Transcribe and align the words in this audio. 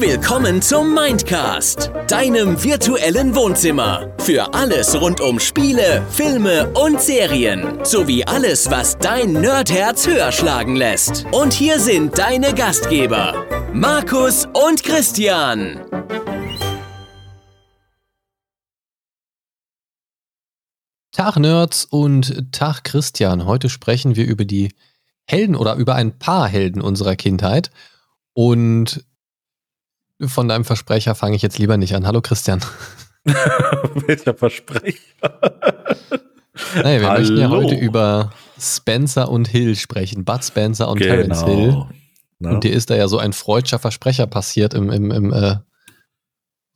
Willkommen 0.00 0.62
zum 0.62 0.94
Mindcast, 0.94 1.92
deinem 2.08 2.64
virtuellen 2.64 3.34
Wohnzimmer. 3.34 4.10
Für 4.20 4.54
alles 4.54 4.98
rund 4.98 5.20
um 5.20 5.38
Spiele, 5.38 6.02
Filme 6.08 6.72
und 6.72 7.02
Serien. 7.02 7.84
Sowie 7.84 8.24
alles, 8.24 8.70
was 8.70 8.96
dein 8.96 9.34
Nerdherz 9.34 10.06
höher 10.06 10.32
schlagen 10.32 10.74
lässt. 10.74 11.26
Und 11.32 11.52
hier 11.52 11.78
sind 11.78 12.16
deine 12.16 12.54
Gastgeber, 12.54 13.46
Markus 13.74 14.46
und 14.46 14.82
Christian. 14.82 15.82
Tag 21.12 21.36
Nerds 21.36 21.84
und 21.84 22.50
Tag 22.52 22.84
Christian. 22.84 23.44
Heute 23.44 23.68
sprechen 23.68 24.16
wir 24.16 24.24
über 24.26 24.46
die 24.46 24.72
Helden 25.26 25.54
oder 25.54 25.74
über 25.74 25.94
ein 25.94 26.18
paar 26.18 26.48
Helden 26.48 26.80
unserer 26.80 27.16
Kindheit. 27.16 27.70
Und 28.32 29.04
von 30.26 30.48
deinem 30.48 30.64
Versprecher 30.64 31.14
fange 31.14 31.36
ich 31.36 31.42
jetzt 31.42 31.58
lieber 31.58 31.76
nicht 31.76 31.94
an. 31.94 32.06
Hallo 32.06 32.20
Christian. 32.20 32.60
Welcher 33.24 34.34
Versprecher? 34.34 34.98
Naja, 36.74 37.00
wir 37.00 37.08
Hallo. 37.08 37.20
möchten 37.20 37.38
ja 37.38 37.48
heute 37.50 37.74
über 37.74 38.30
Spencer 38.58 39.30
und 39.30 39.48
Hill 39.48 39.76
sprechen. 39.76 40.24
Bud 40.24 40.44
Spencer 40.44 40.88
und 40.88 40.98
genau. 40.98 41.14
Terence 41.14 41.44
Hill. 41.44 41.84
Na? 42.38 42.50
Und 42.50 42.64
dir 42.64 42.72
ist 42.72 42.90
da 42.90 42.96
ja 42.96 43.08
so 43.08 43.18
ein 43.18 43.32
freudscher 43.32 43.78
Versprecher 43.78 44.26
passiert 44.26 44.74
im, 44.74 44.90
im, 44.90 45.10
im 45.10 45.32
äh, 45.32 45.56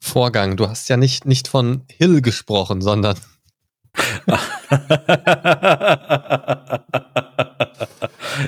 Vorgang. 0.00 0.56
Du 0.56 0.68
hast 0.68 0.88
ja 0.88 0.96
nicht, 0.96 1.24
nicht 1.24 1.48
von 1.48 1.84
Hill 1.88 2.20
gesprochen, 2.20 2.80
sondern 2.82 3.16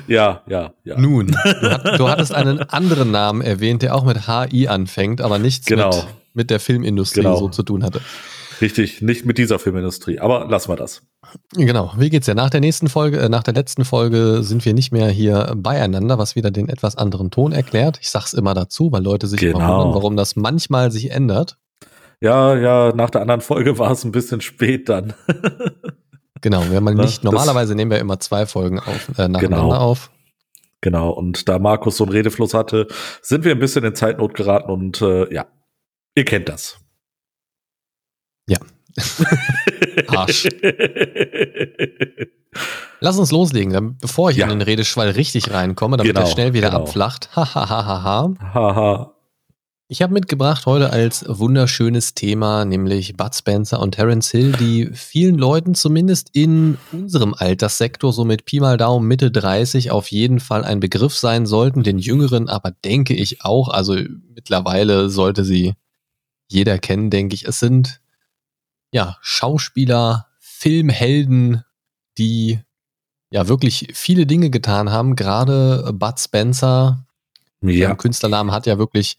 ja, 0.06 0.42
ja, 0.46 0.72
ja. 0.84 0.98
Nun, 0.98 1.28
du, 1.28 1.70
hat, 1.70 1.98
du, 1.98 2.08
hattest 2.08 2.34
einen 2.34 2.60
anderen 2.60 3.10
Namen 3.10 3.40
erwähnt, 3.40 3.82
der 3.82 3.94
auch 3.94 4.04
mit 4.04 4.26
HI 4.26 4.68
anfängt, 4.68 5.20
aber 5.20 5.38
nichts 5.38 5.66
genau. 5.66 5.88
mit, 5.88 6.06
mit 6.34 6.50
der 6.50 6.60
Filmindustrie 6.60 7.22
genau. 7.22 7.36
so 7.36 7.48
zu 7.48 7.62
tun 7.62 7.84
hatte. 7.84 8.00
Richtig, 8.60 9.02
nicht 9.02 9.26
mit 9.26 9.38
dieser 9.38 9.58
Filmindustrie, 9.58 10.18
aber 10.18 10.46
lassen 10.48 10.70
wir 10.70 10.76
das. 10.76 11.02
Genau, 11.52 11.92
wie 11.98 12.08
geht's 12.08 12.26
dir? 12.26 12.34
Nach 12.34 12.50
der 12.50 12.60
nächsten 12.60 12.88
Folge, 12.88 13.18
äh, 13.18 13.28
nach 13.28 13.42
der 13.42 13.54
letzten 13.54 13.84
Folge 13.84 14.42
sind 14.42 14.64
wir 14.64 14.72
nicht 14.72 14.92
mehr 14.92 15.08
hier 15.08 15.52
beieinander, 15.56 16.18
was 16.18 16.36
wieder 16.36 16.50
den 16.50 16.68
etwas 16.68 16.96
anderen 16.96 17.30
Ton 17.30 17.52
erklärt. 17.52 17.98
Ich 18.00 18.10
sag's 18.10 18.32
immer 18.32 18.54
dazu, 18.54 18.92
weil 18.92 19.02
Leute 19.02 19.26
sich 19.26 19.40
genau. 19.40 19.58
wundern, 19.58 19.94
warum 19.94 20.16
das 20.16 20.36
manchmal 20.36 20.90
sich 20.90 21.10
ändert. 21.10 21.58
Ja, 22.20 22.56
ja, 22.56 22.92
nach 22.94 23.10
der 23.10 23.20
anderen 23.20 23.42
Folge 23.42 23.78
war 23.78 23.90
es 23.90 24.04
ein 24.04 24.12
bisschen 24.12 24.40
spät 24.40 24.88
dann. 24.88 25.12
genau, 26.46 26.70
wir 26.70 26.76
haben 26.76 26.84
mal 26.84 26.94
nicht, 26.94 27.24
normalerweise 27.24 27.74
nehmen 27.74 27.90
wir 27.90 27.98
immer 27.98 28.20
zwei 28.20 28.46
Folgen 28.46 28.78
auf, 28.78 29.08
äh, 29.18 29.26
nacheinander 29.26 29.48
genau. 29.48 29.72
auf. 29.72 30.12
Genau, 30.80 31.10
und 31.10 31.48
da 31.48 31.58
Markus 31.58 31.96
so 31.96 32.04
einen 32.04 32.12
Redefluss 32.12 32.54
hatte, 32.54 32.86
sind 33.20 33.44
wir 33.44 33.50
ein 33.50 33.58
bisschen 33.58 33.84
in 33.84 33.96
Zeitnot 33.96 34.34
geraten 34.34 34.70
und 34.70 35.02
äh, 35.02 35.32
ja, 35.34 35.46
ihr 36.14 36.24
kennt 36.24 36.48
das. 36.48 36.78
Ja. 38.48 38.58
Arsch. 40.06 40.48
Lass 43.00 43.18
uns 43.18 43.32
loslegen, 43.32 43.72
dann, 43.72 43.98
bevor 43.98 44.30
ich 44.30 44.36
ja. 44.36 44.44
in 44.44 44.50
den 44.50 44.62
Redeschwall 44.62 45.10
richtig 45.10 45.50
reinkomme, 45.50 45.96
damit 45.96 46.14
genau, 46.14 46.24
er 46.24 46.30
schnell 46.30 46.52
wieder 46.52 46.70
genau. 46.70 46.82
abflacht. 46.82 47.34
Hahaha. 47.34 48.34
Haha. 48.54 49.15
Ich 49.88 50.02
habe 50.02 50.12
mitgebracht 50.12 50.66
heute 50.66 50.90
als 50.90 51.24
wunderschönes 51.28 52.14
Thema, 52.14 52.64
nämlich 52.64 53.16
Bud 53.16 53.32
Spencer 53.36 53.78
und 53.78 53.92
Terence 53.92 54.32
Hill, 54.32 54.50
die 54.50 54.90
vielen 54.92 55.36
Leuten 55.38 55.76
zumindest 55.76 56.30
in 56.32 56.76
unserem 56.90 57.34
Alterssektor, 57.34 58.12
so 58.12 58.24
mit 58.24 58.46
Pi 58.46 58.58
mal 58.58 58.78
Daumen 58.78 59.06
Mitte 59.06 59.30
30, 59.30 59.92
auf 59.92 60.10
jeden 60.10 60.40
Fall 60.40 60.64
ein 60.64 60.80
Begriff 60.80 61.14
sein 61.14 61.46
sollten. 61.46 61.84
Den 61.84 61.98
Jüngeren 61.98 62.48
aber 62.48 62.72
denke 62.72 63.14
ich 63.14 63.44
auch. 63.44 63.68
Also 63.68 63.94
mittlerweile 64.34 65.08
sollte 65.08 65.44
sie 65.44 65.74
jeder 66.48 66.80
kennen, 66.80 67.08
denke 67.08 67.36
ich. 67.36 67.44
Es 67.46 67.60
sind 67.60 68.00
ja 68.90 69.16
Schauspieler, 69.20 70.26
Filmhelden, 70.40 71.62
die 72.18 72.58
ja 73.30 73.46
wirklich 73.46 73.90
viele 73.94 74.26
Dinge 74.26 74.50
getan 74.50 74.90
haben. 74.90 75.14
Gerade 75.14 75.92
Bud 75.92 76.18
Spencer, 76.18 77.06
ja. 77.60 77.86
der 77.86 77.96
Künstlernamen 77.96 78.50
hat 78.50 78.66
ja 78.66 78.78
wirklich 78.78 79.16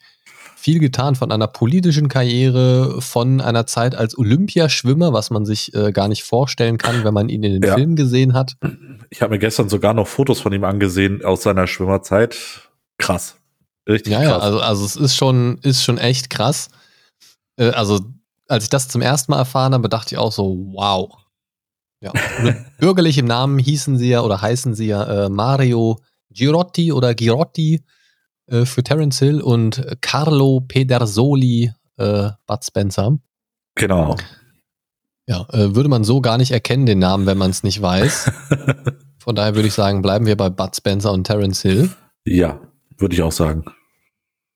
viel 0.57 0.79
getan 0.79 1.13
von 1.13 1.31
einer 1.31 1.45
politischen 1.45 2.09
Karriere, 2.09 3.00
von 3.00 3.41
einer 3.41 3.68
Zeit 3.68 3.94
als 3.94 4.18
Olympiaschwimmer, 4.18 5.13
was 5.13 5.29
man 5.29 5.45
sich 5.45 5.73
äh, 5.75 5.91
gar 5.91 6.07
nicht 6.07 6.23
vorstellen 6.23 6.79
kann, 6.79 7.03
wenn 7.03 7.13
man 7.13 7.29
ihn 7.29 7.44
in 7.44 7.53
den 7.53 7.63
ja. 7.63 7.75
Filmen 7.75 7.95
gesehen 7.95 8.34
hat. 8.34 8.56
Ich 9.12 9.22
habe 9.22 9.35
mir 9.35 9.40
gestern 9.40 9.69
sogar 9.69 9.94
noch 9.94 10.07
Fotos 10.07 10.40
von 10.40 10.51
ihm 10.51 10.63
angesehen 10.63 11.23
aus 11.23 11.44
seiner 11.44 11.67
Schwimmerzeit. 11.67 12.69
Krass. 12.97 13.38
Richtig 13.88 14.12
ja, 14.12 14.19
krass. 14.19 14.29
Ja, 14.29 14.40
also, 14.40 14.59
also 14.59 14.85
es 14.85 14.96
ist 14.96 15.16
schon, 15.16 15.59
ist 15.62 15.84
schon 15.84 16.00
echt 16.00 16.31
krass. 16.31 16.69
Äh, 17.57 17.69
also, 17.69 18.00
als 18.47 18.63
ich 18.63 18.69
das 18.72 18.88
zum 18.88 19.03
ersten 19.03 19.31
Mal 19.31 19.38
erfahren 19.38 19.75
habe, 19.75 19.90
dachte 19.90 20.16
ich 20.16 20.17
auch 20.17 20.31
so, 20.31 20.57
wow. 20.72 21.16
Ja. 22.01 22.13
Mit 22.41 22.56
bürgerlichem 22.79 23.28
Namen 23.28 23.59
hießen 23.59 24.00
sie 24.00 24.09
ja 24.09 24.22
oder 24.22 24.41
heißen 24.41 24.73
sie 24.73 24.88
ja 24.88 25.25
äh, 25.25 25.29
Mario 25.29 26.00
Girotti 26.31 26.91
oder 26.91 27.13
Girotti 27.13 27.84
äh, 28.47 28.66
für 28.66 28.84
Terence 28.84 29.19
Hill 29.19 29.41
und 29.41 29.85
Carlo 30.02 30.62
Pedersoli 30.68 31.74
äh, 31.97 32.30
Bud 32.46 32.63
Spencer. 32.63 33.18
Genau. 33.75 34.16
Ja, 35.28 35.46
äh, 35.52 35.75
würde 35.75 35.90
man 35.90 36.03
so 36.03 36.22
gar 36.22 36.38
nicht 36.38 36.52
erkennen, 36.52 36.85
den 36.85 37.00
Namen, 37.00 37.25
wenn 37.25 37.38
man 37.38 37.52
es 37.52 37.63
nicht 37.63 37.81
weiß. 37.81 38.31
Von 39.19 39.35
daher 39.35 39.56
würde 39.56 39.68
ich 39.68 39.74
sagen, 39.74 40.02
bleiben 40.02 40.25
wir 40.25 40.38
bei 40.38 40.50
Bud 40.50 40.75
Spencer 40.75 41.12
und 41.12 41.25
Terence 41.25 41.62
Hill. 41.62 41.90
Ja, 42.25 42.59
würde 42.97 43.13
ich 43.13 43.22
auch 43.22 43.31
sagen. 43.31 43.66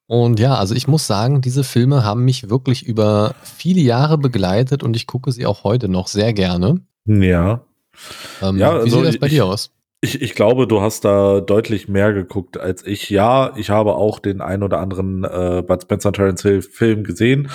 Und 0.07 0.39
ja, 0.39 0.55
also 0.55 0.75
ich 0.75 0.87
muss 0.87 1.07
sagen, 1.07 1.41
diese 1.41 1.63
Filme 1.63 2.03
haben 2.03 2.25
mich 2.25 2.49
wirklich 2.49 2.83
über 2.83 3.35
viele 3.43 3.81
Jahre 3.81 4.17
begleitet 4.17 4.83
und 4.83 4.95
ich 4.95 5.07
gucke 5.07 5.31
sie 5.31 5.45
auch 5.45 5.63
heute 5.63 5.87
noch 5.87 6.07
sehr 6.07 6.33
gerne. 6.33 6.81
Ja. 7.05 7.65
Ähm, 8.41 8.57
ja 8.57 8.71
also 8.71 8.85
wie 8.85 8.89
sieht 8.89 9.05
das 9.05 9.19
bei 9.19 9.27
ich, 9.27 9.33
dir 9.33 9.45
aus? 9.45 9.71
Ich, 10.03 10.19
ich 10.19 10.33
glaube, 10.33 10.65
du 10.65 10.81
hast 10.81 11.05
da 11.05 11.41
deutlich 11.41 11.87
mehr 11.87 12.11
geguckt 12.11 12.59
als 12.59 12.85
ich. 12.85 13.11
Ja, 13.11 13.53
ich 13.55 13.69
habe 13.69 13.93
auch 13.95 14.17
den 14.17 14.41
ein 14.41 14.63
oder 14.63 14.79
anderen 14.79 15.23
äh, 15.23 15.63
Bud 15.65 15.83
Spencer 15.83 16.11
Terence 16.11 16.41
Hill 16.41 16.63
Film 16.63 17.03
gesehen. 17.03 17.51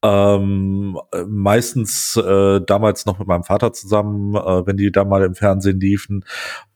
Ähm, 0.00 0.96
meistens 1.26 2.16
äh, 2.16 2.60
damals 2.60 3.04
noch 3.04 3.18
mit 3.18 3.26
meinem 3.26 3.42
Vater 3.42 3.72
zusammen, 3.72 4.36
äh, 4.36 4.64
wenn 4.66 4.76
die 4.76 4.92
da 4.92 5.04
mal 5.04 5.24
im 5.24 5.34
Fernsehen 5.34 5.80
liefen. 5.80 6.24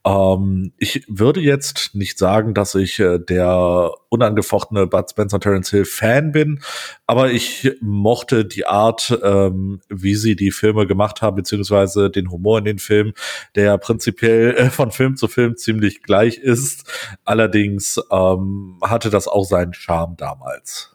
Ähm, 0.05 0.73
ich 0.79 1.05
würde 1.09 1.41
jetzt 1.41 1.95
nicht 1.95 2.19
sagen, 2.19 2.55
dass 2.55 2.75
ich 2.75 2.99
äh, 2.99 3.21
der 3.21 3.93
unangefochtene 4.09 4.89
Bud 4.89 5.09
Spencer 5.09 5.39
Terence 5.39 5.71
Hill 5.71 5.85
Fan 5.85 6.33
bin, 6.33 6.61
aber 7.07 7.31
ich 7.31 7.77
mochte 7.81 8.45
die 8.45 8.67
Art, 8.67 9.17
ähm, 9.23 9.81
wie 9.89 10.17
sie 10.17 10.35
die 10.35 10.51
Filme 10.51 10.89
gemacht 10.89 11.23
haben, 11.23 11.37
beziehungsweise 11.37 12.11
den 12.11 12.31
Humor 12.31 12.59
in 12.59 12.65
den 12.65 12.79
Filmen, 12.81 13.13
der 13.55 13.79
prinzipiell 13.79 14.57
äh, 14.57 14.71
von 14.71 14.91
Film 14.91 15.17
zu 15.17 15.29
Film 15.29 15.57
ziemlich 15.57 16.03
gleich 16.03 16.39
ist. 16.39 16.91
Allerdings 17.25 18.01
ähm, 18.11 18.79
hatte 18.83 19.11
das 19.11 19.29
auch 19.29 19.45
seinen 19.45 19.75
Charme 19.75 20.17
damals. 20.17 20.93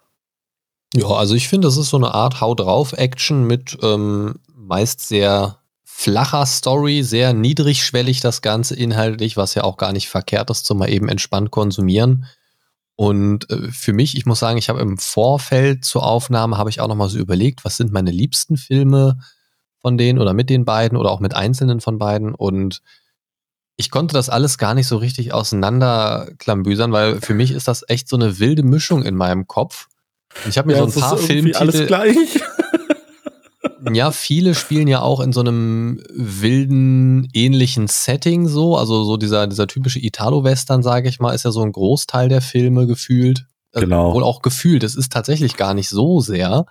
Ja, 0.94 1.08
also 1.08 1.36
ich 1.36 1.50
finde, 1.50 1.68
das 1.68 1.78
ist 1.78 1.90
so 1.90 1.98
eine 1.98 2.14
Art 2.14 2.40
Hau 2.42 2.56
drauf 2.56 2.94
Action 2.94 3.44
mit 3.44 3.78
ähm, 3.82 4.40
meist 4.56 5.08
sehr 5.08 5.60
flacher 5.84 6.46
Story, 6.46 7.04
sehr 7.04 7.34
niedrigschwellig 7.34 8.22
das 8.22 8.42
Ganze 8.42 8.76
inhaltlich, 8.76 9.36
was 9.36 9.56
ja 9.56 9.64
auch 9.64 9.78
gar 9.78 9.92
nicht 9.94 10.10
verkehrt 10.10 10.50
ist, 10.50 10.66
zum 10.66 10.78
mal 10.78 10.90
eben 10.90 11.10
entspannt 11.10 11.52
konsumieren. 11.52 12.26
Und 12.96 13.50
äh, 13.50 13.72
für 13.72 13.94
mich, 13.94 14.16
ich 14.16 14.26
muss 14.26 14.40
sagen, 14.40 14.58
ich 14.58 14.70
habe 14.70 14.80
im 14.80 14.98
Vorfeld 14.98 15.86
zur 15.86 16.06
Aufnahme, 16.06 16.58
habe 16.58 16.70
ich 16.70 16.82
auch 16.82 16.88
nochmal 16.88 17.10
so 17.10 17.18
überlegt, 17.18 17.66
was 17.66 17.78
sind 17.78 17.92
meine 17.92 18.12
liebsten 18.12 18.58
Filme 18.58 19.20
von 19.80 19.98
denen 19.98 20.20
oder 20.20 20.34
mit 20.34 20.50
den 20.50 20.66
beiden 20.66 20.98
oder 20.98 21.12
auch 21.12 21.20
mit 21.20 21.36
einzelnen 21.36 21.82
von 21.82 21.98
beiden. 21.98 22.34
Und 22.34 22.82
ich 23.76 23.92
konnte 23.92 24.14
das 24.14 24.30
alles 24.30 24.58
gar 24.58 24.74
nicht 24.74 24.88
so 24.88 24.98
richtig 24.98 25.34
auseinanderklambüsern, 25.34 26.92
weil 26.92 27.22
für 27.22 27.34
mich 27.34 27.52
ist 27.52 27.68
das 27.68 27.84
echt 27.88 28.10
so 28.10 28.16
eine 28.16 28.40
wilde 28.40 28.64
Mischung 28.64 29.04
in 29.04 29.16
meinem 29.16 29.48
Kopf. 29.48 29.88
Ich 30.48 30.58
habe 30.58 30.68
mir 30.68 30.78
ja, 30.78 30.88
so 30.88 31.00
ein 31.00 31.02
paar 31.02 31.18
Filmtitel. 31.18 31.58
Alles 31.58 31.88
gleich. 31.88 32.18
Ja, 33.94 34.12
viele 34.12 34.56
spielen 34.56 34.88
ja 34.88 35.02
auch 35.02 35.20
in 35.20 35.34
so 35.34 35.40
einem 35.40 36.02
wilden, 36.10 37.30
ähnlichen 37.34 37.88
Setting 37.88 38.48
so. 38.48 38.76
Also 38.76 39.04
so 39.04 39.18
dieser, 39.18 39.48
dieser 39.48 39.68
typische 39.68 40.00
Italo-Western, 40.00 40.84
sage 40.84 41.10
ich 41.10 41.20
mal, 41.20 41.34
ist 41.34 41.46
ja 41.46 41.52
so 41.52 41.62
ein 41.62 41.72
Großteil 41.72 42.30
der 42.30 42.42
Filme 42.42 42.88
gefühlt. 42.88 43.46
Also 43.74 43.86
genau. 43.86 44.14
Wohl 44.14 44.24
auch 44.24 44.42
gefühlt. 44.42 44.84
Es 44.84 44.96
ist 44.96 45.12
tatsächlich 45.12 45.56
gar 45.58 45.74
nicht 45.74 45.90
so 45.90 46.20
sehr. 46.20 46.66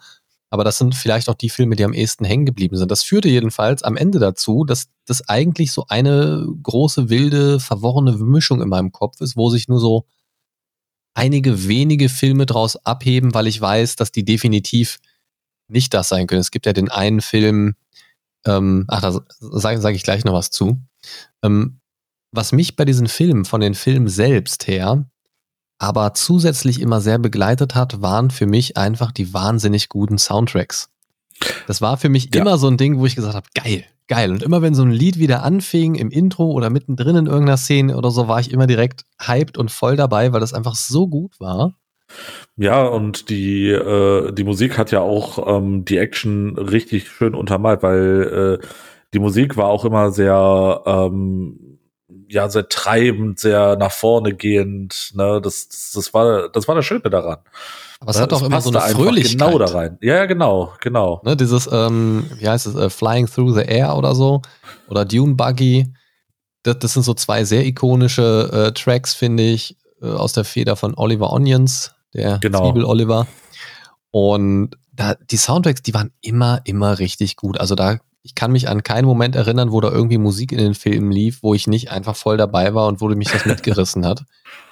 Aber 0.50 0.64
das 0.64 0.78
sind 0.78 0.94
vielleicht 0.94 1.28
auch 1.28 1.34
die 1.34 1.50
Filme, 1.50 1.76
die 1.76 1.84
am 1.84 1.92
ehesten 1.92 2.24
hängen 2.24 2.46
geblieben 2.46 2.76
sind. 2.76 2.90
Das 2.90 3.02
führte 3.02 3.28
jedenfalls 3.28 3.82
am 3.82 3.96
Ende 3.96 4.18
dazu, 4.18 4.64
dass 4.64 4.86
das 5.06 5.28
eigentlich 5.28 5.72
so 5.72 5.86
eine 5.88 6.46
große, 6.62 7.08
wilde, 7.08 7.60
verworrene 7.60 8.12
Mischung 8.12 8.62
in 8.62 8.68
meinem 8.68 8.92
Kopf 8.92 9.20
ist, 9.20 9.36
wo 9.36 9.50
sich 9.50 9.68
nur 9.68 9.80
so 9.80 10.06
einige 11.16 11.66
wenige 11.66 12.08
Filme 12.08 12.46
draus 12.46 12.76
abheben, 12.84 13.34
weil 13.34 13.46
ich 13.46 13.60
weiß, 13.60 13.96
dass 13.96 14.12
die 14.12 14.24
definitiv 14.24 14.98
nicht 15.68 15.94
das 15.94 16.08
sein 16.08 16.26
können. 16.26 16.40
Es 16.42 16.50
gibt 16.50 16.66
ja 16.66 16.72
den 16.72 16.90
einen 16.90 17.20
Film, 17.20 17.74
ähm, 18.46 18.84
ach, 18.88 19.00
da 19.00 19.20
sage 19.40 19.80
sag 19.80 19.94
ich 19.94 20.02
gleich 20.02 20.24
noch 20.24 20.34
was 20.34 20.50
zu. 20.50 20.78
Ähm, 21.42 21.80
was 22.32 22.52
mich 22.52 22.76
bei 22.76 22.84
diesen 22.84 23.08
Filmen, 23.08 23.46
von 23.46 23.60
den 23.60 23.74
Filmen 23.74 24.08
selbst 24.08 24.66
her, 24.66 25.06
aber 25.78 26.14
zusätzlich 26.14 26.80
immer 26.80 27.00
sehr 27.00 27.18
begleitet 27.18 27.74
hat, 27.74 28.02
waren 28.02 28.30
für 28.30 28.46
mich 28.46 28.76
einfach 28.76 29.10
die 29.10 29.32
wahnsinnig 29.32 29.88
guten 29.88 30.18
Soundtracks. 30.18 30.90
Das 31.66 31.80
war 31.80 31.96
für 31.96 32.08
mich 32.08 32.34
ja. 32.34 32.42
immer 32.42 32.58
so 32.58 32.68
ein 32.68 32.76
Ding, 32.76 32.98
wo 32.98 33.06
ich 33.06 33.16
gesagt 33.16 33.34
habe, 33.34 33.48
geil, 33.54 33.84
geil. 34.08 34.30
Und 34.30 34.42
immer 34.42 34.62
wenn 34.62 34.74
so 34.74 34.82
ein 34.82 34.90
Lied 34.90 35.18
wieder 35.18 35.42
anfing 35.42 35.94
im 35.94 36.10
Intro 36.10 36.50
oder 36.50 36.70
mittendrin 36.70 37.16
in 37.16 37.26
irgendeiner 37.26 37.56
Szene 37.56 37.96
oder 37.96 38.10
so, 38.10 38.28
war 38.28 38.40
ich 38.40 38.52
immer 38.52 38.66
direkt 38.66 39.04
hyped 39.20 39.58
und 39.58 39.70
voll 39.70 39.96
dabei, 39.96 40.32
weil 40.32 40.40
das 40.40 40.54
einfach 40.54 40.74
so 40.74 41.08
gut 41.08 41.38
war. 41.40 41.74
Ja, 42.56 42.84
und 42.84 43.30
die, 43.30 43.68
äh, 43.68 44.32
die 44.32 44.44
Musik 44.44 44.78
hat 44.78 44.92
ja 44.92 45.00
auch 45.00 45.58
ähm, 45.58 45.84
die 45.84 45.98
Action 45.98 46.56
richtig 46.56 47.08
schön 47.08 47.34
untermalt, 47.34 47.82
weil 47.82 48.60
äh, 48.62 48.66
die 49.12 49.18
Musik 49.18 49.56
war 49.56 49.66
auch 49.66 49.84
immer 49.84 50.10
sehr, 50.10 50.82
ähm, 50.86 51.78
ja, 52.28 52.48
sehr 52.48 52.68
treibend, 52.68 53.38
sehr 53.38 53.76
nach 53.76 53.92
vorne 53.92 54.34
gehend. 54.34 55.12
Ne? 55.14 55.40
Das, 55.42 55.68
das, 55.68 55.92
das, 55.94 56.14
war, 56.14 56.48
das 56.48 56.68
war 56.68 56.74
das 56.74 56.84
Schöne 56.84 57.10
daran. 57.10 57.38
Aber 58.00 58.10
es 58.10 58.20
hat 58.20 58.32
auch 58.32 58.42
immer 58.42 58.60
so 58.60 58.70
eine 58.70 58.80
Fröhlichkeit. 58.94 59.38
Genau 59.38 59.58
da 59.58 59.66
rein. 59.66 59.98
Ja, 60.02 60.26
genau, 60.26 60.72
genau. 60.80 61.20
Ne, 61.24 61.36
dieses, 61.36 61.68
ähm, 61.72 62.30
wie 62.38 62.48
heißt 62.48 62.66
es, 62.66 62.74
uh, 62.74 62.90
Flying 62.90 63.26
Through 63.26 63.54
the 63.54 63.62
Air 63.62 63.96
oder 63.96 64.14
so. 64.14 64.42
Oder 64.88 65.04
Dune 65.04 65.34
Buggy. 65.34 65.92
Das, 66.62 66.78
das 66.78 66.92
sind 66.92 67.04
so 67.04 67.14
zwei 67.14 67.44
sehr 67.44 67.64
ikonische 67.64 68.50
äh, 68.52 68.72
Tracks, 68.72 69.14
finde 69.14 69.44
ich, 69.44 69.76
äh, 70.02 70.08
aus 70.08 70.34
der 70.34 70.44
Feder 70.44 70.76
von 70.76 70.94
Oliver 70.96 71.32
Onions, 71.32 71.92
der 72.12 72.38
genau. 72.38 72.64
Zwiebel 72.64 72.84
Oliver. 72.84 73.26
Und 74.10 74.76
da, 74.92 75.14
die 75.14 75.36
Soundtracks, 75.36 75.82
die 75.82 75.94
waren 75.94 76.12
immer, 76.20 76.60
immer 76.64 76.98
richtig 76.98 77.36
gut. 77.36 77.58
Also 77.58 77.74
da, 77.74 77.98
ich 78.26 78.34
kann 78.34 78.50
mich 78.50 78.68
an 78.68 78.82
keinen 78.82 79.04
Moment 79.04 79.36
erinnern, 79.36 79.70
wo 79.70 79.80
da 79.80 79.88
irgendwie 79.88 80.18
Musik 80.18 80.50
in 80.50 80.58
den 80.58 80.74
Filmen 80.74 81.12
lief, 81.12 81.44
wo 81.44 81.54
ich 81.54 81.68
nicht 81.68 81.92
einfach 81.92 82.16
voll 82.16 82.36
dabei 82.36 82.74
war 82.74 82.88
und 82.88 83.00
wo 83.00 83.06
mich 83.06 83.28
das 83.30 83.46
mitgerissen 83.46 84.04
hat. 84.04 84.24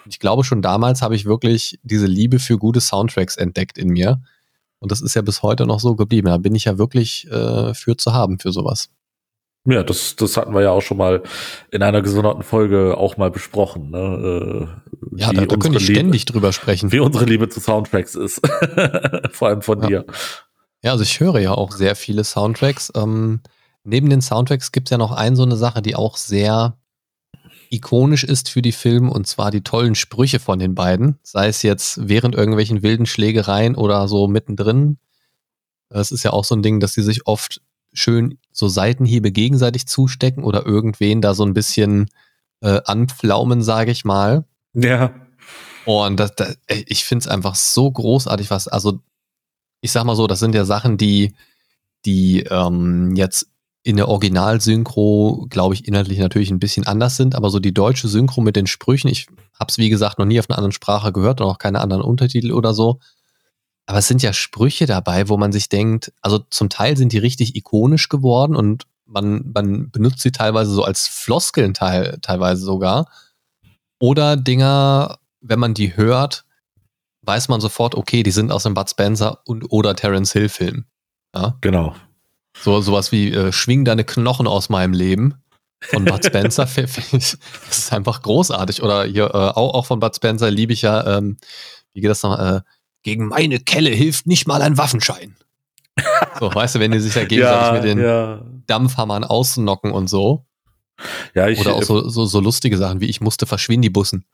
Ich 0.06 0.18
glaube, 0.18 0.42
schon 0.42 0.60
damals 0.60 1.02
habe 1.02 1.14
ich 1.14 1.24
wirklich 1.24 1.78
diese 1.84 2.06
Liebe 2.06 2.40
für 2.40 2.58
gute 2.58 2.80
Soundtracks 2.80 3.36
entdeckt 3.36 3.78
in 3.78 3.90
mir. 3.90 4.20
Und 4.80 4.90
das 4.90 5.00
ist 5.00 5.14
ja 5.14 5.22
bis 5.22 5.44
heute 5.44 5.66
noch 5.66 5.78
so 5.78 5.94
geblieben. 5.94 6.26
Da 6.26 6.38
bin 6.38 6.56
ich 6.56 6.64
ja 6.64 6.78
wirklich 6.78 7.30
äh, 7.30 7.74
für 7.74 7.96
zu 7.96 8.12
haben 8.12 8.40
für 8.40 8.50
sowas. 8.50 8.90
Ja, 9.66 9.84
das, 9.84 10.16
das 10.16 10.36
hatten 10.36 10.52
wir 10.52 10.62
ja 10.62 10.72
auch 10.72 10.82
schon 10.82 10.96
mal 10.96 11.22
in 11.70 11.84
einer 11.84 12.02
gesonderten 12.02 12.42
Folge 12.42 12.96
auch 12.98 13.16
mal 13.16 13.30
besprochen. 13.30 13.90
Ne? 13.90 14.68
Äh, 15.14 15.20
ja, 15.20 15.32
da, 15.32 15.46
da 15.46 15.56
könnte 15.56 15.78
ich 15.78 15.86
ständig 15.86 16.24
drüber 16.24 16.52
sprechen. 16.52 16.90
Wie 16.90 16.98
unsere 16.98 17.24
Liebe 17.24 17.48
zu 17.48 17.60
Soundtracks 17.60 18.16
ist. 18.16 18.40
Vor 19.30 19.48
allem 19.48 19.62
von 19.62 19.80
ja. 19.82 19.86
dir. 19.86 20.06
Ja, 20.84 20.92
also 20.92 21.02
ich 21.02 21.18
höre 21.18 21.38
ja 21.38 21.52
auch 21.52 21.72
sehr 21.72 21.96
viele 21.96 22.24
Soundtracks. 22.24 22.92
Ähm, 22.94 23.40
neben 23.84 24.10
den 24.10 24.20
Soundtracks 24.20 24.70
gibt 24.70 24.88
es 24.88 24.90
ja 24.90 24.98
noch 24.98 25.12
eine 25.12 25.34
so 25.34 25.42
eine 25.42 25.56
Sache, 25.56 25.80
die 25.80 25.96
auch 25.96 26.18
sehr 26.18 26.76
ikonisch 27.70 28.22
ist 28.22 28.50
für 28.50 28.60
die 28.60 28.70
Filme 28.72 29.10
und 29.10 29.26
zwar 29.26 29.50
die 29.50 29.62
tollen 29.62 29.94
Sprüche 29.94 30.40
von 30.40 30.58
den 30.58 30.74
beiden, 30.74 31.18
sei 31.22 31.48
es 31.48 31.62
jetzt 31.62 32.06
während 32.06 32.34
irgendwelchen 32.34 32.82
wilden 32.82 33.06
Schlägereien 33.06 33.76
oder 33.76 34.06
so 34.08 34.28
mittendrin. 34.28 34.98
Es 35.88 36.12
ist 36.12 36.22
ja 36.22 36.34
auch 36.34 36.44
so 36.44 36.54
ein 36.54 36.62
Ding, 36.62 36.80
dass 36.80 36.92
sie 36.92 37.02
sich 37.02 37.26
oft 37.26 37.62
schön 37.94 38.38
so 38.52 38.68
Seitenhiebe 38.68 39.32
gegenseitig 39.32 39.86
zustecken 39.86 40.44
oder 40.44 40.66
irgendwen 40.66 41.22
da 41.22 41.32
so 41.32 41.46
ein 41.46 41.54
bisschen 41.54 42.10
äh, 42.60 42.82
anpflaumen, 42.84 43.62
sage 43.62 43.90
ich 43.90 44.04
mal. 44.04 44.44
Ja. 44.74 45.14
Und 45.86 46.20
das, 46.20 46.34
das, 46.36 46.58
ich 46.68 47.06
finde 47.06 47.22
es 47.22 47.28
einfach 47.28 47.54
so 47.54 47.90
großartig, 47.90 48.50
was, 48.50 48.68
also 48.68 49.00
ich 49.84 49.92
sag 49.92 50.04
mal 50.04 50.16
so, 50.16 50.26
das 50.26 50.38
sind 50.38 50.54
ja 50.54 50.64
Sachen, 50.64 50.96
die, 50.96 51.34
die 52.06 52.40
ähm, 52.44 53.14
jetzt 53.16 53.50
in 53.82 53.98
der 53.98 54.08
Original-Synchro, 54.08 55.46
glaube 55.50 55.74
ich, 55.74 55.86
inhaltlich 55.86 56.18
natürlich 56.18 56.50
ein 56.50 56.58
bisschen 56.58 56.86
anders 56.86 57.18
sind, 57.18 57.34
aber 57.34 57.50
so 57.50 57.58
die 57.58 57.74
deutsche 57.74 58.08
Synchro 58.08 58.40
mit 58.40 58.56
den 58.56 58.66
Sprüchen, 58.66 59.08
ich 59.08 59.26
habe 59.60 59.68
es 59.68 59.76
wie 59.76 59.90
gesagt 59.90 60.18
noch 60.18 60.24
nie 60.24 60.40
auf 60.40 60.48
einer 60.48 60.56
anderen 60.56 60.72
Sprache 60.72 61.12
gehört 61.12 61.42
und 61.42 61.48
auch 61.48 61.58
keine 61.58 61.82
anderen 61.82 62.02
Untertitel 62.02 62.52
oder 62.52 62.72
so. 62.72 62.98
Aber 63.84 63.98
es 63.98 64.08
sind 64.08 64.22
ja 64.22 64.32
Sprüche 64.32 64.86
dabei, 64.86 65.28
wo 65.28 65.36
man 65.36 65.52
sich 65.52 65.68
denkt, 65.68 66.14
also 66.22 66.38
zum 66.38 66.70
Teil 66.70 66.96
sind 66.96 67.12
die 67.12 67.18
richtig 67.18 67.54
ikonisch 67.54 68.08
geworden 68.08 68.56
und 68.56 68.84
man, 69.04 69.52
man 69.52 69.90
benutzt 69.90 70.20
sie 70.20 70.32
teilweise 70.32 70.70
so 70.70 70.82
als 70.82 71.06
Floskeln 71.08 71.74
teil, 71.74 72.16
teilweise 72.22 72.64
sogar. 72.64 73.10
Oder 73.98 74.38
Dinger, 74.38 75.18
wenn 75.42 75.58
man 75.58 75.74
die 75.74 75.94
hört, 75.94 76.46
weiß 77.26 77.48
man 77.48 77.60
sofort, 77.60 77.94
okay, 77.94 78.22
die 78.22 78.30
sind 78.30 78.52
aus 78.52 78.66
einem 78.66 78.74
Bud 78.74 78.88
Spencer 78.88 79.40
und 79.44 79.64
oder 79.70 79.94
Terence 79.94 80.32
Hill 80.32 80.48
Film. 80.48 80.84
Ja? 81.34 81.56
Genau. 81.60 81.94
So 82.56 82.80
sowas 82.80 83.12
wie 83.12 83.32
äh, 83.32 83.52
Schwing 83.52 83.84
deine 83.84 84.04
Knochen 84.04 84.46
aus 84.46 84.68
meinem 84.68 84.92
Leben 84.92 85.34
von 85.80 86.04
Bud 86.04 86.24
Spencer. 86.24 86.66
das 86.66 87.38
ist 87.70 87.92
einfach 87.92 88.22
großartig. 88.22 88.82
Oder 88.82 89.04
hier 89.04 89.26
äh, 89.26 89.50
auch, 89.50 89.74
auch 89.74 89.86
von 89.86 90.00
Bud 90.00 90.14
Spencer 90.14 90.50
liebe 90.50 90.72
ich 90.72 90.82
ja, 90.82 91.18
ähm, 91.18 91.36
wie 91.92 92.00
geht 92.00 92.10
das 92.10 92.22
noch? 92.22 92.38
Äh, 92.38 92.60
gegen 93.02 93.26
meine 93.28 93.60
Kelle 93.60 93.90
hilft 93.90 94.26
nicht 94.26 94.46
mal 94.46 94.62
ein 94.62 94.78
Waffenschein. 94.78 95.36
so, 96.40 96.52
weißt 96.52 96.76
du, 96.76 96.80
wenn 96.80 96.90
die 96.90 97.00
sich 97.00 97.14
ja 97.14 97.24
gegenseitig 97.26 97.66
ja, 97.66 97.72
mit 97.72 97.84
den 97.84 97.98
ja. 98.00 98.42
Dampfhammern 98.66 99.24
ausnocken 99.24 99.92
und 99.92 100.08
so. 100.08 100.46
Ja, 101.34 101.48
ich, 101.48 101.60
Oder 101.60 101.74
auch 101.74 101.82
so, 101.82 102.08
so, 102.08 102.24
so 102.24 102.40
lustige 102.40 102.76
Sachen 102.76 103.00
wie 103.00 103.06
ich 103.06 103.20
musste 103.20 103.46
verschwinden, 103.46 103.82
die 103.82 103.90
Bussen. 103.90 104.24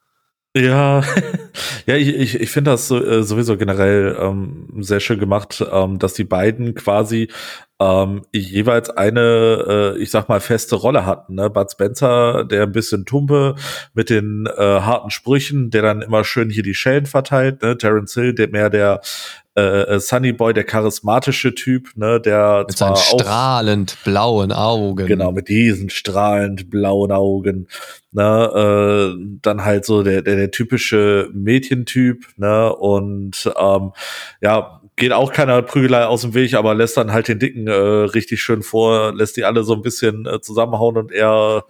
Ja, 0.56 1.02
ja, 1.86 1.94
ich, 1.94 2.08
ich, 2.08 2.40
ich 2.40 2.50
finde 2.50 2.72
das 2.72 2.90
äh, 2.90 3.22
sowieso 3.22 3.56
generell 3.56 4.16
ähm, 4.18 4.66
sehr 4.80 4.98
schön 4.98 5.20
gemacht, 5.20 5.64
ähm, 5.70 6.00
dass 6.00 6.14
die 6.14 6.24
beiden 6.24 6.74
quasi 6.74 7.28
ähm, 7.80 8.22
jeweils 8.32 8.90
eine, 8.90 9.94
äh, 9.96 10.02
ich 10.02 10.10
sag 10.10 10.28
mal, 10.28 10.40
feste 10.40 10.74
Rolle 10.74 11.06
hatten. 11.06 11.36
Ne? 11.36 11.50
Bud 11.50 11.70
Spencer, 11.70 12.44
der 12.44 12.64
ein 12.64 12.72
bisschen 12.72 13.06
tumpe 13.06 13.54
mit 13.94 14.10
den 14.10 14.46
äh, 14.46 14.60
harten 14.60 15.10
Sprüchen, 15.10 15.70
der 15.70 15.82
dann 15.82 16.02
immer 16.02 16.24
schön 16.24 16.50
hier 16.50 16.64
die 16.64 16.74
Schellen 16.74 17.06
verteilt. 17.06 17.62
Ne? 17.62 17.78
Terence 17.78 18.14
Hill, 18.14 18.34
der 18.34 18.48
mehr 18.48 18.70
der 18.70 19.00
äh, 19.60 19.82
äh, 19.82 20.00
Sunny 20.00 20.32
Boy, 20.32 20.54
der 20.54 20.64
charismatische 20.64 21.54
Typ, 21.54 21.90
ne, 21.96 22.20
der 22.20 22.64
mit 22.66 22.78
seinen 22.78 22.96
strahlend 22.96 23.96
blauen 24.04 24.52
Augen. 24.52 25.06
Genau, 25.06 25.32
mit 25.32 25.48
diesen 25.48 25.90
strahlend 25.90 26.70
blauen 26.70 27.12
Augen. 27.12 27.68
Ne, 28.12 29.14
äh, 29.14 29.38
dann 29.42 29.64
halt 29.64 29.84
so 29.84 30.02
der, 30.02 30.22
der, 30.22 30.36
der 30.36 30.50
typische 30.50 31.28
Mädchentyp, 31.32 32.26
ne, 32.36 32.74
und 32.74 33.52
ähm, 33.58 33.92
ja, 34.40 34.80
geht 34.96 35.12
auch 35.12 35.32
keiner 35.32 35.62
Prügelei 35.62 36.04
aus 36.04 36.22
dem 36.22 36.34
Weg, 36.34 36.54
aber 36.54 36.74
lässt 36.74 36.96
dann 36.96 37.12
halt 37.12 37.28
den 37.28 37.38
Dicken 37.38 37.68
äh, 37.68 37.72
richtig 37.72 38.42
schön 38.42 38.62
vor, 38.62 39.14
lässt 39.14 39.36
die 39.36 39.44
alle 39.44 39.64
so 39.64 39.74
ein 39.74 39.82
bisschen 39.82 40.26
äh, 40.26 40.40
zusammenhauen 40.40 40.96
und 40.96 41.12
er, 41.12 41.64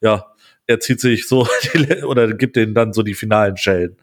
ja, 0.00 0.26
er 0.66 0.80
zieht 0.80 1.00
sich 1.00 1.28
so 1.28 1.46
die, 1.74 2.02
oder 2.04 2.32
gibt 2.32 2.56
denen 2.56 2.74
dann 2.74 2.92
so 2.92 3.02
die 3.02 3.14
finalen 3.14 3.56
Schellen. 3.56 3.96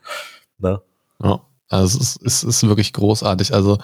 Ne? 0.59 0.81
Ja. 1.23 1.41
Also 1.69 1.99
es 1.99 2.15
ist, 2.17 2.23
es 2.23 2.43
ist 2.43 2.67
wirklich 2.67 2.93
großartig. 2.93 3.53
Also 3.53 3.77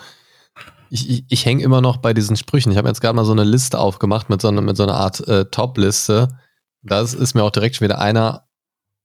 ich, 0.90 1.10
ich, 1.10 1.26
ich 1.30 1.46
hänge 1.46 1.64
immer 1.64 1.82
noch 1.82 1.98
bei 1.98 2.14
diesen 2.14 2.36
Sprüchen. 2.36 2.72
Ich 2.72 2.78
habe 2.78 2.88
jetzt 2.88 3.02
gerade 3.02 3.16
mal 3.16 3.26
so 3.26 3.32
eine 3.32 3.44
Liste 3.44 3.80
aufgemacht 3.80 4.30
mit 4.30 4.42
so, 4.42 4.48
eine, 4.48 4.62
mit 4.62 4.78
so 4.78 4.84
einer 4.84 4.96
Art 4.96 5.26
äh, 5.28 5.46
Top-Liste. 5.46 6.28
Da 6.82 7.02
ist, 7.02 7.34
mir 7.34 7.44
auch 7.44 7.52
direkt 7.52 7.82
wieder 7.82 8.00
einer, 8.00 8.48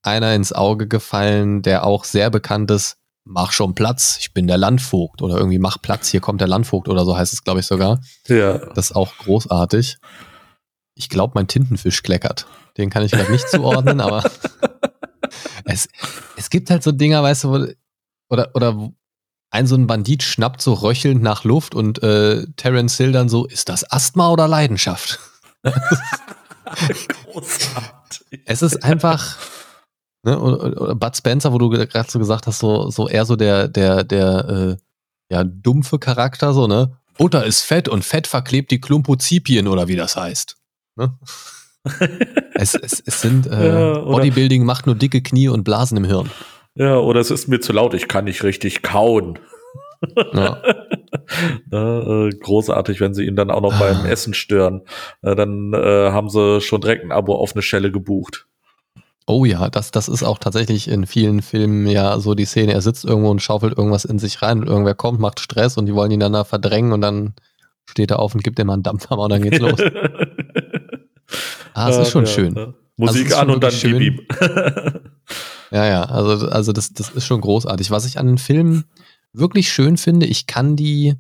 einer 0.03 0.35
ins 0.35 0.53
Auge 0.53 0.87
gefallen, 0.89 1.63
der 1.63 1.85
auch 1.85 2.05
sehr 2.05 2.31
bekannt 2.31 2.71
ist. 2.71 2.97
Mach 3.25 3.53
schon 3.53 3.75
Platz, 3.75 4.19
ich 4.21 4.33
bin 4.33 4.47
der 4.47 4.59
Landvogt. 4.59 5.23
Oder 5.23 5.37
irgendwie 5.37 5.59
mach 5.59 5.81
Platz, 5.81 6.09
hier 6.09 6.21
kommt 6.21 6.41
der 6.41 6.49
Landvogt 6.49 6.89
oder 6.89 7.05
so 7.05 7.17
heißt 7.17 7.33
es, 7.33 7.45
glaube 7.45 7.61
ich, 7.61 7.67
sogar. 7.67 8.01
Ja. 8.29 8.59
Das 8.59 8.91
ist 8.91 8.97
auch 8.97 9.17
großartig. 9.19 9.99
Ich 10.95 11.09
glaube, 11.09 11.33
mein 11.35 11.49
Tintenfisch 11.49 12.03
kleckert. 12.03 12.47
Den 12.77 12.91
kann 12.91 13.03
ich 13.03 13.13
gerade 13.13 13.33
nicht 13.33 13.49
zuordnen, 13.49 14.01
aber 14.01 14.23
es, 15.65 15.89
es 16.37 16.51
gibt 16.51 16.71
halt 16.71 16.83
so 16.83 16.93
Dinger, 16.93 17.23
weißt 17.23 17.45
du, 17.45 17.49
wo 17.51 17.67
oder, 18.31 18.51
oder 18.55 18.91
ein 19.51 19.67
so 19.67 19.75
ein 19.75 19.87
Bandit 19.87 20.23
schnappt 20.23 20.63
so 20.63 20.75
röchelnd 20.75 21.23
nach 21.23 21.45
Luft 21.45 21.75
und 21.75 22.03
äh, 22.03 22.47
Terence 22.57 22.97
Hill 22.97 23.13
dann 23.13 23.29
so, 23.29 23.47
ist 23.47 23.69
das 23.69 23.91
Asthma 23.91 24.31
oder 24.31 24.49
Leidenschaft? 24.49 25.19
Es 28.45 28.63
ist 28.63 28.85
einfach, 28.85 29.39
ne, 30.23 30.39
oder, 30.39 30.81
oder 30.81 30.95
Bud 30.95 31.17
Spencer, 31.17 31.53
wo 31.53 31.59
du 31.59 31.69
gerade 31.71 32.09
so 32.09 32.21
gesagt 32.21 32.47
hast, 32.47 32.61
so, 32.61 32.91
so 32.91 33.09
eher 33.09 33.25
so 33.25 33.35
der, 33.35 33.67
der, 33.67 34.05
der, 34.05 34.49
äh, 34.49 34.77
ja, 35.33 35.43
dumpfe 35.45 35.99
Charakter, 35.99 36.53
so, 36.53 36.69
ne? 36.69 36.97
Butter 37.19 37.45
ist 37.45 37.63
Fett 37.63 37.89
und 37.89 38.05
Fett 38.05 38.27
verklebt 38.27 38.71
die 38.71 38.81
Klumpozipien 38.81 39.69
oder 39.69 39.89
wie 39.89 39.97
das 39.97 40.17
heißt. 40.17 40.57
Ne? 40.97 41.19
es, 42.55 42.75
es, 42.75 43.03
es 43.05 43.21
sind, 43.21 43.47
äh, 43.47 43.93
ja, 43.93 43.99
Bodybuilding 43.99 44.65
macht 44.65 44.87
nur 44.87 44.95
dicke 44.95 45.23
Knie 45.23 45.49
und 45.49 45.65
Blasen 45.65 45.97
im 45.97 46.05
Hirn. 46.05 46.31
Ja, 46.75 46.99
oder 46.99 47.21
es 47.21 47.31
ist 47.31 47.49
mir 47.49 47.61
zu 47.61 47.73
laut, 47.73 47.95
ich 47.95 48.09
kann 48.09 48.25
nicht 48.25 48.43
richtig 48.43 48.83
kauen. 48.83 49.39
Ja. 50.33 50.63
Na, 51.71 52.27
äh, 52.27 52.31
großartig, 52.31 53.01
wenn 53.01 53.15
sie 53.15 53.27
ihn 53.27 53.37
dann 53.37 53.51
auch 53.51 53.61
noch 53.61 53.79
beim 53.79 53.99
ah. 54.05 54.09
Essen 54.09 54.35
stören. 54.35 54.83
Äh, 55.23 55.35
dann 55.35 55.73
äh, 55.75 56.11
haben 56.11 56.29
sie 56.29 56.61
schon 56.61 56.81
direkt 56.81 57.05
ein 57.05 57.13
Abo 57.13 57.35
auf 57.35 57.55
eine 57.55 57.63
Schelle 57.63 57.91
gebucht. 57.91 58.47
Oh 59.27 59.45
ja, 59.45 59.69
das, 59.69 59.91
das 59.91 60.09
ist 60.09 60.23
auch 60.23 60.39
tatsächlich 60.39 60.89
in 60.89 61.07
vielen 61.07 61.43
Filmen 61.43 61.87
ja 61.87 62.19
so 62.19 62.35
die 62.35 62.47
Szene. 62.47 62.73
Er 62.73 62.81
sitzt 62.81 63.05
irgendwo 63.05 63.31
und 63.31 63.43
schaufelt 63.43 63.77
irgendwas 63.77 64.05
in 64.05 64.19
sich 64.19 64.43
rein 64.43 64.61
und 64.61 64.69
irgendwer 64.69 64.95
kommt, 64.95 65.21
macht 65.21 65.41
Stress 65.41 65.77
und 65.77 65.87
die 65.87 65.95
wollen 65.95 66.11
ihn 66.11 66.21
dann 66.21 66.33
da 66.33 66.45
verdrängen 66.45 66.93
und 66.93 67.01
dann 67.01 67.35
steht 67.85 68.11
er 68.11 68.19
auf 68.19 68.35
und 68.35 68.43
gibt 68.43 68.59
ihm 68.59 68.67
mal 68.67 68.75
einen 68.75 68.83
Dampfhammer 68.83 69.23
und 69.23 69.31
dann 69.31 69.43
geht's 69.43 69.59
los. 69.59 69.81
ah, 71.75 71.91
es 71.91 71.97
ist 71.99 72.11
schon 72.11 72.25
ja, 72.25 72.31
schön. 72.31 72.55
Ja. 72.57 72.75
Musik 72.97 73.27
also 73.27 73.37
an 73.37 73.51
und 73.51 73.63
dann 73.63 73.73
schön. 73.73 73.99
Gib 73.99 74.03
ihm. 74.03 74.27
Ja, 75.71 75.87
ja, 75.87 76.03
also, 76.05 76.49
also 76.49 76.73
das, 76.73 76.93
das 76.93 77.11
ist 77.11 77.25
schon 77.25 77.41
großartig. 77.41 77.91
Was 77.91 78.05
ich 78.05 78.19
an 78.19 78.27
den 78.27 78.39
Filmen 78.39 78.85
wirklich 79.33 79.73
schön 79.73 79.97
finde, 79.97 80.27
ich 80.27 80.47
kann 80.47 80.77
die, 80.77 81.15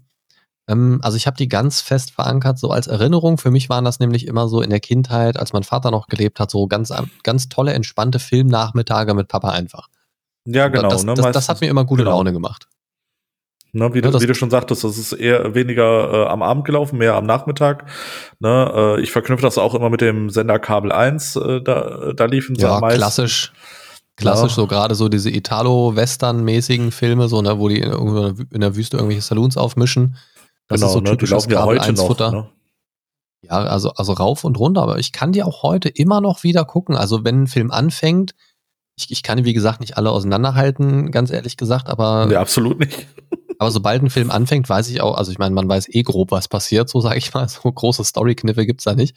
ähm, 0.66 1.00
also 1.02 1.16
ich 1.16 1.26
habe 1.26 1.36
die 1.36 1.48
ganz 1.48 1.80
fest 1.80 2.10
verankert, 2.10 2.58
so 2.58 2.70
als 2.70 2.86
Erinnerung. 2.86 3.38
Für 3.38 3.50
mich 3.50 3.68
waren 3.68 3.84
das 3.84 4.00
nämlich 4.00 4.26
immer 4.26 4.48
so 4.48 4.60
in 4.60 4.70
der 4.70 4.80
Kindheit, 4.80 5.38
als 5.38 5.52
mein 5.52 5.62
Vater 5.62 5.90
noch 5.90 6.08
gelebt 6.08 6.40
hat, 6.40 6.50
so 6.50 6.66
ganz, 6.66 6.92
ganz 7.22 7.48
tolle, 7.48 7.72
entspannte 7.72 8.18
Filmnachmittage 8.18 9.14
mit 9.14 9.28
Papa 9.28 9.50
einfach. 9.50 9.88
Ja, 10.46 10.68
genau. 10.68 10.88
Das, 10.88 11.04
ne, 11.04 11.14
das, 11.14 11.32
das 11.32 11.48
hat 11.48 11.60
mir 11.60 11.68
immer 11.68 11.84
gute 11.84 12.02
genau. 12.02 12.16
Laune 12.16 12.32
gemacht. 12.32 12.66
Ne, 13.72 13.94
wie, 13.94 14.00
ja, 14.00 14.10
du, 14.10 14.20
wie, 14.20 14.26
du, 14.26 14.34
schon 14.34 14.50
sagtest, 14.50 14.82
das 14.82 14.98
ist 14.98 15.12
eher 15.12 15.54
weniger 15.54 16.12
äh, 16.12 16.26
am 16.26 16.42
Abend 16.42 16.64
gelaufen, 16.64 16.98
mehr 16.98 17.14
am 17.14 17.24
Nachmittag. 17.24 17.86
Ne, 18.40 18.72
äh, 18.74 19.00
ich 19.00 19.12
verknüpfe 19.12 19.42
das 19.42 19.58
auch 19.58 19.76
immer 19.76 19.90
mit 19.90 20.00
dem 20.00 20.28
Sender 20.28 20.58
Kabel 20.58 20.90
1, 20.90 21.36
äh, 21.36 21.62
da, 21.62 22.12
da 22.16 22.24
liefen 22.24 22.56
sie 22.56 22.62
ja, 22.62 22.74
am 22.74 22.80
meisten. 22.80 22.98
klassisch. 22.98 23.52
Klassisch, 24.20 24.52
so 24.52 24.66
gerade 24.66 24.94
so 24.94 25.08
diese 25.08 25.30
Italo-Western-mäßigen 25.30 26.92
Filme, 26.92 27.28
so, 27.28 27.42
ne, 27.42 27.58
wo 27.58 27.68
die 27.68 27.80
in, 27.80 27.92
in, 28.50 28.60
der 28.60 28.76
Wüste 28.76 28.96
irgendwelche 28.96 29.22
Saloons 29.22 29.56
aufmischen. 29.56 30.16
Das 30.68 30.80
genau, 30.80 30.86
ist 30.86 30.92
so 30.92 31.00
ne, 31.00 31.16
die 31.16 31.26
laufen 31.26 31.50
ja 31.50 31.64
heute 31.64 31.92
noch. 31.92 32.18
Ne? 32.18 32.48
Ja, 33.42 33.52
also, 33.52 33.90
also 33.90 34.12
rauf 34.12 34.44
und 34.44 34.58
runter, 34.58 34.82
aber 34.82 34.98
ich 34.98 35.12
kann 35.12 35.32
die 35.32 35.42
auch 35.42 35.62
heute 35.62 35.88
immer 35.88 36.20
noch 36.20 36.42
wieder 36.42 36.64
gucken. 36.64 36.96
Also 36.96 37.24
wenn 37.24 37.44
ein 37.44 37.46
Film 37.46 37.70
anfängt, 37.70 38.34
ich, 38.96 39.10
ich 39.10 39.22
kann, 39.22 39.44
wie 39.44 39.54
gesagt, 39.54 39.80
nicht 39.80 39.96
alle 39.96 40.10
auseinanderhalten, 40.10 41.10
ganz 41.10 41.30
ehrlich 41.30 41.56
gesagt, 41.56 41.88
aber. 41.88 42.26
Nee, 42.26 42.36
absolut 42.36 42.78
nicht. 42.80 43.06
aber 43.58 43.70
sobald 43.70 44.02
ein 44.02 44.10
Film 44.10 44.30
anfängt, 44.30 44.68
weiß 44.68 44.88
ich 44.90 45.00
auch, 45.00 45.16
also 45.16 45.32
ich 45.32 45.38
meine, 45.38 45.54
man 45.54 45.68
weiß 45.68 45.88
eh 45.88 46.02
grob, 46.02 46.30
was 46.30 46.48
passiert, 46.48 46.88
so 46.88 47.00
sage 47.00 47.18
ich 47.18 47.32
mal. 47.32 47.48
So 47.48 47.70
große 47.70 48.04
Story-Kniffe 48.04 48.66
gibt's 48.66 48.84
da 48.84 48.94
nicht. 48.94 49.16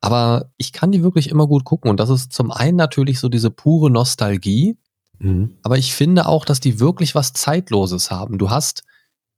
Aber 0.00 0.50
ich 0.56 0.72
kann 0.72 0.92
die 0.92 1.02
wirklich 1.02 1.28
immer 1.28 1.46
gut 1.46 1.64
gucken. 1.64 1.90
Und 1.90 2.00
das 2.00 2.10
ist 2.10 2.32
zum 2.32 2.50
einen 2.50 2.76
natürlich 2.76 3.20
so 3.20 3.28
diese 3.28 3.50
pure 3.50 3.90
Nostalgie. 3.90 4.78
Mhm. 5.18 5.56
Aber 5.62 5.76
ich 5.78 5.94
finde 5.94 6.26
auch, 6.26 6.44
dass 6.44 6.60
die 6.60 6.80
wirklich 6.80 7.14
was 7.14 7.32
Zeitloses 7.34 8.10
haben. 8.10 8.38
Du 8.38 8.50
hast 8.50 8.82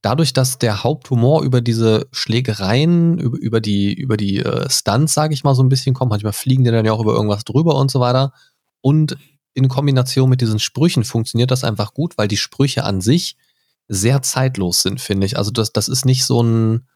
dadurch, 0.03 0.33
dass 0.33 0.59
der 0.59 0.85
Haupthumor 0.85 1.43
über 1.43 1.61
diese 1.61 2.09
Schlägereien, 2.13 3.19
über, 3.19 3.39
über 3.39 3.61
die, 3.61 3.93
über 3.93 4.17
die 4.17 4.39
äh, 4.39 4.69
Stunts, 4.71 5.15
sage 5.15 5.35
ich 5.35 5.45
mal, 5.45 5.55
so 5.55 5.63
ein 5.63 5.69
bisschen 5.69 5.95
kommt, 5.95 6.11
manchmal 6.11 6.33
fliegen 6.33 6.65
die 6.65 6.71
dann 6.71 6.85
ja 6.85 6.93
auch 6.93 7.01
über 7.01 7.15
irgendwas 7.15 7.45
drüber 7.45 7.77
und 7.77 7.91
so 7.91 8.01
weiter. 8.01 8.33
Und 8.81 9.17
in 9.55 9.69
Kombination 9.69 10.31
mit 10.31 10.41
diesen 10.41 10.59
Sprüchen 10.59 11.05
funktioniert 11.05 11.51
das 11.51 11.65
einfach 11.65 11.95
gut, 11.95 12.19
weil 12.19 12.29
die 12.29 12.37
Sprüche 12.37 12.85
an 12.85 13.01
sich 13.01 13.37
sehr 13.89 14.23
zeitlos 14.23 14.83
sind, 14.83 15.01
finde 15.01 15.27
ich. 15.27 15.37
Also 15.37 15.51
das, 15.51 15.73
das 15.73 15.89
ist 15.89 16.05
nicht 16.05 16.25
so 16.25 16.43
ein 16.43 16.89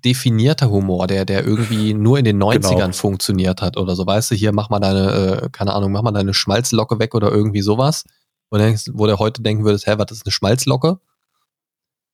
zeitdefinierter 0.00 0.70
Humor, 0.70 1.06
der, 1.06 1.24
der 1.24 1.44
irgendwie 1.46 1.94
nur 1.94 2.18
in 2.18 2.24
den 2.24 2.42
90ern 2.42 2.68
genau. 2.68 2.92
funktioniert 2.92 3.62
hat 3.62 3.76
oder 3.76 3.94
so. 3.96 4.06
Weißt 4.06 4.30
du, 4.30 4.34
hier 4.34 4.52
mach 4.52 4.70
mal 4.70 4.80
deine, 4.80 5.42
äh, 5.44 5.48
keine 5.50 5.74
Ahnung, 5.74 5.92
mach 5.92 6.02
mal 6.02 6.12
deine 6.12 6.34
Schmalzlocke 6.34 6.98
weg 6.98 7.14
oder 7.14 7.30
irgendwie 7.30 7.62
sowas. 7.62 8.04
Wo, 8.50 8.58
denkst, 8.58 8.90
wo 8.92 9.06
der 9.06 9.18
heute 9.18 9.42
denken 9.42 9.64
würde, 9.64 9.80
hä, 9.84 9.94
was 9.96 10.10
ist 10.10 10.26
eine 10.26 10.32
Schmalzlocke? 10.32 10.98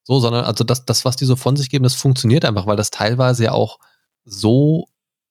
So, 0.05 0.21
sondern 0.21 0.45
also 0.45 0.65
das, 0.65 0.85
das, 0.85 1.05
was 1.05 1.17
die 1.17 1.25
so 1.25 1.35
von 1.37 1.57
sich 1.57 1.71
geben, 1.71 1.85
das 1.85 1.95
funktioniert 1.95 2.45
einfach, 2.45 2.67
weil 2.67 2.77
das 2.77 2.91
teilweise 2.91 3.45
ja 3.45 3.53
auch 3.53 3.79
so 4.25 4.87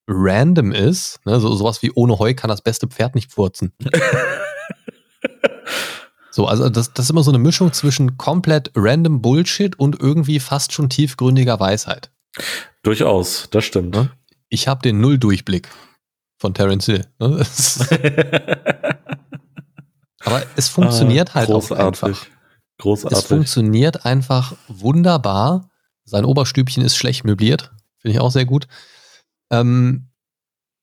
random 0.07 0.71
ist, 0.71 1.19
ne, 1.25 1.39
so 1.39 1.53
sowas 1.55 1.81
wie 1.81 1.91
ohne 1.93 2.19
Heu 2.19 2.33
kann 2.33 2.49
das 2.49 2.61
beste 2.61 2.87
Pferd 2.87 3.15
nicht 3.15 3.31
furzen. 3.31 3.71
so, 6.31 6.45
also 6.47 6.69
das, 6.69 6.93
das 6.93 7.05
ist 7.05 7.09
immer 7.09 7.23
so 7.23 7.31
eine 7.31 7.39
Mischung 7.39 7.71
zwischen 7.71 8.17
komplett 8.17 8.71
random 8.75 9.21
Bullshit 9.21 9.77
und 9.79 9.99
irgendwie 9.99 10.39
fast 10.39 10.73
schon 10.73 10.89
tiefgründiger 10.89 11.59
Weisheit. 11.59 12.11
Durchaus, 12.83 13.47
das 13.49 13.65
stimmt. 13.65 13.95
Ne? 13.95 14.11
Ich 14.49 14.67
habe 14.67 14.81
den 14.81 14.99
Nulldurchblick 14.99 15.69
von 16.37 16.53
Terence 16.53 16.85
Hill. 16.85 17.07
Ne? 17.19 17.45
Aber 20.21 20.43
es 20.55 20.69
funktioniert 20.69 21.31
ah, 21.31 21.35
halt 21.35 21.51
auch 21.51 21.71
einfach. 21.71 22.25
Großartig. 22.77 23.17
Es 23.17 23.25
funktioniert 23.25 24.05
einfach 24.05 24.55
wunderbar. 24.67 25.69
Sein 26.03 26.25
Oberstübchen 26.25 26.83
ist 26.83 26.97
schlecht 26.97 27.23
möbliert. 27.23 27.71
Finde 27.99 28.15
ich 28.15 28.19
auch 28.19 28.31
sehr 28.31 28.45
gut. 28.45 28.67
Ähm, 29.49 30.09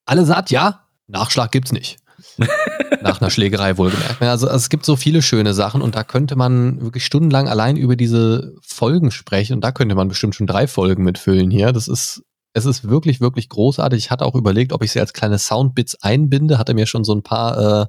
alle 0.06 0.24
sagt 0.24 0.50
ja, 0.50 0.86
Nachschlag 1.06 1.52
gibt's 1.52 1.72
nicht. 1.72 1.98
Nach 3.02 3.20
einer 3.20 3.30
Schlägerei 3.30 3.76
wohlgemerkt. 3.78 4.20
Also, 4.22 4.46
also, 4.46 4.56
es 4.56 4.68
gibt 4.68 4.84
so 4.84 4.96
viele 4.96 5.22
schöne 5.22 5.54
Sachen 5.54 5.82
und 5.82 5.94
da 5.94 6.04
könnte 6.04 6.36
man 6.36 6.80
wirklich 6.80 7.04
stundenlang 7.04 7.48
allein 7.48 7.76
über 7.76 7.96
diese 7.96 8.54
Folgen 8.62 9.10
sprechen 9.10 9.54
und 9.54 9.60
da 9.62 9.72
könnte 9.72 9.94
man 9.94 10.08
bestimmt 10.08 10.34
schon 10.34 10.46
drei 10.46 10.66
Folgen 10.66 11.02
mitfüllen 11.02 11.50
hier. 11.50 11.72
Das 11.72 11.88
ist, 11.88 12.22
es 12.52 12.64
ist 12.64 12.88
wirklich, 12.88 13.20
wirklich 13.20 13.48
großartig. 13.48 13.98
Ich 13.98 14.10
hatte 14.10 14.24
auch 14.24 14.34
überlegt, 14.34 14.72
ob 14.72 14.82
ich 14.82 14.92
sie 14.92 15.00
als 15.00 15.12
kleine 15.12 15.38
Soundbits 15.38 15.96
einbinde, 16.02 16.58
hatte 16.58 16.74
mir 16.74 16.86
schon 16.86 17.04
so 17.04 17.14
ein 17.14 17.22
paar 17.22 17.82
äh, 17.82 17.86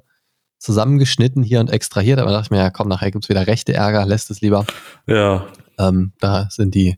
zusammengeschnitten 0.58 1.42
hier 1.42 1.60
und 1.60 1.70
extrahiert, 1.70 2.18
aber 2.18 2.30
dachte 2.30 2.46
ich 2.46 2.50
mir, 2.50 2.58
ja 2.58 2.70
komm, 2.70 2.88
nachher 2.88 3.10
gibt's 3.10 3.28
wieder 3.28 3.46
rechte 3.46 3.74
Ärger, 3.74 4.06
lässt 4.06 4.30
es 4.30 4.40
lieber. 4.40 4.66
Ja. 5.06 5.46
Ähm, 5.78 6.12
da 6.20 6.48
sind 6.50 6.74
die 6.74 6.96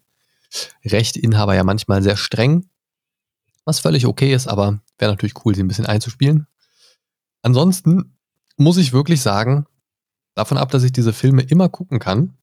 Rechteinhaber 0.85 1.55
ja 1.55 1.65
manchmal 1.65 2.03
sehr 2.03 2.17
streng 2.17 2.69
was 3.67 3.81
völlig 3.81 4.07
okay 4.07 4.33
ist, 4.33 4.47
aber 4.47 4.81
wäre 4.97 5.13
natürlich 5.13 5.45
cool, 5.45 5.55
sie 5.55 5.63
ein 5.63 5.69
bisschen 5.69 5.85
einzuspielen. 5.85 6.47
Ansonsten 7.43 8.17
muss 8.57 8.77
ich 8.77 8.93
wirklich 8.93 9.23
sagen, 9.23 9.67
davon 10.35 10.59
ab, 10.59 10.71
dass 10.71 10.83
ich 10.83 10.93
diese 10.93 11.13
Filme 11.13 11.43
immer 11.43 11.69
gucken 11.69 11.99
kann, 11.99 12.37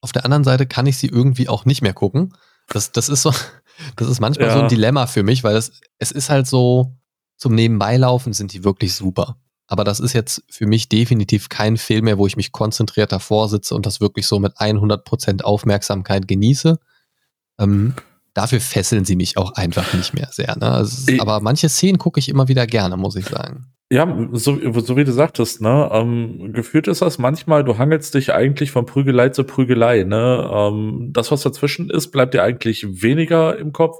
auf 0.00 0.12
der 0.12 0.24
anderen 0.24 0.44
Seite 0.44 0.66
kann 0.66 0.86
ich 0.86 0.98
sie 0.98 1.06
irgendwie 1.06 1.48
auch 1.48 1.64
nicht 1.64 1.80
mehr 1.80 1.94
gucken. 1.94 2.34
Das, 2.68 2.92
das 2.92 3.08
ist 3.08 3.22
so, 3.22 3.32
das 3.96 4.08
ist 4.08 4.20
manchmal 4.20 4.48
ja. 4.48 4.54
so 4.54 4.60
ein 4.60 4.68
Dilemma 4.68 5.06
für 5.06 5.22
mich, 5.22 5.42
weil 5.44 5.56
es, 5.56 5.80
es 5.98 6.10
ist 6.10 6.30
halt 6.30 6.46
so, 6.46 6.94
zum 7.36 7.54
Nebenbeilaufen 7.54 8.32
sind 8.32 8.52
die 8.52 8.64
wirklich 8.64 8.94
super. 8.94 9.38
Aber 9.66 9.82
das 9.82 9.98
ist 9.98 10.12
jetzt 10.12 10.42
für 10.50 10.66
mich 10.66 10.88
definitiv 10.88 11.48
kein 11.48 11.78
Film 11.78 12.04
mehr, 12.04 12.18
wo 12.18 12.26
ich 12.26 12.36
mich 12.36 12.52
konzentriert 12.52 13.12
davor 13.12 13.48
sitze 13.48 13.74
und 13.74 13.86
das 13.86 14.00
wirklich 14.00 14.26
so 14.26 14.38
mit 14.38 14.58
100% 14.58 15.42
Aufmerksamkeit 15.42 16.28
genieße. 16.28 16.78
Ähm, 17.58 17.94
dafür 18.34 18.60
fesseln 18.60 19.04
sie 19.04 19.16
mich 19.16 19.38
auch 19.38 19.52
einfach 19.52 19.94
nicht 19.94 20.12
mehr 20.12 20.28
sehr. 20.30 20.56
Ne? 20.58 20.70
Also, 20.70 21.12
aber 21.20 21.40
manche 21.40 21.68
Szenen 21.68 21.98
gucke 21.98 22.20
ich 22.20 22.28
immer 22.28 22.48
wieder 22.48 22.66
gerne, 22.66 22.96
muss 22.96 23.16
ich 23.16 23.26
sagen. 23.26 23.66
Ja, 23.90 24.28
so, 24.32 24.58
so 24.80 24.96
wie 24.96 25.04
du 25.04 25.12
sagtest, 25.12 25.60
ne, 25.60 25.88
ähm, 25.92 26.52
gefühlt 26.52 26.88
ist 26.88 27.02
das 27.02 27.18
manchmal, 27.18 27.64
du 27.64 27.78
hangelst 27.78 28.14
dich 28.14 28.32
eigentlich 28.32 28.70
von 28.72 28.86
Prügelei 28.86 29.28
zu 29.28 29.44
Prügelei, 29.44 30.04
ne, 30.04 30.50
ähm, 30.52 31.10
das, 31.12 31.30
was 31.30 31.42
dazwischen 31.42 31.90
ist, 31.90 32.10
bleibt 32.10 32.34
dir 32.34 32.42
eigentlich 32.42 33.02
weniger 33.02 33.56
im 33.56 33.72
Kopf. 33.72 33.98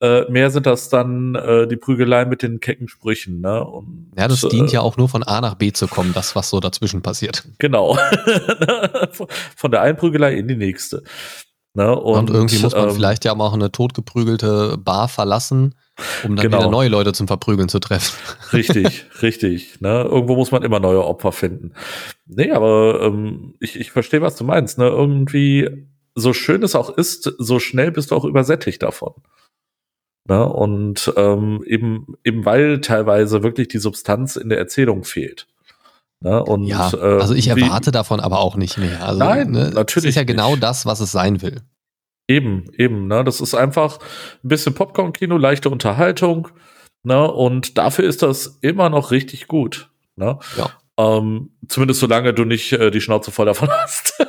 Äh, 0.00 0.30
mehr 0.30 0.50
sind 0.50 0.66
das 0.66 0.90
dann 0.90 1.34
äh, 1.34 1.66
die 1.66 1.76
Prügelei 1.76 2.24
mit 2.24 2.42
den 2.42 2.60
kecken 2.60 2.88
Sprüchen, 2.88 3.40
ne? 3.40 3.64
Und, 3.64 4.10
ja, 4.18 4.26
das 4.26 4.42
äh, 4.42 4.48
dient 4.48 4.72
ja 4.72 4.80
auch 4.80 4.96
nur 4.96 5.08
von 5.08 5.22
A 5.22 5.40
nach 5.40 5.54
B 5.54 5.72
zu 5.72 5.86
kommen, 5.86 6.12
das, 6.12 6.34
was 6.34 6.50
so 6.50 6.58
dazwischen 6.58 7.02
passiert. 7.02 7.44
Genau. 7.58 7.96
von 9.56 9.70
der 9.70 9.80
einen 9.80 9.96
Prügelei 9.96 10.34
in 10.34 10.48
die 10.48 10.56
nächste. 10.56 11.04
Ne? 11.74 11.98
Und, 11.98 12.28
und, 12.28 12.30
irgendwie 12.30 12.58
muss 12.58 12.74
man 12.74 12.90
ähm, 12.90 12.94
vielleicht 12.94 13.24
ja 13.24 13.34
auch 13.34 13.54
eine 13.54 13.72
totgeprügelte 13.72 14.76
Bar 14.76 15.08
verlassen, 15.08 15.74
um 16.22 16.36
dann 16.36 16.44
genau. 16.44 16.58
wieder 16.58 16.70
neue 16.70 16.88
Leute 16.88 17.14
zum 17.14 17.26
Verprügeln 17.26 17.70
zu 17.70 17.78
treffen. 17.78 18.14
Richtig, 18.52 19.06
richtig. 19.22 19.80
Ne? 19.80 20.02
Irgendwo 20.02 20.36
muss 20.36 20.50
man 20.50 20.62
immer 20.62 20.80
neue 20.80 21.02
Opfer 21.02 21.32
finden. 21.32 21.72
Nee, 22.26 22.50
aber 22.50 23.00
ähm, 23.02 23.54
ich, 23.58 23.80
ich 23.80 23.90
verstehe, 23.90 24.20
was 24.20 24.36
du 24.36 24.44
meinst. 24.44 24.76
Ne? 24.76 24.86
Irgendwie, 24.88 25.88
so 26.14 26.34
schön 26.34 26.62
es 26.62 26.74
auch 26.74 26.90
ist, 26.90 27.32
so 27.38 27.58
schnell 27.58 27.90
bist 27.90 28.10
du 28.10 28.16
auch 28.16 28.26
übersättigt 28.26 28.82
davon. 28.82 29.14
Ne? 30.28 30.46
Und 30.46 31.12
ähm, 31.16 31.64
eben, 31.66 32.18
eben 32.22 32.44
weil 32.44 32.82
teilweise 32.82 33.42
wirklich 33.42 33.68
die 33.68 33.78
Substanz 33.78 34.36
in 34.36 34.50
der 34.50 34.58
Erzählung 34.58 35.04
fehlt. 35.04 35.46
Ne? 36.22 36.42
Und, 36.42 36.64
ja, 36.64 36.92
äh, 36.92 37.20
also 37.20 37.34
ich 37.34 37.48
erwarte 37.48 37.88
wie, 37.88 37.92
davon 37.92 38.20
aber 38.20 38.38
auch 38.40 38.56
nicht 38.56 38.78
mehr. 38.78 39.04
Also, 39.04 39.18
nein, 39.18 39.50
ne, 39.50 39.70
natürlich. 39.74 40.10
Ist 40.10 40.16
ja 40.16 40.24
genau 40.24 40.50
nicht. 40.50 40.62
das, 40.62 40.86
was 40.86 41.00
es 41.00 41.10
sein 41.10 41.42
will. 41.42 41.62
Eben, 42.28 42.66
eben. 42.78 43.08
Ne? 43.08 43.24
Das 43.24 43.40
ist 43.40 43.54
einfach 43.54 43.98
ein 44.44 44.48
bisschen 44.48 44.74
Popcorn-Kino, 44.74 45.36
leichte 45.36 45.68
Unterhaltung. 45.68 46.48
Ne? 47.02 47.30
Und 47.30 47.76
dafür 47.76 48.08
ist 48.08 48.22
das 48.22 48.58
immer 48.60 48.88
noch 48.88 49.10
richtig 49.10 49.48
gut. 49.48 49.90
Ne? 50.14 50.38
Ja. 50.56 50.70
Ähm, 50.96 51.50
zumindest 51.68 52.00
solange 52.00 52.32
du 52.32 52.44
nicht 52.44 52.72
äh, 52.72 52.90
die 52.92 53.00
Schnauze 53.00 53.32
voll 53.32 53.46
davon 53.46 53.68
hast. 53.82 54.24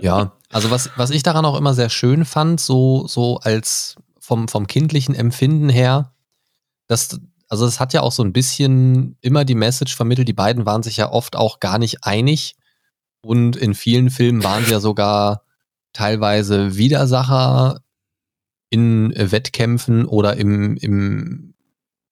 ja, 0.00 0.32
also 0.50 0.70
was, 0.72 0.90
was 0.96 1.10
ich 1.10 1.22
daran 1.22 1.44
auch 1.44 1.56
immer 1.56 1.74
sehr 1.74 1.90
schön 1.90 2.24
fand, 2.24 2.60
so, 2.60 3.06
so 3.06 3.38
als 3.38 3.96
vom, 4.18 4.48
vom 4.48 4.66
kindlichen 4.66 5.14
Empfinden 5.14 5.68
her, 5.68 6.12
dass 6.88 7.20
also 7.52 7.66
es 7.66 7.80
hat 7.80 7.92
ja 7.92 8.00
auch 8.00 8.12
so 8.12 8.24
ein 8.24 8.32
bisschen 8.32 9.18
immer 9.20 9.44
die 9.44 9.54
Message 9.54 9.94
vermittelt, 9.94 10.26
die 10.26 10.32
beiden 10.32 10.64
waren 10.64 10.82
sich 10.82 10.96
ja 10.96 11.12
oft 11.12 11.36
auch 11.36 11.60
gar 11.60 11.78
nicht 11.78 12.02
einig. 12.02 12.56
Und 13.20 13.56
in 13.56 13.74
vielen 13.74 14.08
Filmen 14.08 14.42
waren 14.42 14.64
sie 14.64 14.70
ja 14.70 14.80
sogar 14.80 15.42
teilweise 15.92 16.78
Widersacher 16.78 17.82
in 18.70 19.12
Wettkämpfen 19.14 20.06
oder 20.06 20.38
im, 20.38 20.78
im 20.78 21.52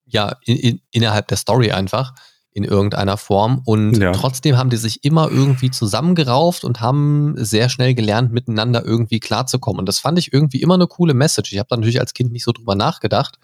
ja, 0.04 0.36
in, 0.44 0.56
in, 0.58 0.80
innerhalb 0.90 1.28
der 1.28 1.38
Story 1.38 1.72
einfach 1.72 2.12
in 2.52 2.64
irgendeiner 2.64 3.16
Form. 3.16 3.62
Und 3.64 3.96
ja. 3.96 4.12
trotzdem 4.12 4.58
haben 4.58 4.68
die 4.68 4.76
sich 4.76 5.04
immer 5.04 5.30
irgendwie 5.30 5.70
zusammengerauft 5.70 6.64
und 6.64 6.82
haben 6.82 7.32
sehr 7.38 7.70
schnell 7.70 7.94
gelernt, 7.94 8.30
miteinander 8.30 8.84
irgendwie 8.84 9.20
klarzukommen. 9.20 9.80
Und 9.80 9.86
das 9.86 10.00
fand 10.00 10.18
ich 10.18 10.34
irgendwie 10.34 10.60
immer 10.60 10.74
eine 10.74 10.86
coole 10.86 11.14
Message. 11.14 11.50
Ich 11.54 11.58
habe 11.58 11.68
da 11.70 11.76
natürlich 11.76 12.00
als 12.00 12.12
Kind 12.12 12.30
nicht 12.30 12.44
so 12.44 12.52
drüber 12.52 12.74
nachgedacht 12.74 13.38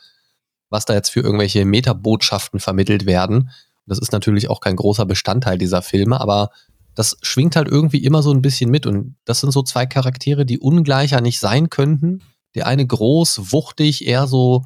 was 0.70 0.84
da 0.84 0.94
jetzt 0.94 1.10
für 1.10 1.20
irgendwelche 1.20 1.64
Metabotschaften 1.64 2.60
vermittelt 2.60 3.06
werden. 3.06 3.50
Das 3.86 3.98
ist 3.98 4.12
natürlich 4.12 4.50
auch 4.50 4.60
kein 4.60 4.76
großer 4.76 5.06
Bestandteil 5.06 5.58
dieser 5.58 5.82
Filme, 5.82 6.20
aber 6.20 6.50
das 6.94 7.16
schwingt 7.22 7.56
halt 7.56 7.68
irgendwie 7.68 8.02
immer 8.04 8.22
so 8.22 8.32
ein 8.32 8.42
bisschen 8.42 8.70
mit. 8.70 8.86
Und 8.86 9.16
das 9.24 9.40
sind 9.40 9.52
so 9.52 9.62
zwei 9.62 9.86
Charaktere, 9.86 10.44
die 10.44 10.58
ungleicher 10.58 11.20
nicht 11.20 11.38
sein 11.38 11.70
könnten. 11.70 12.22
Der 12.54 12.66
eine 12.66 12.86
groß, 12.86 13.52
wuchtig, 13.52 14.06
eher 14.06 14.26
so 14.26 14.64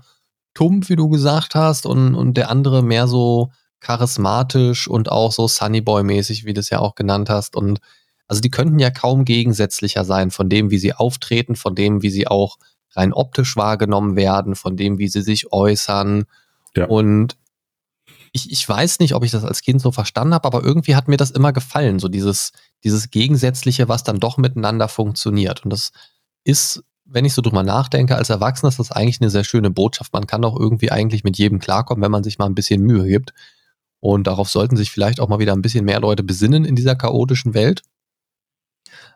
tump, 0.55 0.89
wie 0.89 0.97
du 0.97 1.09
gesagt 1.09 1.55
hast, 1.55 1.87
und, 1.87 2.15
und 2.15 2.37
der 2.37 2.51
andere 2.51 2.83
mehr 2.83 3.09
so 3.09 3.51
charismatisch 3.81 4.89
und 4.89 5.11
auch 5.11 5.33
so 5.33 5.47
Sunnyboy-mäßig, 5.47 6.45
wie 6.45 6.55
du 6.55 6.61
es 6.61 6.71
ja 6.71 6.79
auch 6.79 6.95
genannt 6.95 7.31
hast. 7.31 7.57
Und 7.57 7.81
also 8.29 8.41
die 8.41 8.51
könnten 8.51 8.79
ja 8.79 8.91
kaum 8.91 9.25
gegensätzlicher 9.25 10.05
sein 10.05 10.31
von 10.31 10.49
dem, 10.49 10.71
wie 10.71 10.79
sie 10.79 10.95
auftreten, 10.95 11.57
von 11.57 11.75
dem, 11.75 12.03
wie 12.03 12.11
sie 12.11 12.29
auch 12.29 12.59
rein 12.93 13.13
optisch 13.13 13.57
wahrgenommen 13.57 14.17
werden, 14.17 14.55
von 14.55 14.77
dem, 14.77 14.99
wie 14.99 15.09
sie 15.09 15.23
sich 15.23 15.53
äußern. 15.53 16.25
Ja. 16.77 16.87
Und 16.87 17.37
ich, 18.33 18.51
ich 18.51 18.69
weiß 18.69 19.01
nicht, 19.01 19.15
ob 19.15 19.25
ich 19.25 19.31
das 19.31 19.45
als 19.45 19.63
Kind 19.63 19.81
so 19.81 19.91
verstanden 19.93 20.35
habe, 20.35 20.47
aber 20.47 20.63
irgendwie 20.63 20.95
hat 20.95 21.09
mir 21.09 21.17
das 21.17 21.31
immer 21.31 21.53
gefallen, 21.53 21.99
so 21.99 22.09
dieses, 22.09 22.53
dieses 22.85 23.11
Gegensätzliche, 23.11 23.89
was 23.89 24.05
dann 24.05 24.21
doch 24.21 24.37
miteinander 24.37 24.89
funktioniert. 24.89 25.65
Und 25.65 25.71
das 25.71 25.93
ist, 26.45 26.85
wenn 27.05 27.25
ich 27.25 27.35
so 27.35 27.43
drüber 27.43 27.63
nachdenke, 27.63 28.17
als 28.17 28.31
Erwachsener 28.31 28.69
ist 28.69 28.79
das 28.79 28.93
eigentlich 28.93 29.21
eine 29.21 29.31
sehr 29.31 29.45
schöne 29.45 29.71
Botschaft. 29.71 30.13
Man 30.13 30.27
kann 30.27 30.43
doch 30.43 30.59
irgendwie 30.59 30.93
eigentlich 30.93 31.25
mit 31.25 31.39
jedem 31.39 31.59
klarkommen, 31.59 32.03
wenn 32.03 32.13
man 32.13 32.23
sich 32.23 32.39
mal 32.39 32.47
ein 32.47 32.55
bisschen 32.55 32.83
Mühe 32.83 33.07
gibt. 33.07 33.35
Und 33.99 34.27
darauf 34.27 34.49
sollten 34.49 34.77
sich 34.77 34.91
vielleicht 34.91 35.21
auch 35.21 35.29
mal 35.29 35.41
wieder 35.41 35.53
ein 35.53 35.63
bisschen 35.63 35.85
mehr 35.85 36.01
Leute 36.01 36.23
besinnen 36.23 36.65
in 36.65 36.77
dieser 36.77 36.95
chaotischen 36.95 37.53
Welt. 37.53 37.83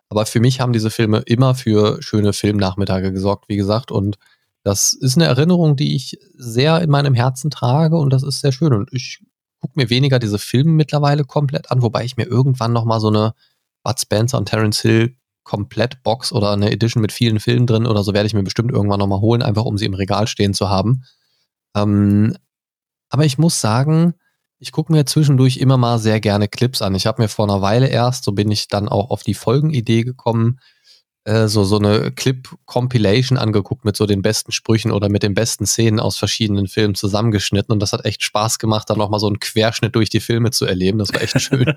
Aber 0.09 0.27
für 0.27 0.41
mich 0.41 0.61
haben 0.61 0.73
diese 0.73 0.91
Filme 0.91 1.21
immer 1.27 1.55
für 1.55 2.03
schöne 2.03 2.33
Filmnachmittage 2.33 3.13
gesorgt, 3.13 3.49
wie 3.49 3.57
gesagt. 3.57 3.91
Und 3.91 4.19
das 4.63 4.95
ist 4.95 5.17
eine 5.17 5.27
Erinnerung, 5.27 5.77
die 5.77 5.95
ich 5.95 6.19
sehr 6.35 6.81
in 6.81 6.91
meinem 6.91 7.15
Herzen 7.15 7.51
trage 7.51 7.97
und 7.97 8.13
das 8.13 8.23
ist 8.23 8.41
sehr 8.41 8.53
schön. 8.53 8.73
Und 8.73 8.93
ich 8.93 9.21
gucke 9.61 9.75
mir 9.77 9.91
weniger 9.91 10.19
diese 10.19 10.39
Filme 10.39 10.73
mittlerweile 10.73 11.25
komplett 11.25 11.71
an, 11.71 11.83
wobei 11.83 12.05
ich 12.05 12.17
mir 12.17 12.27
irgendwann 12.27 12.73
nochmal 12.73 13.01
so 13.01 13.09
eine 13.09 13.35
Bud 13.83 14.01
Spencer 14.01 14.39
und 14.39 14.49
Terence 14.49 14.81
Hill 14.81 15.17
Komplett-Box 15.45 16.33
oder 16.33 16.53
eine 16.53 16.71
Edition 16.71 17.03
mit 17.03 17.13
vielen 17.13 17.39
Filmen 17.39 17.67
drin 17.67 17.87
oder 17.87 18.03
so 18.03 18.15
werde 18.15 18.27
ich 18.27 18.35
mir 18.35 18.43
bestimmt 18.43 18.73
irgendwann 18.73 18.99
nochmal 18.99 19.21
holen, 19.21 19.43
einfach 19.43 19.65
um 19.65 19.77
sie 19.77 19.85
im 19.85 19.95
Regal 19.95 20.27
stehen 20.27 20.55
zu 20.55 20.71
haben. 20.71 21.05
Ähm, 21.77 22.37
aber 23.11 23.27
ich 23.27 23.39
muss 23.39 23.61
sagen, 23.61 24.15
ich 24.65 24.73
gucke 24.73 24.91
mir 24.91 25.05
zwischendurch 25.05 25.59
immer 25.59 25.77
mal 25.77 25.99
sehr 25.99 26.21
gerne 26.21 26.49
Clips 26.49 26.81
an. 26.81 26.95
Ich 26.95 27.07
habe 27.07 27.21
mir 27.21 27.29
vor 27.29 27.45
einer 27.45 27.61
Weile 27.61 27.87
erst, 27.89 28.25
so 28.25 28.33
bin 28.33 28.51
ich 28.51 28.67
dann 28.67 28.89
auch 28.89 29.11
auf 29.11 29.23
die 29.23 29.35
Folgenidee 29.35 30.05
gekommen, 30.05 30.59
äh, 31.25 31.49
so, 31.49 31.65
so 31.65 31.77
eine 31.79 32.13
Clip-Compilation 32.13 33.37
angeguckt 33.37 33.85
mit 33.85 33.95
so 33.95 34.07
den 34.07 34.23
besten 34.23 34.53
Sprüchen 34.53 34.91
oder 34.91 35.11
mit 35.11 35.23
den 35.23 35.35
besten 35.35 35.67
Szenen 35.67 36.01
aus 36.01 36.17
verschiedenen 36.17 36.67
Filmen 36.67 36.95
zusammengeschnitten. 36.95 37.75
Und 37.75 37.81
das 37.81 37.93
hat 37.93 38.07
echt 38.07 38.23
Spaß 38.23 38.59
gemacht, 38.59 38.89
dann 38.89 38.97
nochmal 38.97 39.21
so 39.21 39.27
einen 39.27 39.39
Querschnitt 39.39 39.95
durch 39.95 40.09
die 40.09 40.21
Filme 40.21 40.51
zu 40.51 40.65
erleben. 40.65 40.99
Das 40.99 41.13
war 41.13 41.21
echt 41.21 41.39
schön. 41.39 41.67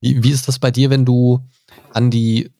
wie, 0.00 0.22
wie 0.22 0.30
ist 0.30 0.48
das 0.48 0.58
bei 0.58 0.70
dir, 0.70 0.88
wenn 0.88 1.04
du 1.04 1.40
an 1.92 2.10
die 2.10 2.50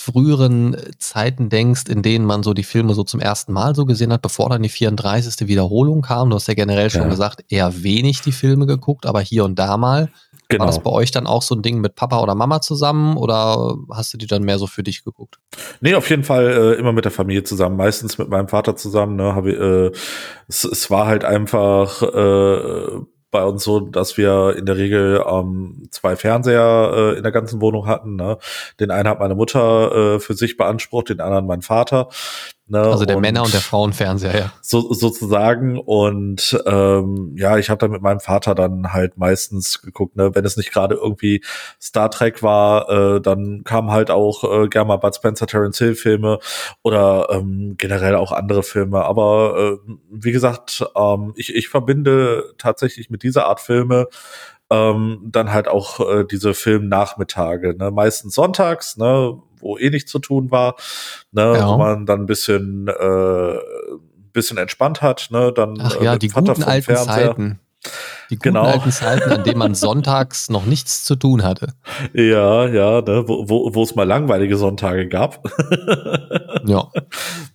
früheren 0.00 0.76
Zeiten 0.98 1.50
denkst, 1.50 1.84
in 1.88 2.02
denen 2.02 2.24
man 2.24 2.42
so 2.42 2.54
die 2.54 2.62
Filme 2.62 2.94
so 2.94 3.04
zum 3.04 3.20
ersten 3.20 3.52
Mal 3.52 3.74
so 3.74 3.84
gesehen 3.84 4.12
hat, 4.12 4.22
bevor 4.22 4.48
dann 4.48 4.62
die 4.62 4.68
34. 4.68 5.46
Wiederholung 5.46 6.00
kam. 6.00 6.30
Du 6.30 6.36
hast 6.36 6.48
ja 6.48 6.54
generell 6.54 6.88
schon 6.88 7.02
ja. 7.02 7.08
gesagt, 7.08 7.44
eher 7.48 7.82
wenig 7.82 8.22
die 8.22 8.32
Filme 8.32 8.66
geguckt, 8.66 9.04
aber 9.04 9.20
hier 9.20 9.44
und 9.44 9.58
da 9.58 9.76
mal. 9.76 10.10
Genau. 10.48 10.62
War 10.62 10.66
das 10.66 10.76
genau. 10.76 10.90
bei 10.90 10.96
euch 10.96 11.10
dann 11.10 11.26
auch 11.26 11.42
so 11.42 11.54
ein 11.54 11.62
Ding 11.62 11.80
mit 11.80 11.94
Papa 11.94 12.20
oder 12.20 12.34
Mama 12.34 12.60
zusammen 12.60 13.16
oder 13.16 13.76
hast 13.90 14.12
du 14.14 14.18
die 14.18 14.26
dann 14.26 14.42
mehr 14.42 14.58
so 14.58 14.66
für 14.66 14.82
dich 14.82 15.04
geguckt? 15.04 15.38
Nee, 15.80 15.94
auf 15.94 16.08
jeden 16.08 16.24
Fall 16.24 16.46
äh, 16.48 16.78
immer 16.78 16.92
mit 16.92 17.04
der 17.04 17.12
Familie 17.12 17.44
zusammen, 17.44 17.76
meistens 17.76 18.18
mit 18.18 18.28
meinem 18.28 18.48
Vater 18.48 18.76
zusammen. 18.76 19.16
Ne, 19.16 19.34
hab 19.34 19.46
ich, 19.46 19.56
äh, 19.56 19.90
es, 20.48 20.64
es 20.64 20.90
war 20.90 21.06
halt 21.06 21.24
einfach 21.24 22.02
äh, 22.02 23.00
bei 23.30 23.44
uns 23.44 23.64
so, 23.64 23.80
dass 23.80 24.16
wir 24.16 24.56
in 24.56 24.66
der 24.66 24.76
Regel 24.76 25.24
ähm, 25.26 25.88
zwei 25.90 26.16
Fernseher 26.16 26.92
äh, 26.94 27.16
in 27.16 27.22
der 27.22 27.32
ganzen 27.32 27.60
Wohnung 27.60 27.86
hatten. 27.86 28.16
Ne? 28.16 28.38
Den 28.80 28.90
einen 28.90 29.08
hat 29.08 29.20
meine 29.20 29.34
Mutter 29.34 30.16
äh, 30.16 30.20
für 30.20 30.34
sich 30.34 30.56
beansprucht, 30.56 31.08
den 31.10 31.20
anderen 31.20 31.46
mein 31.46 31.62
Vater. 31.62 32.08
Ne? 32.70 32.78
Also 32.80 33.04
der 33.04 33.16
und 33.16 33.22
Männer- 33.22 33.42
und 33.42 33.52
der 33.52 33.60
Frauenfernseher, 33.60 34.38
ja. 34.38 34.52
So, 34.62 34.92
sozusagen. 34.92 35.78
Und 35.78 36.62
ähm, 36.66 37.34
ja, 37.36 37.58
ich 37.58 37.68
habe 37.68 37.78
dann 37.78 37.90
mit 37.90 38.00
meinem 38.00 38.20
Vater 38.20 38.54
dann 38.54 38.92
halt 38.92 39.18
meistens 39.18 39.82
geguckt, 39.82 40.16
ne, 40.16 40.34
wenn 40.34 40.44
es 40.44 40.56
nicht 40.56 40.72
gerade 40.72 40.94
irgendwie 40.94 41.42
Star 41.80 42.10
Trek 42.10 42.42
war, 42.42 42.88
äh, 42.88 43.20
dann 43.20 43.64
kamen 43.64 43.90
halt 43.90 44.10
auch 44.10 44.44
äh, 44.44 44.68
gerne 44.68 44.88
mal 44.88 44.98
Bud 44.98 45.16
Spencer, 45.16 45.46
Terence 45.48 45.78
Hill 45.78 45.96
Filme 45.96 46.38
oder 46.82 47.28
ähm, 47.30 47.74
generell 47.76 48.14
auch 48.14 48.30
andere 48.30 48.62
Filme. 48.62 49.04
Aber 49.04 49.78
äh, 49.88 49.92
wie 50.10 50.32
gesagt, 50.32 50.84
ähm, 50.94 51.32
ich, 51.36 51.54
ich 51.54 51.68
verbinde 51.68 52.54
tatsächlich 52.56 53.10
mit 53.10 53.24
dieser 53.24 53.46
Art 53.46 53.60
Filme 53.60 54.06
ähm, 54.70 55.18
dann 55.24 55.52
halt 55.52 55.66
auch 55.66 55.98
äh, 56.00 56.24
diese 56.24 56.54
Filmnachmittage, 56.54 57.74
ne? 57.76 57.90
meistens 57.90 58.36
sonntags, 58.36 58.96
ne? 58.96 59.40
Wo 59.60 59.78
eh 59.78 59.90
nichts 59.90 60.10
zu 60.10 60.18
tun 60.18 60.50
war, 60.50 60.76
ne, 61.32 61.54
ja. 61.56 61.68
wo 61.68 61.76
man 61.76 62.06
dann 62.06 62.20
ein 62.20 62.26
bisschen, 62.26 62.88
äh, 62.88 63.58
bisschen 64.32 64.58
entspannt 64.58 65.02
hat, 65.02 65.28
ne, 65.30 65.52
dann 65.52 65.78
Ach 65.80 66.00
ja, 66.00 66.14
äh, 66.14 66.18
die 66.18 66.30
Vater 66.30 66.54
guten 66.54 66.64
alten 66.64 66.84
Fernseher. 66.84 67.28
Zeiten. 67.28 67.60
Die 68.28 68.36
guten 68.36 68.54
genau. 68.54 68.64
alten 68.64 68.92
Zeiten, 68.92 69.30
an 69.30 69.44
denen 69.44 69.58
man 69.58 69.74
sonntags 69.76 70.50
noch 70.50 70.66
nichts 70.66 71.04
zu 71.04 71.16
tun 71.16 71.42
hatte. 71.42 71.74
Ja, 72.12 72.66
ja, 72.66 73.00
ne, 73.00 73.24
wo, 73.26 73.48
wo, 73.48 73.74
wo 73.74 73.82
es 73.82 73.94
mal 73.94 74.06
langweilige 74.06 74.56
Sonntage 74.56 75.08
gab. 75.08 75.42
ja. 76.64 76.88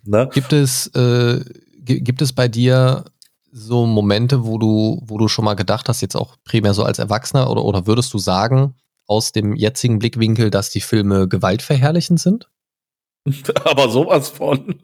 Ne? 0.07 0.29
Gibt 0.31 0.53
es, 0.53 0.85
äh, 0.93 1.43
gibt 1.81 2.21
es 2.21 2.31
bei 2.31 2.47
dir 2.47 3.05
so 3.51 3.85
Momente, 3.85 4.45
wo 4.45 4.57
du, 4.57 5.01
wo 5.05 5.17
du 5.17 5.27
schon 5.27 5.45
mal 5.45 5.55
gedacht 5.55 5.87
hast, 5.87 6.01
jetzt 6.01 6.15
auch 6.15 6.35
primär 6.43 6.73
so 6.73 6.83
als 6.83 6.99
Erwachsener, 6.99 7.49
oder, 7.49 7.63
oder 7.63 7.87
würdest 7.87 8.13
du 8.13 8.17
sagen, 8.17 8.75
aus 9.07 9.31
dem 9.31 9.55
jetzigen 9.55 9.99
Blickwinkel, 9.99 10.49
dass 10.49 10.69
die 10.69 10.81
Filme 10.81 11.27
gewaltverherrlichend 11.27 12.19
sind? 12.19 12.49
Aber 13.63 13.89
sowas 13.89 14.29
von. 14.29 14.75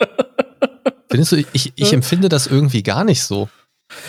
Findest 1.10 1.32
du, 1.34 1.44
ich, 1.54 1.74
ich 1.76 1.94
empfinde 1.94 2.30
das 2.30 2.48
irgendwie 2.48 2.84
gar 2.84 3.04
nicht 3.04 3.24
so. 3.24 3.50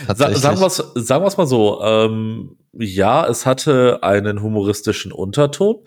Sagen 0.07 0.61
wir 0.61 0.66
es 0.66 0.77
sagen 0.77 1.25
wir's 1.25 1.37
mal 1.37 1.46
so, 1.46 1.83
ähm, 1.83 2.57
ja, 2.72 3.27
es 3.27 3.46
hatte 3.46 4.03
einen 4.03 4.40
humoristischen 4.40 5.11
Unterton, 5.11 5.85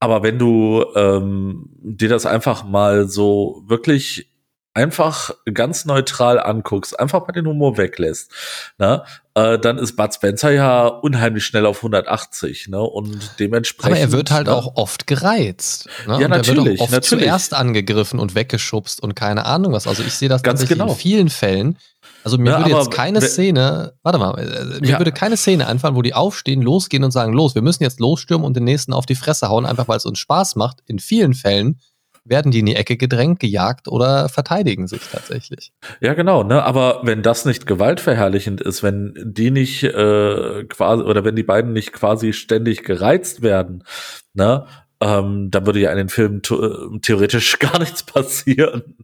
aber 0.00 0.24
wenn 0.24 0.38
du 0.38 0.84
ähm, 0.96 1.70
dir 1.80 2.08
das 2.08 2.26
einfach 2.26 2.64
mal 2.64 3.08
so 3.08 3.62
wirklich 3.66 4.32
einfach 4.78 5.32
ganz 5.52 5.86
neutral 5.86 6.38
anguckst, 6.38 6.98
einfach 6.98 7.26
mal 7.26 7.32
den 7.32 7.48
Humor 7.48 7.76
weglässt, 7.76 8.30
ne, 8.78 9.02
äh, 9.34 9.58
dann 9.58 9.76
ist 9.76 9.96
Bud 9.96 10.14
Spencer 10.14 10.52
ja 10.52 10.86
unheimlich 10.86 11.44
schnell 11.44 11.66
auf 11.66 11.78
180, 11.78 12.68
ne, 12.68 12.80
und 12.80 13.32
dementsprechend. 13.40 13.92
Aber 13.92 14.00
er 14.00 14.12
wird 14.12 14.30
halt 14.30 14.46
ne, 14.46 14.54
auch 14.54 14.76
oft 14.76 15.08
gereizt. 15.08 15.88
Ne? 16.06 16.20
Ja, 16.20 16.26
und 16.26 16.30
natürlich. 16.30 16.58
Er 16.58 16.64
wird 16.64 16.80
auch 16.80 16.84
oft 16.84 16.92
natürlich. 16.92 17.24
zuerst 17.24 17.54
angegriffen 17.54 18.20
und 18.20 18.36
weggeschubst 18.36 19.02
und 19.02 19.16
keine 19.16 19.46
Ahnung 19.46 19.72
was. 19.72 19.88
Also 19.88 20.04
ich 20.04 20.14
sehe 20.14 20.28
das 20.28 20.44
ganz 20.44 20.64
genau. 20.68 20.90
in 20.90 20.94
vielen 20.94 21.28
Fällen. 21.28 21.76
Also 22.22 22.38
mir 22.38 22.50
ja, 22.50 22.58
würde 22.58 22.70
jetzt 22.70 22.92
keine 22.92 23.20
Szene, 23.20 23.94
warte 24.04 24.18
mal, 24.18 24.38
äh, 24.38 24.80
mir 24.80 24.90
ja. 24.90 24.98
würde 24.98 25.10
keine 25.10 25.36
Szene 25.36 25.66
einfallen, 25.66 25.96
wo 25.96 26.02
die 26.02 26.14
aufstehen, 26.14 26.62
losgehen 26.62 27.02
und 27.02 27.10
sagen, 27.10 27.32
los, 27.32 27.56
wir 27.56 27.62
müssen 27.62 27.82
jetzt 27.82 27.98
losstürmen 27.98 28.46
und 28.46 28.54
den 28.54 28.64
nächsten 28.64 28.92
auf 28.92 29.06
die 29.06 29.16
Fresse 29.16 29.48
hauen, 29.48 29.66
einfach 29.66 29.88
weil 29.88 29.96
es 29.96 30.06
uns 30.06 30.20
Spaß 30.20 30.54
macht. 30.54 30.82
In 30.86 31.00
vielen 31.00 31.34
Fällen 31.34 31.80
werden 32.28 32.50
die 32.50 32.60
in 32.60 32.66
die 32.66 32.76
Ecke 32.76 32.96
gedrängt, 32.96 33.40
gejagt 33.40 33.88
oder 33.88 34.28
verteidigen 34.28 34.86
sich 34.86 35.02
tatsächlich. 35.10 35.72
Ja, 36.00 36.14
genau, 36.14 36.42
ne? 36.42 36.62
Aber 36.62 37.00
wenn 37.02 37.22
das 37.22 37.44
nicht 37.44 37.66
gewaltverherrlichend 37.66 38.60
ist, 38.60 38.82
wenn 38.82 39.14
die 39.16 39.50
nicht 39.50 39.84
äh, 39.84 40.64
quasi 40.64 41.02
oder 41.02 41.24
wenn 41.24 41.36
die 41.36 41.42
beiden 41.42 41.72
nicht 41.72 41.92
quasi 41.92 42.32
ständig 42.32 42.84
gereizt 42.84 43.42
werden, 43.42 43.84
ne? 44.34 44.66
Ähm, 45.00 45.52
dann 45.52 45.64
würde 45.64 45.78
ja 45.78 45.92
in 45.92 45.96
den 45.96 46.08
Filmen 46.08 46.42
äh, 46.50 46.98
theoretisch 47.00 47.58
gar 47.60 47.78
nichts 47.78 48.02
passieren. 48.02 48.96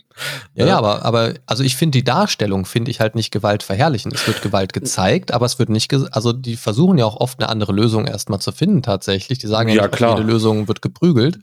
Ja, 0.54 0.64
ne? 0.64 0.70
ja, 0.70 0.78
aber, 0.78 1.04
aber 1.04 1.34
also 1.46 1.62
ich 1.62 1.76
finde 1.76 1.98
die 1.98 2.04
Darstellung 2.04 2.64
finde 2.64 2.90
ich 2.90 2.98
halt 2.98 3.14
nicht 3.14 3.30
gewaltverherrlichend. 3.30 4.12
Es 4.12 4.26
wird 4.26 4.42
Gewalt 4.42 4.72
gezeigt, 4.72 5.32
aber 5.32 5.46
es 5.46 5.60
wird 5.60 5.68
nicht, 5.68 5.94
also 6.12 6.32
die 6.32 6.56
versuchen 6.56 6.98
ja 6.98 7.04
auch 7.04 7.20
oft 7.20 7.38
eine 7.38 7.48
andere 7.48 7.72
Lösung 7.72 8.06
erstmal 8.06 8.40
zu 8.40 8.50
finden 8.50 8.82
tatsächlich. 8.82 9.38
Die 9.38 9.46
sagen 9.46 9.68
ja, 9.68 9.82
ja 9.82 9.88
nicht, 9.88 10.00
jede 10.00 10.22
Lösung 10.22 10.66
wird 10.66 10.82
geprügelt. 10.82 11.38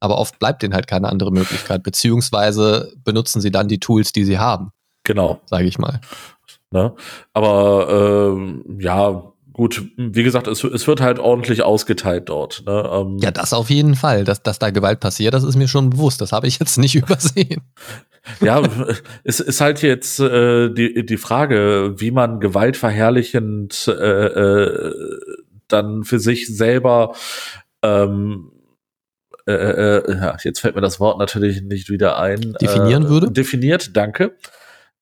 Aber 0.00 0.18
oft 0.18 0.38
bleibt 0.38 0.62
denen 0.62 0.74
halt 0.74 0.86
keine 0.86 1.08
andere 1.08 1.32
Möglichkeit, 1.32 1.82
beziehungsweise 1.82 2.92
benutzen 3.04 3.40
sie 3.40 3.50
dann 3.50 3.68
die 3.68 3.80
Tools, 3.80 4.12
die 4.12 4.24
sie 4.24 4.38
haben. 4.38 4.70
Genau. 5.04 5.40
Sage 5.46 5.64
ich 5.64 5.78
mal. 5.78 6.00
Ne? 6.70 6.94
Aber 7.32 8.34
ähm, 8.36 8.78
ja, 8.78 9.32
gut, 9.52 9.82
wie 9.96 10.22
gesagt, 10.22 10.46
es, 10.46 10.62
es 10.62 10.86
wird 10.86 11.00
halt 11.00 11.18
ordentlich 11.18 11.62
ausgeteilt 11.62 12.28
dort. 12.28 12.62
Ne? 12.66 12.90
Ähm, 12.92 13.18
ja, 13.18 13.30
das 13.30 13.52
auf 13.52 13.70
jeden 13.70 13.96
Fall. 13.96 14.24
Dass, 14.24 14.42
dass 14.42 14.58
da 14.58 14.70
Gewalt 14.70 15.00
passiert, 15.00 15.34
das 15.34 15.44
ist 15.44 15.56
mir 15.56 15.66
schon 15.66 15.90
bewusst. 15.90 16.20
Das 16.20 16.32
habe 16.32 16.46
ich 16.46 16.58
jetzt 16.58 16.78
nicht 16.78 16.94
übersehen. 16.96 17.62
Ja, 18.40 18.62
es 19.24 19.40
ist 19.40 19.60
halt 19.60 19.82
jetzt 19.82 20.20
äh, 20.20 20.68
die, 20.68 21.06
die 21.06 21.16
Frage, 21.16 21.94
wie 21.96 22.10
man 22.10 22.40
gewaltverherrlichend 22.40 23.88
äh, 23.88 24.26
äh, 24.26 24.94
dann 25.66 26.04
für 26.04 26.18
sich 26.18 26.54
selber 26.54 27.14
ähm, 27.82 28.52
äh, 29.52 29.98
äh, 29.98 30.12
äh, 30.12 30.36
jetzt 30.42 30.60
fällt 30.60 30.74
mir 30.74 30.80
das 30.80 31.00
Wort 31.00 31.18
natürlich 31.18 31.62
nicht 31.62 31.90
wieder 31.90 32.18
ein. 32.18 32.54
Definieren 32.60 33.06
äh, 33.06 33.08
würde? 33.08 33.30
Definiert, 33.30 33.96
danke. 33.96 34.36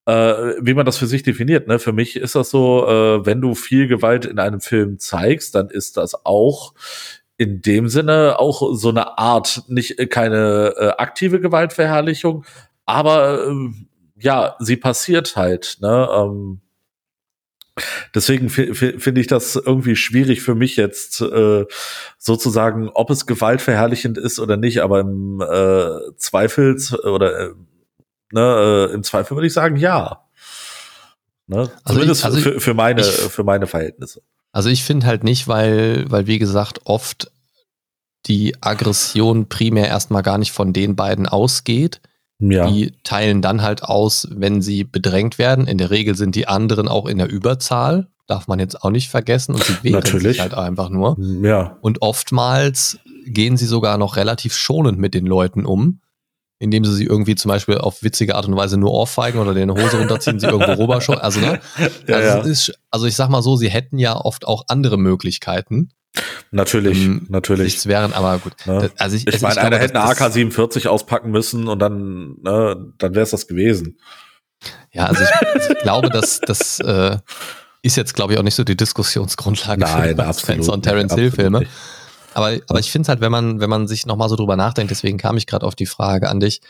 äh, 0.07 0.55
wie 0.61 0.75
man 0.75 0.87
das 0.87 0.97
für 0.99 1.07
sich 1.07 1.23
definiert. 1.23 1.67
Ne? 1.67 1.79
Für 1.79 1.93
mich 1.93 2.17
ist 2.17 2.35
das 2.35 2.51
so, 2.51 2.87
äh, 2.87 3.27
wenn 3.27 3.41
du 3.41 3.55
viel 3.55 3.89
Gewalt 3.89 4.25
in 4.25 4.39
einem 4.39 4.61
Film 4.61 4.99
zeigst, 4.99 5.55
dann 5.55 5.69
ist 5.69 5.97
das 5.97 6.25
auch 6.25 6.75
in 7.37 7.61
dem 7.61 7.89
Sinne 7.89 8.39
auch 8.39 8.75
so 8.75 8.89
eine 8.89 9.19
Art, 9.19 9.65
nicht 9.69 9.99
äh, 9.99 10.07
keine 10.07 10.75
äh, 10.77 10.89
aktive 10.97 11.41
Gewaltverherrlichung, 11.41 12.45
aber 12.87 13.47
äh, 13.49 13.71
ja, 14.19 14.57
sie 14.61 14.77
passiert 14.77 15.37
halt. 15.37 15.79
Ne? 15.81 16.09
Ähm, 16.11 16.61
Deswegen 18.15 18.49
finde 18.49 19.21
ich 19.21 19.27
das 19.27 19.57
irgendwie 19.57 19.97
schwierig 19.97 20.41
für 20.41 20.55
mich 20.55 20.77
jetzt 20.77 21.21
äh, 21.21 21.67
sozusagen, 22.17 22.89
ob 22.89 23.11
es 23.11 23.27
gewaltverherrlichend 23.27 24.17
ist 24.17 24.39
oder 24.39 24.57
nicht, 24.57 24.81
aber 24.81 25.01
im 25.01 25.43
äh, 25.43 26.17
Zweifels 26.17 26.99
oder 26.99 27.39
äh, 27.39 27.55
ne, 28.33 28.89
äh, 28.91 28.95
im 28.95 29.03
Zweifel 29.03 29.37
würde 29.37 29.47
ich 29.47 29.53
sagen, 29.53 29.77
ja. 29.77 30.25
Ne? 31.47 31.71
Also 31.85 31.95
Zumindest 31.95 32.21
ich, 32.21 32.25
also 32.25 32.39
für, 32.39 32.61
für, 32.61 32.75
meine, 32.75 33.03
ich, 33.03 33.07
für 33.07 33.45
meine 33.45 33.67
Verhältnisse. 33.67 34.23
Also 34.53 34.71
ich 34.71 34.83
finde 34.83 35.07
halt 35.07 35.23
nicht, 35.23 35.47
weil, 35.47 36.11
weil 36.11 36.27
wie 36.27 36.39
gesagt, 36.39 36.81
oft 36.85 37.31
die 38.27 38.57
Aggression 38.61 39.49
primär 39.49 39.87
erstmal 39.87 40.23
gar 40.23 40.39
nicht 40.39 40.53
von 40.53 40.73
den 40.73 40.97
beiden 40.97 41.27
ausgeht. 41.27 42.01
Ja. 42.39 42.71
Die 42.71 42.93
teilen 43.03 43.41
dann 43.43 43.63
halt 43.63 43.83
aus, 43.83 44.29
wenn 44.31 44.61
sie 44.61 44.85
bedrängt 44.85 45.39
werden. 45.39 45.67
In 45.67 45.79
der 45.79 45.91
Regel 45.91 46.15
sind 46.15 46.35
die 46.35 46.49
anderen 46.49 46.89
auch 46.89 47.07
in 47.07 47.19
der 47.19 47.31
Überzahl. 47.31 48.09
Darf 48.27 48.49
man 48.49 48.59
jetzt 48.59 48.83
auch 48.83 48.91
nicht 48.91 49.09
vergessen. 49.09 49.55
Und 49.55 49.65
sie 49.65 49.83
wehren 49.83 50.01
Natürlich. 50.01 50.33
sich 50.33 50.41
halt 50.41 50.55
einfach 50.55 50.91
nur. 50.91 51.17
Ja. 51.43 51.79
Und 51.81 52.03
oftmals 52.03 52.99
gehen 53.27 53.57
sie 53.57 53.67
sogar 53.67 53.99
noch 53.99 54.17
relativ 54.17 54.55
schonend 54.55 54.99
mit 54.99 55.15
den 55.15 55.27
Leuten 55.27 55.65
um 55.65 56.01
indem 56.59 56.85
sie 56.85 56.95
sie 56.95 57.05
irgendwie 57.05 57.35
zum 57.35 57.51
Beispiel 57.51 57.79
auf 57.79 58.03
witzige 58.03 58.35
Art 58.35 58.47
und 58.49 58.57
Weise 58.57 58.79
nur 58.79 58.93
ohrfeigen 58.93 59.41
oder 59.41 59.53
den 59.53 59.71
Hose 59.71 59.99
runterziehen, 59.99 60.41
sie 60.41 60.47
irgendwo 60.47 60.73
rüber 60.83 61.01
Also, 61.23 61.41
ne? 61.41 61.61
Ja, 62.09 62.17
also, 62.17 62.29
ja. 62.29 62.41
Ist, 62.41 62.73
also 62.91 63.07
ich 63.07 63.15
sag 63.15 63.29
mal 63.29 63.43
so, 63.43 63.57
sie 63.57 63.69
hätten 63.69 63.99
ja 63.99 64.17
oft 64.17 64.47
auch 64.47 64.65
andere 64.69 64.97
Möglichkeiten. 64.97 65.91
Natürlich, 66.51 67.05
ähm, 67.05 67.27
natürlich. 67.29 67.65
Nichts 67.65 67.87
wären, 67.87 68.13
aber 68.13 68.39
gut. 68.39 68.55
Ne? 68.67 68.91
Also 68.99 69.17
ich, 69.17 69.27
ich 69.27 69.41
meine, 69.41 69.61
einer 69.61 69.79
hätte 69.79 70.01
eine 70.01 70.11
AK-47 70.11 70.89
auspacken 70.89 71.31
müssen 71.31 71.69
und 71.69 71.79
dann, 71.79 72.37
ne, 72.43 72.93
dann 72.99 73.15
wäre 73.15 73.25
es 73.25 73.31
das 73.31 73.47
gewesen. 73.47 73.99
Ja, 74.93 75.07
also 75.07 75.23
ich, 75.23 75.31
also 75.55 75.73
ich 75.73 75.79
glaube, 75.79 76.09
dass 76.11 76.41
das 76.41 76.81
äh, 76.81 77.19
ist 77.83 77.97
jetzt, 77.97 78.15
glaube 78.15 78.33
ich, 78.33 78.39
auch 78.39 78.43
nicht 78.43 78.55
so 78.55 78.65
die 78.65 78.77
Diskussionsgrundlage 78.77 79.81
Nein, 79.81 80.17
für 80.17 80.35
Spencer 80.35 80.73
und 80.73 80.83
Terence 80.83 81.15
Hill-Filme. 81.15 81.67
Aber, 82.35 82.53
aber 82.69 82.79
ich 82.81 82.91
finde 82.91 83.05
es 83.05 83.09
halt, 83.09 83.21
wenn 83.21 83.33
man, 83.33 83.61
wenn 83.61 83.71
man 83.71 83.89
sich 83.89 84.07
nochmal 84.07 84.29
so 84.29 84.37
drüber 84.37 84.57
nachdenkt, 84.57 84.91
deswegen 84.91 85.19
kam 85.19 85.37
ich 85.37 85.47
gerade 85.47 85.67
auf 85.67 85.75
die 85.75 85.87
Frage 85.87 86.29
an 86.29 86.41
dich, 86.41 86.61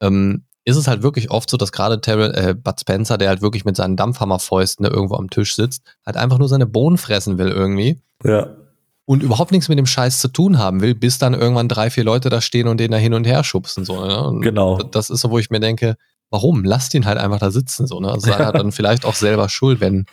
ähm, 0.00 0.44
ist 0.64 0.76
es 0.76 0.86
halt 0.86 1.02
wirklich 1.02 1.30
oft 1.30 1.50
so, 1.50 1.56
dass 1.56 1.72
gerade 1.72 2.00
äh, 2.06 2.54
Bud 2.54 2.80
Spencer, 2.80 3.18
der 3.18 3.28
halt 3.28 3.42
wirklich 3.42 3.64
mit 3.64 3.76
seinen 3.76 3.96
Dampfhammerfäusten 3.96 4.86
irgendwo 4.86 5.16
am 5.16 5.28
Tisch 5.28 5.56
sitzt, 5.56 5.82
halt 6.06 6.16
einfach 6.16 6.38
nur 6.38 6.48
seine 6.48 6.66
Bohnen 6.66 6.98
fressen 6.98 7.36
will 7.38 7.48
irgendwie. 7.48 8.00
Ja. 8.24 8.56
Und 9.04 9.22
überhaupt 9.22 9.50
nichts 9.50 9.68
mit 9.68 9.78
dem 9.78 9.86
Scheiß 9.86 10.20
zu 10.20 10.28
tun 10.28 10.58
haben 10.58 10.80
will, 10.80 10.94
bis 10.94 11.18
dann 11.18 11.34
irgendwann 11.34 11.68
drei, 11.68 11.90
vier 11.90 12.04
Leute 12.04 12.30
da 12.30 12.40
stehen 12.40 12.68
und 12.68 12.78
den 12.78 12.92
da 12.92 12.98
hin 12.98 13.14
und 13.14 13.26
her 13.26 13.42
schubsen. 13.42 13.84
So, 13.84 14.04
ne? 14.04 14.40
genau. 14.40 14.78
Das 14.78 15.10
ist 15.10 15.22
so, 15.22 15.30
wo 15.30 15.38
ich 15.38 15.50
mir 15.50 15.58
denke, 15.58 15.96
warum? 16.30 16.64
Lasst 16.64 16.94
ihn 16.94 17.04
halt 17.04 17.18
einfach 17.18 17.40
da 17.40 17.50
sitzen. 17.50 17.86
So, 17.86 17.98
ne? 17.98 18.10
Also 18.10 18.30
seid 18.30 18.38
halt 18.44 18.54
dann 18.54 18.70
vielleicht 18.70 19.04
auch 19.04 19.14
selber 19.14 19.48
schuld, 19.48 19.80
wenn 19.80 20.06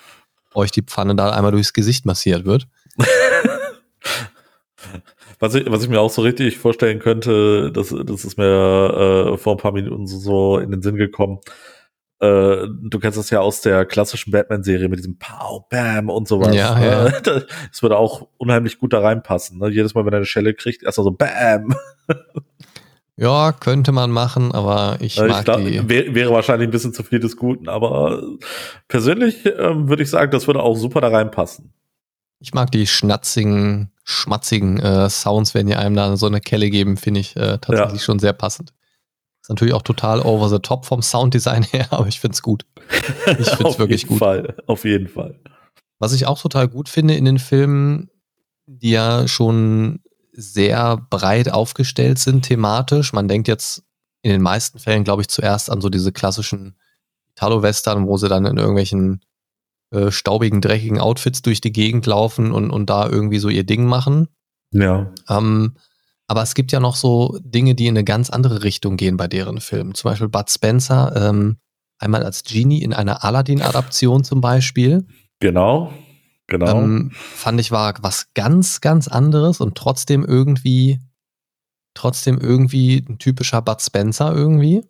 euch 0.55 0.71
die 0.71 0.81
Pfanne 0.81 1.15
da 1.15 1.31
einmal 1.31 1.51
durchs 1.51 1.73
Gesicht 1.73 2.05
massiert 2.05 2.45
wird. 2.45 2.67
Was 5.41 5.55
ich, 5.55 5.71
was 5.71 5.83
ich 5.83 5.89
mir 5.89 6.01
auch 6.01 6.09
so 6.09 6.21
richtig 6.21 6.57
vorstellen 6.57 6.99
könnte, 6.99 7.71
das, 7.71 7.95
das 8.05 8.25
ist 8.25 8.37
mir 8.37 9.33
äh, 9.33 9.37
vor 9.37 9.53
ein 9.53 9.57
paar 9.57 9.71
Minuten 9.71 10.05
so 10.05 10.57
in 10.57 10.69
den 10.69 10.81
Sinn 10.81 10.95
gekommen. 10.95 11.39
Äh, 12.21 12.67
du 12.81 12.99
kennst 12.99 13.17
das 13.17 13.29
ja 13.29 13.39
aus 13.39 13.61
der 13.61 13.85
klassischen 13.85 14.31
Batman-Serie 14.31 14.89
mit 14.89 14.99
diesem 14.99 15.17
Pow, 15.17 15.63
Bam 15.69 16.09
und 16.09 16.27
sowas. 16.27 16.53
Ja, 16.53 16.79
ja. 16.79 17.05
Äh, 17.19 17.41
das 17.71 17.81
würde 17.81 17.97
auch 17.97 18.27
unheimlich 18.37 18.77
gut 18.77 18.93
da 18.93 18.99
reinpassen. 18.99 19.59
Ne? 19.59 19.69
Jedes 19.69 19.93
Mal, 19.93 20.05
wenn 20.05 20.13
er 20.13 20.17
eine 20.17 20.25
Schelle 20.25 20.53
kriegt, 20.53 20.83
erstmal 20.83 21.05
so 21.05 21.11
Bam. 21.11 21.75
Ja, 23.21 23.51
könnte 23.51 23.91
man 23.91 24.11
machen, 24.11 24.53
aber 24.53 24.95
ich 25.01 25.17
ja, 25.17 25.25
mag 25.25 25.39
ich 25.39 25.43
glaub, 25.43 25.57
die. 25.57 25.89
Wär, 25.89 26.15
wäre 26.15 26.31
wahrscheinlich 26.31 26.69
ein 26.69 26.71
bisschen 26.71 26.93
zu 26.93 27.03
viel 27.03 27.19
des 27.19 27.35
Guten, 27.35 27.67
aber 27.67 28.23
persönlich 28.87 29.45
ähm, 29.45 29.89
würde 29.89 30.03
ich 30.03 30.09
sagen, 30.09 30.31
das 30.31 30.47
würde 30.47 30.63
auch 30.63 30.77
super 30.77 31.01
da 31.01 31.09
reinpassen. 31.09 31.73
Ich 32.39 32.53
mag 32.53 32.71
die 32.71 32.87
schnatzigen, 32.87 33.91
schmatzigen 34.05 34.79
äh, 34.79 35.09
Sounds, 35.09 35.53
wenn 35.53 35.67
die 35.67 35.75
einem 35.75 35.97
da 35.97 36.15
so 36.15 36.27
eine 36.27 36.39
Kelle 36.39 36.69
geben, 36.69 36.95
finde 36.95 37.19
ich 37.19 37.35
äh, 37.35 37.57
tatsächlich 37.57 37.99
ja. 37.99 38.05
schon 38.05 38.19
sehr 38.19 38.31
passend. 38.31 38.71
Ist 39.49 39.53
natürlich 39.53 39.73
auch 39.73 39.81
total 39.81 40.21
over 40.21 40.47
the 40.47 40.59
top 40.59 40.85
vom 40.85 41.01
Sounddesign 41.01 41.63
her, 41.71 41.87
aber 41.89 42.05
ich 42.05 42.19
finde 42.19 42.35
es 42.35 42.43
gut. 42.43 42.67
Ich 43.39 43.49
finde 43.49 43.69
es 43.69 43.79
wirklich 43.79 44.05
gut. 44.05 44.21
Auf 44.21 44.35
jeden 44.35 44.45
Fall, 44.45 44.63
auf 44.67 44.85
jeden 44.85 45.07
Fall. 45.07 45.39
Was 45.97 46.13
ich 46.13 46.27
auch 46.27 46.39
total 46.39 46.67
gut 46.67 46.87
finde 46.87 47.15
in 47.15 47.25
den 47.25 47.39
Filmen, 47.39 48.11
die 48.67 48.91
ja 48.91 49.27
schon 49.27 50.01
sehr 50.33 50.97
breit 51.09 51.51
aufgestellt 51.51 52.19
sind 52.19 52.43
thematisch. 52.43 53.11
Man 53.11 53.27
denkt 53.27 53.47
jetzt 53.47 53.81
in 54.21 54.31
den 54.31 54.43
meisten 54.43 54.77
Fällen, 54.77 55.03
glaube 55.03 55.23
ich, 55.23 55.29
zuerst 55.29 55.71
an 55.71 55.81
so 55.81 55.89
diese 55.89 56.11
klassischen 56.11 56.75
Italo-Western, 57.31 58.05
wo 58.05 58.17
sie 58.17 58.29
dann 58.29 58.45
in 58.45 58.57
irgendwelchen 58.57 59.21
äh, 59.89 60.11
staubigen, 60.11 60.61
dreckigen 60.61 60.99
Outfits 60.99 61.41
durch 61.41 61.59
die 61.59 61.71
Gegend 61.71 62.05
laufen 62.05 62.51
und, 62.51 62.69
und 62.69 62.87
da 62.91 63.09
irgendwie 63.09 63.39
so 63.39 63.49
ihr 63.49 63.63
Ding 63.63 63.85
machen. 63.85 64.27
Ja. 64.71 65.11
Ähm, 65.27 65.75
aber 66.29 66.43
es 66.43 66.53
gibt 66.53 66.71
ja 66.71 66.79
noch 66.79 66.95
so 66.95 67.39
Dinge, 67.41 67.73
die 67.73 67.87
in 67.87 67.97
eine 67.97 68.03
ganz 68.03 68.29
andere 68.29 68.61
Richtung 68.63 68.97
gehen 68.97 69.17
bei 69.17 69.27
deren 69.27 69.59
Filmen. 69.59 69.95
Zum 69.95 70.11
Beispiel 70.11 70.29
Bud 70.29 70.47
Spencer, 70.47 71.11
ähm, 71.15 71.57
einmal 71.97 72.23
als 72.23 72.43
Genie 72.43 72.83
in 72.83 72.93
einer 72.93 73.23
Aladdin-Adaption 73.23 74.23
zum 74.23 74.39
Beispiel. 74.39 75.07
Genau, 75.39 75.91
genau. 76.45 76.83
Ähm, 76.83 77.11
fand 77.13 77.59
ich 77.59 77.71
war 77.71 77.95
was 78.01 78.31
ganz, 78.35 78.79
ganz 78.79 79.07
anderes 79.07 79.59
und 79.59 79.75
trotzdem 79.75 80.23
irgendwie, 80.23 80.99
trotzdem 81.95 82.37
irgendwie 82.37 83.03
ein 83.09 83.17
typischer 83.17 83.63
Bud 83.63 83.81
Spencer 83.81 84.31
irgendwie. 84.31 84.83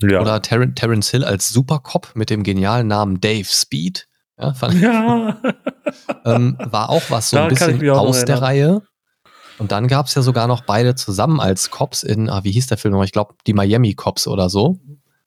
Ja. 0.00 0.22
Oder 0.22 0.40
Ter 0.40 0.74
Terence 0.74 1.10
Hill 1.10 1.24
als 1.24 1.50
Supercop 1.50 2.12
mit 2.14 2.30
dem 2.30 2.44
genialen 2.44 2.86
Namen 2.86 3.20
Dave 3.20 3.44
Speed. 3.44 4.08
Ja, 4.38 4.54
fand 4.54 4.80
ja. 4.80 5.36
ähm, 6.24 6.56
war 6.64 6.88
auch 6.88 7.02
was 7.10 7.28
so 7.28 7.36
da 7.36 7.42
ein 7.42 7.50
bisschen 7.50 7.90
aus 7.90 8.24
der 8.24 8.40
Reihe. 8.40 8.82
Und 9.58 9.72
dann 9.72 9.88
gab 9.88 10.06
es 10.06 10.14
ja 10.14 10.22
sogar 10.22 10.46
noch 10.46 10.62
beide 10.62 10.94
zusammen 10.94 11.40
als 11.40 11.70
Cops 11.70 12.02
in, 12.02 12.28
ah, 12.30 12.44
wie 12.44 12.52
hieß 12.52 12.68
der 12.68 12.78
Film 12.78 12.94
noch? 12.94 13.04
Ich 13.04 13.12
glaube, 13.12 13.34
die 13.46 13.54
Miami 13.54 13.94
Cops 13.94 14.26
oder 14.28 14.48
so. 14.48 14.78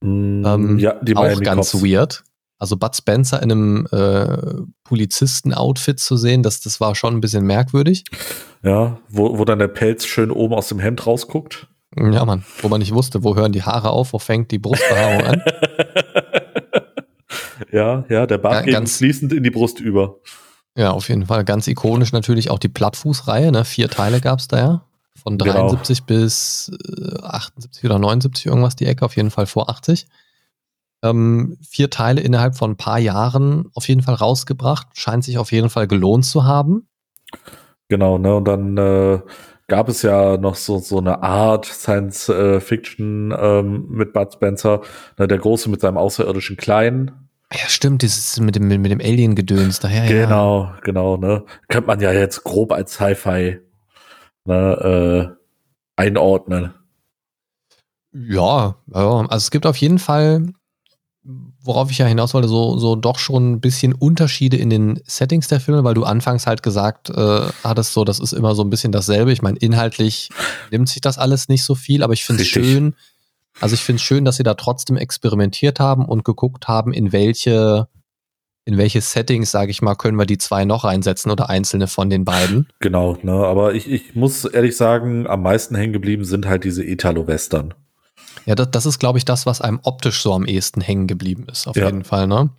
Mm, 0.01 0.45
ähm, 0.45 0.79
ja, 0.79 0.93
die 1.01 1.13
Miami 1.13 1.35
Auch 1.35 1.41
ganz 1.41 1.71
Cops. 1.71 1.83
weird. 1.83 2.23
Also 2.57 2.77
Bud 2.77 2.95
Spencer 2.95 3.41
in 3.41 3.51
einem 3.51 3.87
äh, 3.91 4.63
Polizisten-Outfit 4.83 5.99
zu 5.99 6.15
sehen, 6.15 6.43
das, 6.43 6.61
das 6.61 6.79
war 6.79 6.93
schon 6.95 7.15
ein 7.15 7.21
bisschen 7.21 7.45
merkwürdig. 7.45 8.05
Ja, 8.63 8.99
wo, 9.09 9.37
wo 9.37 9.45
dann 9.45 9.59
der 9.59 9.67
Pelz 9.67 10.05
schön 10.05 10.31
oben 10.31 10.53
aus 10.53 10.67
dem 10.67 10.79
Hemd 10.79 11.05
rausguckt. 11.07 11.67
Ja, 11.97 12.23
Mann, 12.23 12.43
wo 12.61 12.69
man 12.69 12.79
nicht 12.79 12.93
wusste, 12.93 13.23
wo 13.23 13.35
hören 13.35 13.51
die 13.51 13.63
Haare 13.63 13.89
auf, 13.89 14.13
wo 14.13 14.19
fängt 14.19 14.51
die 14.51 14.59
Brustbehaarung 14.59 15.23
an. 15.23 15.43
Ja, 17.71 18.03
ja, 18.09 18.25
der 18.27 18.37
Bart 18.37 18.55
ja, 18.55 18.61
geht 18.63 18.73
ganz, 18.73 18.97
fließend 18.97 19.33
in 19.33 19.43
die 19.43 19.49
Brust 19.49 19.79
über. 19.79 20.17
Ja, 20.77 20.91
auf 20.91 21.09
jeden 21.09 21.25
Fall. 21.25 21.43
Ganz 21.43 21.67
ikonisch 21.67 22.13
natürlich 22.13 22.49
auch 22.49 22.59
die 22.59 22.69
Plattfußreihe. 22.69 23.51
Ne? 23.51 23.65
Vier 23.65 23.89
Teile 23.89 24.21
gab 24.21 24.39
es 24.39 24.47
da 24.47 24.57
ja. 24.57 24.81
Von 25.21 25.37
73 25.37 26.05
genau. 26.05 26.19
bis 26.19 26.71
äh, 26.87 27.21
78 27.21 27.83
oder 27.85 27.99
79 27.99 28.45
irgendwas 28.45 28.75
die 28.75 28.85
Ecke, 28.85 29.05
auf 29.05 29.15
jeden 29.15 29.29
Fall 29.29 29.45
vor 29.45 29.69
80. 29.69 30.07
Ähm, 31.03 31.57
vier 31.67 31.89
Teile 31.89 32.21
innerhalb 32.21 32.55
von 32.55 32.71
ein 32.71 32.77
paar 32.77 32.99
Jahren 32.99 33.69
auf 33.73 33.87
jeden 33.87 34.01
Fall 34.01 34.15
rausgebracht. 34.15 34.87
Scheint 34.93 35.23
sich 35.23 35.37
auf 35.37 35.51
jeden 35.51 35.69
Fall 35.69 35.87
gelohnt 35.87 36.25
zu 36.25 36.45
haben. 36.45 36.87
Genau, 37.89 38.17
ne? 38.17 38.35
Und 38.35 38.45
dann 38.45 38.77
äh, 38.77 39.19
gab 39.67 39.89
es 39.89 40.01
ja 40.01 40.37
noch 40.37 40.55
so, 40.55 40.79
so 40.79 40.99
eine 40.99 41.23
Art 41.23 41.65
Science 41.65 42.29
äh, 42.29 42.59
Fiction 42.59 43.33
ähm, 43.37 43.87
mit 43.89 44.13
Bud 44.13 44.33
Spencer, 44.33 44.81
ne, 45.17 45.27
der 45.27 45.37
Große 45.37 45.69
mit 45.69 45.81
seinem 45.81 45.97
außerirdischen 45.97 46.57
Kleinen. 46.57 47.20
Ja, 47.53 47.67
stimmt, 47.67 48.01
dieses 48.01 48.39
mit 48.39 48.55
dem, 48.55 48.67
mit 48.67 48.91
dem 48.91 49.01
Alien-Gedöns 49.01 49.79
daher. 49.79 50.07
Genau, 50.07 50.63
ja. 50.65 50.77
genau, 50.83 51.17
ne? 51.17 51.43
Könnte 51.67 51.87
man 51.87 51.99
ja 51.99 52.13
jetzt 52.13 52.43
grob 52.43 52.71
als 52.71 52.93
Sci-Fi 52.93 53.59
ne, 54.45 55.35
äh, 55.35 56.01
einordnen. 56.01 56.73
Ja, 58.13 58.75
ja, 58.93 59.19
also 59.21 59.35
es 59.35 59.51
gibt 59.51 59.65
auf 59.65 59.77
jeden 59.77 59.99
Fall, 59.99 60.47
worauf 61.23 61.91
ich 61.91 61.97
ja 61.97 62.05
hinaus 62.05 62.33
wollte, 62.33 62.47
so, 62.47 62.77
so 62.77 62.95
doch 62.95 63.19
schon 63.19 63.53
ein 63.53 63.61
bisschen 63.61 63.93
Unterschiede 63.93 64.57
in 64.57 64.69
den 64.69 65.01
Settings 65.05 65.47
der 65.47 65.59
Filme, 65.59 65.83
weil 65.83 65.93
du 65.93 66.03
anfangs 66.03 66.47
halt 66.47 66.63
gesagt 66.63 67.09
äh, 67.09 67.41
hattest, 67.63 67.93
so, 67.93 68.03
das 68.03 68.19
ist 68.19 68.33
immer 68.33 68.55
so 68.55 68.63
ein 68.63 68.69
bisschen 68.69 68.91
dasselbe. 68.91 69.31
Ich 69.31 69.41
meine, 69.41 69.57
inhaltlich 69.59 70.29
nimmt 70.71 70.89
sich 70.89 71.01
das 71.01 71.17
alles 71.17 71.47
nicht 71.47 71.63
so 71.63 71.75
viel, 71.75 72.03
aber 72.03 72.13
ich 72.13 72.25
finde 72.25 72.43
es 72.43 72.49
schön, 72.49 72.95
also 73.61 73.73
ich 73.75 73.81
finde 73.81 73.97
es 73.97 74.03
schön, 74.03 74.25
dass 74.25 74.37
sie 74.37 74.43
da 74.43 74.55
trotzdem 74.55 74.97
experimentiert 74.97 75.79
haben 75.79 76.05
und 76.05 76.25
geguckt 76.25 76.67
haben, 76.67 76.93
in 76.93 77.11
welche, 77.11 77.87
in 78.65 78.77
welche 78.77 79.01
Settings, 79.01 79.51
sage 79.51 79.71
ich 79.71 79.81
mal, 79.81 79.95
können 79.95 80.17
wir 80.17 80.25
die 80.25 80.37
zwei 80.37 80.65
noch 80.65 80.83
reinsetzen 80.83 81.31
oder 81.31 81.49
einzelne 81.49 81.87
von 81.87 82.09
den 82.09 82.25
beiden. 82.25 82.67
Genau, 82.79 83.17
ne, 83.21 83.33
aber 83.33 83.73
ich, 83.73 83.89
ich 83.89 84.15
muss 84.15 84.45
ehrlich 84.45 84.75
sagen, 84.75 85.27
am 85.27 85.43
meisten 85.43 85.75
hängen 85.75 85.93
geblieben 85.93 86.25
sind 86.25 86.47
halt 86.47 86.63
diese 86.63 86.83
Italo-Western. 86.83 87.73
Ja, 88.45 88.55
das, 88.55 88.71
das 88.71 88.85
ist, 88.85 88.99
glaube 88.99 89.19
ich, 89.19 89.25
das, 89.25 89.45
was 89.45 89.61
einem 89.61 89.79
optisch 89.83 90.21
so 90.21 90.33
am 90.33 90.45
ehesten 90.45 90.81
hängen 90.81 91.07
geblieben 91.07 91.45
ist, 91.51 91.67
auf 91.67 91.75
ja. 91.75 91.85
jeden 91.85 92.03
Fall, 92.03 92.27
ne? 92.27 92.49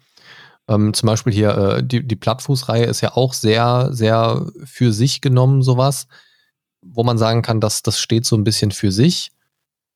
Ähm, 0.69 0.95
zum 0.95 1.09
Beispiel 1.09 1.33
hier, 1.33 1.57
äh, 1.57 1.85
die, 1.85 2.07
die 2.07 2.17
Plattfußreihe 2.17 2.85
ist 2.85 3.01
ja 3.01 3.17
auch 3.17 3.33
sehr, 3.35 3.89
sehr 3.91 4.47
für 4.65 4.93
sich 4.93 5.21
genommen, 5.21 5.63
sowas, 5.63 6.07
wo 6.81 7.03
man 7.03 7.19
sagen 7.19 7.43
kann, 7.43 7.61
dass 7.61 7.83
das 7.83 8.01
steht 8.01 8.27
so 8.27 8.37
ein 8.37 8.45
bisschen 8.45 8.71
für 8.71 8.93
sich. 8.93 9.33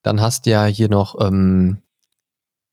Dann 0.06 0.20
hast 0.20 0.46
du 0.46 0.50
ja 0.50 0.66
hier 0.66 0.88
noch 0.88 1.20
ähm, 1.20 1.78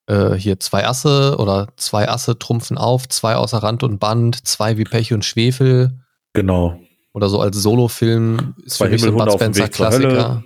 äh, 0.06 0.36
hier 0.36 0.60
zwei 0.60 0.86
Asse 0.86 1.38
oder 1.40 1.70
zwei 1.78 2.08
Asse 2.08 2.38
trumpfen 2.38 2.78
auf, 2.78 3.10
zwei 3.10 3.38
außer 3.38 3.58
Rand 3.58 3.82
und 3.82 3.98
Band, 3.98 4.46
zwei 4.46 4.78
wie 4.78 4.84
Pech 4.84 5.14
und 5.14 5.26
Schwefel. 5.26 5.98
Genau. 6.34 6.80
Oder 7.12 7.30
so 7.30 7.42
als 7.42 7.58
Solofilm 7.58 8.54
ist 8.64 8.76
zwei 8.76 8.86
für 8.86 8.92
mich 8.92 9.02
so 9.02 9.08
ein 9.08 9.16
Bud 9.16 9.32
Spencer 9.34 9.68
Klassiker. 9.68 10.44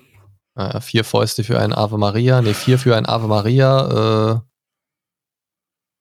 Äh, 0.55 0.79
vier 0.79 1.03
Fäuste 1.03 1.43
für 1.43 1.59
ein 1.59 1.73
Ave 1.73 1.97
Maria, 1.97 2.41
nee, 2.41 2.53
vier 2.53 2.79
für 2.79 2.95
ein 2.95 3.05
Ave 3.05 3.27
Maria, 3.27 4.35
äh, 4.35 4.39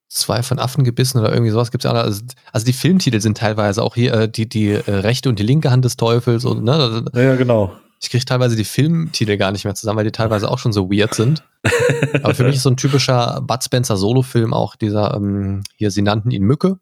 zwei 0.08 0.44
von 0.44 0.60
Affen 0.60 0.84
gebissen 0.84 1.18
oder 1.18 1.32
irgendwie 1.32 1.50
sowas 1.50 1.72
gibt's 1.72 1.82
ja. 1.84 1.90
Also, 1.90 2.22
also 2.52 2.64
die 2.64 2.72
Filmtitel 2.72 3.20
sind 3.20 3.38
teilweise 3.38 3.82
auch 3.82 3.96
hier 3.96 4.14
äh, 4.14 4.28
die, 4.28 4.48
die 4.48 4.70
äh, 4.70 4.88
rechte 4.88 5.28
und 5.28 5.40
die 5.40 5.42
linke 5.42 5.72
Hand 5.72 5.84
des 5.84 5.96
Teufels 5.96 6.44
und 6.44 6.62
ne. 6.62 7.04
Ja, 7.12 7.22
ja 7.22 7.34
genau. 7.34 7.72
Ich 8.00 8.10
kriege 8.10 8.24
teilweise 8.24 8.56
die 8.56 8.64
Filmtitel 8.64 9.36
gar 9.36 9.52
nicht 9.52 9.64
mehr 9.64 9.74
zusammen, 9.74 9.98
weil 9.98 10.04
die 10.04 10.12
teilweise 10.12 10.50
auch 10.50 10.58
schon 10.58 10.72
so 10.72 10.90
weird 10.90 11.14
sind. 11.14 11.42
Aber 12.22 12.34
für 12.34 12.44
mich 12.44 12.56
ist 12.56 12.62
so 12.62 12.70
ein 12.70 12.76
typischer 12.76 13.40
Bud 13.40 13.62
Spencer 13.64 13.96
Solo-Film 13.96 14.52
auch 14.52 14.76
dieser, 14.76 15.14
ähm, 15.14 15.62
hier, 15.76 15.90
sie 15.90 16.02
nannten 16.02 16.30
ihn 16.30 16.42
Mücke. 16.42 16.78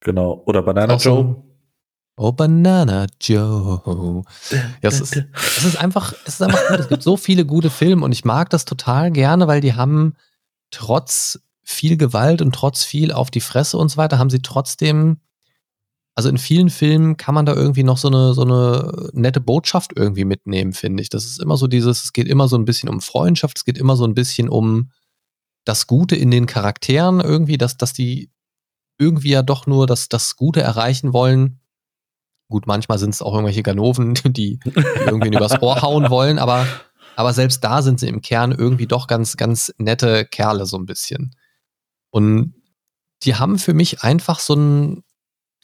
Genau. 0.00 0.42
Oder 0.46 0.62
Banana 0.62 0.96
Joe. 0.96 1.00
So, 1.00 1.44
oh, 2.16 2.32
Banana 2.32 3.06
Joe. 3.20 4.22
Ja, 4.82 4.88
es 4.88 5.00
ist, 5.00 5.16
es 5.16 5.64
ist 5.64 5.76
einfach, 5.76 6.14
es 6.26 6.34
ist 6.34 6.42
einfach 6.42 6.68
gut. 6.68 6.80
Es 6.80 6.88
gibt 6.88 7.02
so 7.02 7.16
viele 7.16 7.46
gute 7.46 7.70
Filme 7.70 8.04
und 8.04 8.12
ich 8.12 8.24
mag 8.24 8.50
das 8.50 8.64
total 8.64 9.10
gerne, 9.10 9.46
weil 9.46 9.60
die 9.60 9.74
haben 9.74 10.14
trotz 10.70 11.40
viel 11.62 11.96
Gewalt 11.96 12.42
und 12.42 12.54
trotz 12.54 12.84
viel 12.84 13.10
auf 13.12 13.30
die 13.30 13.40
Fresse 13.40 13.78
und 13.78 13.88
so 13.88 13.96
weiter, 13.96 14.18
haben 14.18 14.30
sie 14.30 14.42
trotzdem, 14.42 15.18
also 16.14 16.28
in 16.28 16.38
vielen 16.38 16.70
Filmen 16.70 17.16
kann 17.16 17.34
man 17.34 17.44
da 17.44 17.54
irgendwie 17.54 17.82
noch 17.82 17.98
so 17.98 18.08
eine, 18.08 18.34
so 18.34 18.42
eine 18.42 19.10
nette 19.12 19.40
Botschaft 19.40 19.92
irgendwie 19.96 20.24
mitnehmen, 20.24 20.72
finde 20.72 21.02
ich. 21.02 21.08
Das 21.08 21.24
ist 21.24 21.40
immer 21.40 21.56
so 21.56 21.66
dieses, 21.66 22.04
es 22.04 22.12
geht 22.12 22.28
immer 22.28 22.46
so 22.46 22.56
ein 22.56 22.64
bisschen 22.64 22.88
um 22.88 23.00
Freundschaft, 23.00 23.58
es 23.58 23.64
geht 23.64 23.78
immer 23.78 23.96
so 23.96 24.04
ein 24.04 24.14
bisschen 24.14 24.48
um 24.48 24.92
das 25.64 25.86
Gute 25.86 26.14
in 26.14 26.30
den 26.30 26.46
Charakteren 26.46 27.20
irgendwie, 27.20 27.58
dass, 27.58 27.76
dass 27.76 27.92
die 27.92 28.30
irgendwie 28.98 29.30
ja 29.30 29.42
doch 29.42 29.66
nur 29.66 29.86
das, 29.86 30.08
das 30.08 30.36
Gute 30.36 30.60
erreichen 30.60 31.12
wollen. 31.12 31.60
Gut, 32.48 32.68
manchmal 32.68 32.98
sind 32.98 33.10
es 33.10 33.22
auch 33.22 33.32
irgendwelche 33.32 33.64
Ganoven, 33.64 34.14
die, 34.24 34.60
irgendwie 35.06 35.34
übers 35.34 35.60
Ohr 35.62 35.82
hauen 35.82 36.10
wollen, 36.10 36.38
aber, 36.38 36.66
aber 37.16 37.32
selbst 37.32 37.64
da 37.64 37.82
sind 37.82 37.98
sie 37.98 38.08
im 38.08 38.20
Kern 38.20 38.52
irgendwie 38.52 38.86
doch 38.86 39.08
ganz, 39.08 39.36
ganz 39.36 39.74
nette 39.78 40.24
Kerle 40.26 40.66
so 40.66 40.76
ein 40.76 40.86
bisschen. 40.86 41.34
Und 42.10 42.54
die 43.24 43.34
haben 43.34 43.58
für 43.58 43.74
mich 43.74 44.02
einfach 44.02 44.38
so 44.38 44.54
ein, 44.54 45.02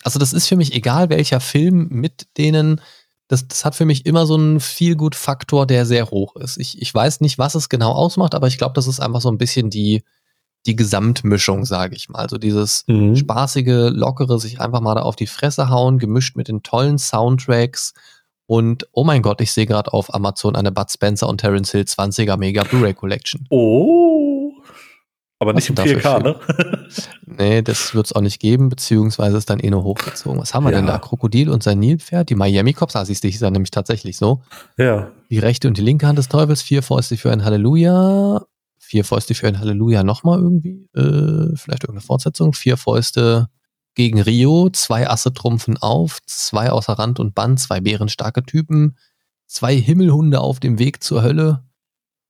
also 0.02 0.18
das 0.18 0.32
ist 0.32 0.48
für 0.48 0.56
mich 0.56 0.74
egal 0.74 1.10
welcher 1.10 1.40
Film 1.40 1.88
mit 1.90 2.26
denen, 2.38 2.80
das, 3.28 3.46
das 3.46 3.64
hat 3.64 3.74
für 3.74 3.84
mich 3.84 4.06
immer 4.06 4.26
so 4.26 4.34
einen 4.34 4.60
Feelgood-Faktor, 4.60 5.66
der 5.66 5.86
sehr 5.86 6.10
hoch 6.10 6.36
ist. 6.36 6.58
Ich, 6.58 6.80
ich 6.82 6.92
weiß 6.92 7.20
nicht, 7.20 7.38
was 7.38 7.54
es 7.54 7.68
genau 7.68 7.92
ausmacht, 7.92 8.34
aber 8.34 8.48
ich 8.48 8.58
glaube, 8.58 8.74
das 8.74 8.86
ist 8.86 9.00
einfach 9.00 9.20
so 9.20 9.30
ein 9.30 9.38
bisschen 9.38 9.70
die, 9.70 10.02
die 10.66 10.74
Gesamtmischung, 10.74 11.64
sage 11.64 11.94
ich 11.94 12.08
mal. 12.08 12.18
Also 12.18 12.38
dieses 12.38 12.84
mhm. 12.86 13.14
spaßige, 13.14 13.90
lockere, 13.90 14.38
sich 14.38 14.60
einfach 14.60 14.80
mal 14.80 14.94
da 14.94 15.02
auf 15.02 15.16
die 15.16 15.28
Fresse 15.28 15.68
hauen, 15.68 15.98
gemischt 15.98 16.36
mit 16.36 16.48
den 16.48 16.62
tollen 16.62 16.98
Soundtracks. 16.98 17.94
Und 18.46 18.88
oh 18.92 19.04
mein 19.04 19.22
Gott, 19.22 19.40
ich 19.40 19.52
sehe 19.52 19.66
gerade 19.66 19.92
auf 19.92 20.12
Amazon 20.12 20.56
eine 20.56 20.72
Bud 20.72 20.90
Spencer 20.90 21.28
und 21.28 21.40
Terence 21.40 21.70
Hill 21.70 21.82
20er 21.82 22.36
Mega 22.36 22.64
Blu-ray 22.64 22.94
Collection. 22.94 23.46
Oh. 23.50 24.39
Aber 25.40 25.54
nicht 25.54 25.70
im 25.70 25.74
4K, 25.74 26.22
ne? 26.22 26.36
nee, 27.26 27.62
das 27.62 27.94
wird 27.94 28.04
es 28.04 28.12
auch 28.12 28.20
nicht 28.20 28.40
geben, 28.40 28.68
beziehungsweise 28.68 29.38
ist 29.38 29.48
dann 29.48 29.58
eh 29.58 29.70
nur 29.70 29.84
hochgezogen. 29.84 30.38
Was 30.38 30.52
haben 30.52 30.64
wir 30.64 30.70
ja. 30.70 30.76
denn 30.76 30.86
da? 30.86 30.98
Krokodil 30.98 31.48
und 31.48 31.62
sein 31.62 31.78
Nilpferd, 31.78 32.28
die 32.28 32.34
Miami 32.34 32.74
Cops, 32.74 32.94
ah, 32.94 33.06
siehst 33.06 33.24
du, 33.24 33.28
hieß 33.28 33.40
dann 33.40 33.54
nämlich 33.54 33.70
tatsächlich 33.70 34.18
so. 34.18 34.42
Ja. 34.76 35.10
Die 35.30 35.38
rechte 35.38 35.66
und 35.66 35.78
die 35.78 35.82
linke 35.82 36.06
Hand 36.06 36.18
des 36.18 36.28
Teufels, 36.28 36.60
vier 36.60 36.82
Fäuste 36.82 37.16
für 37.16 37.32
ein 37.32 37.42
Halleluja, 37.42 38.42
vier 38.78 39.02
Fäuste 39.02 39.34
für 39.34 39.48
ein 39.48 39.58
Halleluja 39.58 40.04
nochmal 40.04 40.40
irgendwie, 40.40 40.86
äh, 40.94 41.56
vielleicht 41.56 41.84
irgendeine 41.84 42.02
Fortsetzung, 42.02 42.52
vier 42.52 42.76
Fäuste 42.76 43.48
gegen 43.94 44.20
Rio, 44.20 44.68
zwei 44.68 45.08
Asse 45.08 45.32
trumpfen 45.32 45.78
auf, 45.78 46.18
zwei 46.26 46.70
außer 46.70 46.92
Rand 46.92 47.18
und 47.18 47.34
Band, 47.34 47.60
zwei 47.60 47.80
bärenstarke 47.80 48.42
Typen, 48.44 48.98
zwei 49.46 49.74
Himmelhunde 49.74 50.40
auf 50.40 50.60
dem 50.60 50.78
Weg 50.78 51.02
zur 51.02 51.22
Hölle, 51.22 51.64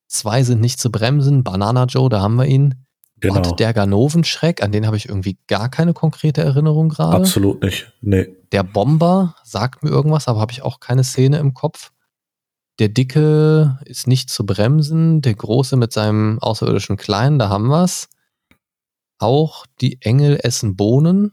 zwei 0.06 0.44
sind 0.44 0.60
nicht 0.60 0.78
zu 0.78 0.92
bremsen, 0.92 1.42
Banana 1.42 1.86
Joe, 1.86 2.08
da 2.08 2.20
haben 2.20 2.36
wir 2.36 2.46
ihn, 2.46 2.86
Genau. 3.20 3.36
Und 3.36 3.60
der 3.60 3.74
Ganovenschreck, 3.74 4.62
an 4.62 4.72
den 4.72 4.86
habe 4.86 4.96
ich 4.96 5.08
irgendwie 5.08 5.38
gar 5.46 5.68
keine 5.68 5.92
konkrete 5.92 6.40
Erinnerung 6.40 6.88
gerade. 6.88 7.16
Absolut 7.16 7.62
nicht. 7.62 7.92
Nee. 8.00 8.34
Der 8.52 8.62
Bomber 8.62 9.36
sagt 9.44 9.82
mir 9.82 9.90
irgendwas, 9.90 10.26
aber 10.26 10.40
habe 10.40 10.52
ich 10.52 10.62
auch 10.62 10.80
keine 10.80 11.04
Szene 11.04 11.38
im 11.38 11.52
Kopf. 11.52 11.92
Der 12.78 12.88
Dicke 12.88 13.78
ist 13.84 14.06
nicht 14.06 14.30
zu 14.30 14.46
bremsen. 14.46 15.20
Der 15.20 15.34
Große 15.34 15.76
mit 15.76 15.92
seinem 15.92 16.38
außerirdischen 16.40 16.96
Kleinen, 16.96 17.38
da 17.38 17.50
haben 17.50 17.68
wir's. 17.68 18.08
Auch 19.18 19.66
die 19.82 20.00
Engel 20.00 20.40
essen 20.42 20.76
Bohnen. 20.76 21.32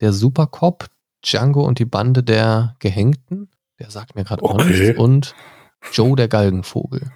Der 0.00 0.14
Supercop, 0.14 0.86
Django 1.22 1.66
und 1.66 1.78
die 1.78 1.84
Bande 1.84 2.22
der 2.22 2.76
Gehängten. 2.78 3.50
Der 3.78 3.90
sagt 3.90 4.14
mir 4.14 4.24
gerade 4.24 4.42
okay. 4.42 4.54
auch 4.54 4.64
nichts. 4.64 4.98
Und 4.98 5.34
Joe 5.92 6.16
der 6.16 6.28
Galgenvogel. 6.28 7.12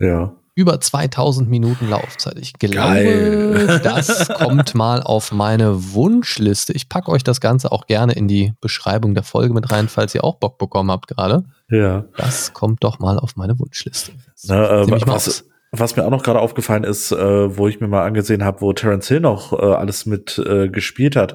Ja 0.00 0.36
über 0.56 0.80
2000 0.80 1.48
Minuten 1.48 1.90
Laufzeit. 1.90 2.38
Ich 2.38 2.54
glaube, 2.54 2.74
Geil. 2.74 3.80
das 3.84 4.26
kommt 4.28 4.74
mal 4.74 5.02
auf 5.02 5.30
meine 5.30 5.92
Wunschliste. 5.92 6.72
Ich 6.72 6.88
packe 6.88 7.10
euch 7.10 7.22
das 7.22 7.40
Ganze 7.42 7.70
auch 7.70 7.86
gerne 7.86 8.14
in 8.14 8.26
die 8.26 8.54
Beschreibung 8.62 9.14
der 9.14 9.22
Folge 9.22 9.52
mit 9.52 9.70
rein, 9.70 9.88
falls 9.88 10.14
ihr 10.14 10.24
auch 10.24 10.36
Bock 10.36 10.56
bekommen 10.56 10.90
habt 10.90 11.08
gerade. 11.08 11.44
Ja. 11.68 12.06
Das 12.16 12.54
kommt 12.54 12.82
doch 12.82 12.98
mal 12.98 13.18
auf 13.18 13.36
meine 13.36 13.58
Wunschliste. 13.58 14.12
Na, 14.44 14.82
äh, 14.82 15.06
was, 15.06 15.44
was 15.78 15.96
mir 15.96 16.04
auch 16.04 16.10
noch 16.10 16.22
gerade 16.22 16.40
aufgefallen 16.40 16.84
ist, 16.84 17.12
äh, 17.12 17.56
wo 17.56 17.68
ich 17.68 17.80
mir 17.80 17.88
mal 17.88 18.04
angesehen 18.04 18.44
habe, 18.44 18.60
wo 18.60 18.72
Terence 18.72 19.08
Hill 19.08 19.20
noch 19.20 19.52
äh, 19.52 19.56
alles 19.56 20.06
mit 20.06 20.38
äh, 20.38 20.68
gespielt 20.68 21.16
hat, 21.16 21.34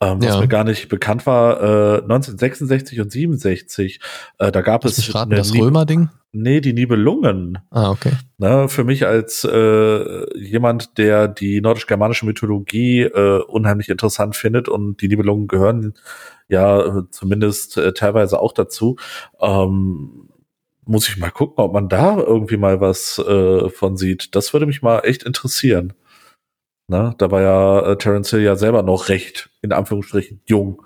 ähm, 0.00 0.22
was 0.22 0.34
ja. 0.34 0.40
mir 0.40 0.48
gar 0.48 0.64
nicht 0.64 0.88
bekannt 0.88 1.26
war, 1.26 1.60
äh, 1.60 2.02
1966 2.02 3.00
und 3.00 3.10
67, 3.10 4.00
äh, 4.38 4.52
da 4.52 4.60
gab 4.60 4.84
es 4.84 5.14
raten, 5.14 5.30
das 5.30 5.54
Römer-Ding? 5.54 6.08
Nee, 6.32 6.60
die 6.60 6.74
Nibelungen. 6.74 7.58
Ah, 7.70 7.90
okay. 7.90 8.12
Na, 8.36 8.68
für 8.68 8.84
mich 8.84 9.06
als 9.06 9.44
äh, 9.44 10.38
jemand, 10.38 10.98
der 10.98 11.26
die 11.26 11.60
nordisch-germanische 11.60 12.26
Mythologie 12.26 13.02
äh, 13.02 13.42
unheimlich 13.42 13.88
interessant 13.88 14.36
findet 14.36 14.68
und 14.68 15.00
die 15.00 15.08
Nibelungen 15.08 15.48
gehören 15.48 15.94
ja 16.48 17.04
zumindest 17.10 17.78
äh, 17.78 17.92
teilweise 17.92 18.40
auch 18.40 18.52
dazu, 18.52 18.96
ähm, 19.40 20.28
muss 20.88 21.08
ich 21.08 21.18
mal 21.18 21.30
gucken, 21.30 21.62
ob 21.62 21.74
man 21.74 21.88
da 21.88 22.16
irgendwie 22.16 22.56
mal 22.56 22.80
was 22.80 23.18
äh, 23.18 23.68
von 23.68 23.96
sieht. 23.96 24.34
Das 24.34 24.52
würde 24.52 24.66
mich 24.66 24.80
mal 24.80 25.00
echt 25.00 25.22
interessieren. 25.22 25.92
Na, 26.88 27.14
da 27.18 27.30
war 27.30 27.42
ja 27.42 27.92
äh, 27.92 27.98
Terence 27.98 28.30
Hill 28.30 28.40
ja 28.40 28.56
selber 28.56 28.82
noch 28.82 29.10
recht, 29.10 29.50
in 29.60 29.72
Anführungsstrichen, 29.72 30.40
jung. 30.46 30.82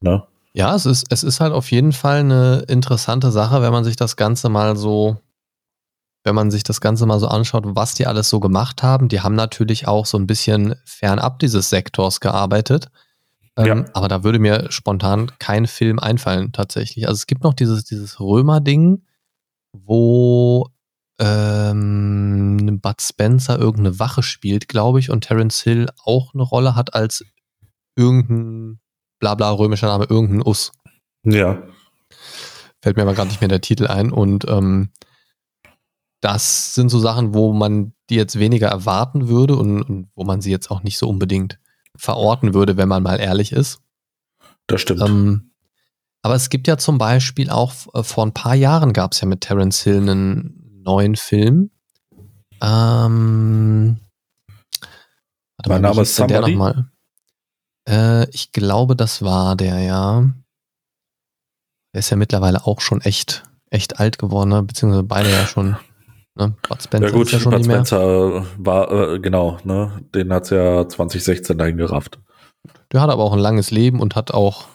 Ne? 0.00 0.22
Ja, 0.52 0.74
es 0.76 0.86
ist, 0.86 1.06
es 1.10 1.24
ist 1.24 1.40
halt 1.40 1.52
auf 1.52 1.72
jeden 1.72 1.92
Fall 1.92 2.20
eine 2.20 2.64
interessante 2.68 3.32
Sache, 3.32 3.60
wenn 3.60 3.72
man 3.72 3.82
sich 3.82 3.96
das 3.96 4.14
Ganze 4.14 4.48
mal 4.48 4.76
so, 4.76 5.16
wenn 6.22 6.36
man 6.36 6.52
sich 6.52 6.62
das 6.62 6.80
Ganze 6.80 7.04
mal 7.04 7.18
so 7.18 7.26
anschaut, 7.26 7.64
was 7.66 7.94
die 7.94 8.06
alles 8.06 8.28
so 8.28 8.38
gemacht 8.38 8.84
haben. 8.84 9.08
Die 9.08 9.20
haben 9.20 9.34
natürlich 9.34 9.88
auch 9.88 10.06
so 10.06 10.16
ein 10.16 10.28
bisschen 10.28 10.76
fernab 10.84 11.40
dieses 11.40 11.70
Sektors 11.70 12.20
gearbeitet. 12.20 12.88
Ähm, 13.56 13.66
ja. 13.66 13.84
Aber 13.94 14.06
da 14.06 14.22
würde 14.22 14.38
mir 14.38 14.70
spontan 14.70 15.32
kein 15.40 15.66
Film 15.66 15.98
einfallen, 15.98 16.52
tatsächlich. 16.52 17.08
Also 17.08 17.16
es 17.16 17.26
gibt 17.26 17.42
noch 17.42 17.54
dieses, 17.54 17.84
dieses 17.84 18.20
Römer-Ding, 18.20 19.02
wo 19.72 20.68
ähm, 21.18 22.80
Bud 22.80 23.00
Spencer 23.00 23.58
irgendeine 23.58 23.98
Wache 23.98 24.22
spielt, 24.22 24.68
glaube 24.68 25.00
ich, 25.00 25.10
und 25.10 25.22
Terence 25.22 25.60
Hill 25.62 25.88
auch 26.04 26.34
eine 26.34 26.42
Rolle 26.42 26.76
hat 26.76 26.94
als 26.94 27.24
irgendein 27.96 28.80
Blabla 29.18 29.50
römischer 29.50 29.88
Name, 29.88 30.06
irgendein 30.08 30.46
Us. 30.46 30.72
Ja. 31.24 31.62
Fällt 32.80 32.96
mir 32.96 33.02
aber 33.02 33.14
gerade 33.14 33.28
nicht 33.28 33.40
mehr 33.40 33.48
der 33.48 33.60
Titel 33.60 33.88
ein. 33.88 34.12
Und 34.12 34.46
ähm, 34.48 34.90
das 36.20 36.74
sind 36.74 36.88
so 36.88 36.98
Sachen, 36.98 37.34
wo 37.34 37.52
man 37.52 37.92
die 38.10 38.14
jetzt 38.14 38.38
weniger 38.38 38.68
erwarten 38.68 39.28
würde 39.28 39.56
und, 39.56 39.82
und, 39.82 40.08
wo 40.14 40.24
man 40.24 40.40
sie 40.40 40.50
jetzt 40.50 40.70
auch 40.70 40.82
nicht 40.82 40.98
so 40.98 41.08
unbedingt 41.08 41.58
verorten 41.96 42.54
würde, 42.54 42.76
wenn 42.76 42.88
man 42.88 43.02
mal 43.02 43.18
ehrlich 43.18 43.52
ist. 43.52 43.80
Das 44.68 44.80
stimmt. 44.80 45.02
Ähm, 45.02 45.47
aber 46.22 46.34
es 46.34 46.50
gibt 46.50 46.66
ja 46.66 46.78
zum 46.78 46.98
Beispiel 46.98 47.50
auch 47.50 47.72
äh, 47.94 48.02
vor 48.02 48.24
ein 48.26 48.32
paar 48.32 48.54
Jahren 48.54 48.92
gab 48.92 49.12
es 49.12 49.20
ja 49.20 49.28
mit 49.28 49.42
Terence 49.42 49.82
Hill 49.82 50.02
einen 50.02 50.82
neuen 50.84 51.16
Film. 51.16 51.70
Ähm, 52.60 53.98
mein 55.66 55.82
Name 55.82 56.02
ist 56.02 56.16
Somebody. 56.16 56.52
Der 56.52 56.58
mal? 56.58 56.90
Äh, 57.88 58.28
ich 58.30 58.52
glaube, 58.52 58.96
das 58.96 59.22
war 59.22 59.56
der, 59.56 59.78
ja. 59.80 60.28
Der 61.92 61.98
ist 62.00 62.10
ja 62.10 62.16
mittlerweile 62.16 62.66
auch 62.66 62.80
schon 62.80 63.00
echt, 63.00 63.44
echt 63.70 64.00
alt 64.00 64.18
geworden, 64.18 64.50
ne? 64.50 64.62
beziehungsweise 64.62 65.04
beide 65.04 65.30
ja 65.30 65.46
schon 65.46 65.76
Ne? 66.38 66.54
Bud 66.68 66.80
Spencer 66.82 67.08
ja 67.08 67.12
gut, 67.12 67.26
ist 67.26 67.32
ja 67.32 67.40
schon 67.40 67.52
Bud 67.52 67.64
Spencer 67.64 68.46
war, 68.58 68.92
äh, 68.92 69.18
genau, 69.18 69.58
ne? 69.64 70.04
Den 70.14 70.32
hat's 70.32 70.50
ja 70.50 70.88
2016 70.88 71.58
dahin 71.58 71.76
gerafft. 71.76 72.20
Der 72.92 73.00
hat 73.00 73.10
aber 73.10 73.24
auch 73.24 73.32
ein 73.32 73.40
langes 73.40 73.72
Leben 73.72 74.00
und 74.00 74.14
hat 74.14 74.30
auch 74.30 74.66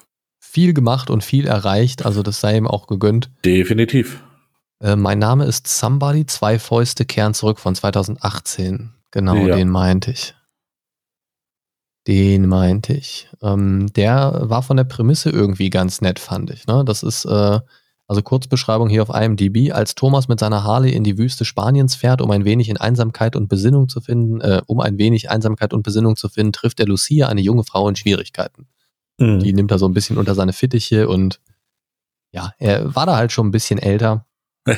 viel 0.54 0.76
gemacht 0.76 1.10
und 1.10 1.24
viel 1.24 1.48
erreicht, 1.48 2.06
also 2.06 2.22
das 2.22 2.40
sei 2.40 2.58
ihm 2.58 2.68
auch 2.68 2.86
gegönnt. 2.86 3.32
Definitiv. 3.44 4.22
Äh, 4.80 4.96
mein 4.96 5.18
Name 5.18 5.46
ist 5.46 5.68
Somebody, 5.68 6.28
zwei 6.28 6.60
Fäuste 6.60 7.06
kehren 7.06 7.34
zurück 7.34 7.60
von 7.60 7.74
2018. 7.74 8.92
Genau, 9.10 9.48
ja. 9.48 9.56
den 9.56 9.70
meinte 9.70 10.12
ich. 10.12 10.36
Den 12.06 12.48
meinte 12.48 12.94
ich. 12.94 13.30
Ähm, 13.42 13.92
der 13.96 14.42
war 14.44 14.62
von 14.62 14.78
der 14.78 14.84
Prämisse 14.84 15.32
irgendwie 15.32 15.72
ganz 15.72 16.02
nett, 16.02 16.20
fand 16.20 16.52
ich. 16.52 16.68
Ne? 16.68 16.84
Das 16.86 17.02
ist, 17.02 17.26
äh, 17.26 17.60
also 18.08 18.22
Kurzbeschreibung 18.22 18.90
hier 18.90 19.02
auf 19.02 19.10
IMDb, 19.10 19.72
als 19.74 19.96
Thomas 19.96 20.28
mit 20.28 20.40
seiner 20.40 20.64
Harley 20.64 20.92
in 20.94 21.04
die 21.04 21.18
Wüste 21.18 21.46
Spaniens 21.46 21.96
fährt, 21.96 22.22
um 22.22 22.30
ein 22.30 22.46
wenig 22.46 22.70
in 22.70 22.78
Einsamkeit 22.78 23.36
und 23.36 23.48
Besinnung 23.48 23.90
zu 23.90 24.02
finden, 24.02 24.40
äh, 24.42 24.62
um 24.68 24.82
ein 24.82 25.00
wenig 25.00 25.32
Einsamkeit 25.32 25.74
und 25.74 25.82
Besinnung 25.82 26.16
zu 26.16 26.30
finden, 26.30 26.54
trifft 26.54 26.80
er 26.80 26.86
Lucia, 26.86 27.28
eine 27.28 27.42
junge 27.42 27.64
Frau 27.64 27.90
in 27.90 27.96
Schwierigkeiten. 27.96 28.68
Mhm. 29.18 29.40
Die 29.40 29.54
nimmt 29.54 29.72
er 29.72 29.80
so 29.80 29.88
ein 29.88 29.94
bisschen 29.94 30.18
unter 30.18 30.36
seine 30.36 30.54
Fittiche 30.54 31.08
und 31.08 31.40
ja, 32.32 32.54
er 32.58 32.96
war 32.96 33.06
da 33.06 33.16
halt 33.16 33.32
schon 33.32 33.48
ein 33.48 33.52
bisschen 33.52 33.80
älter. 33.80 34.26
ja 34.68 34.76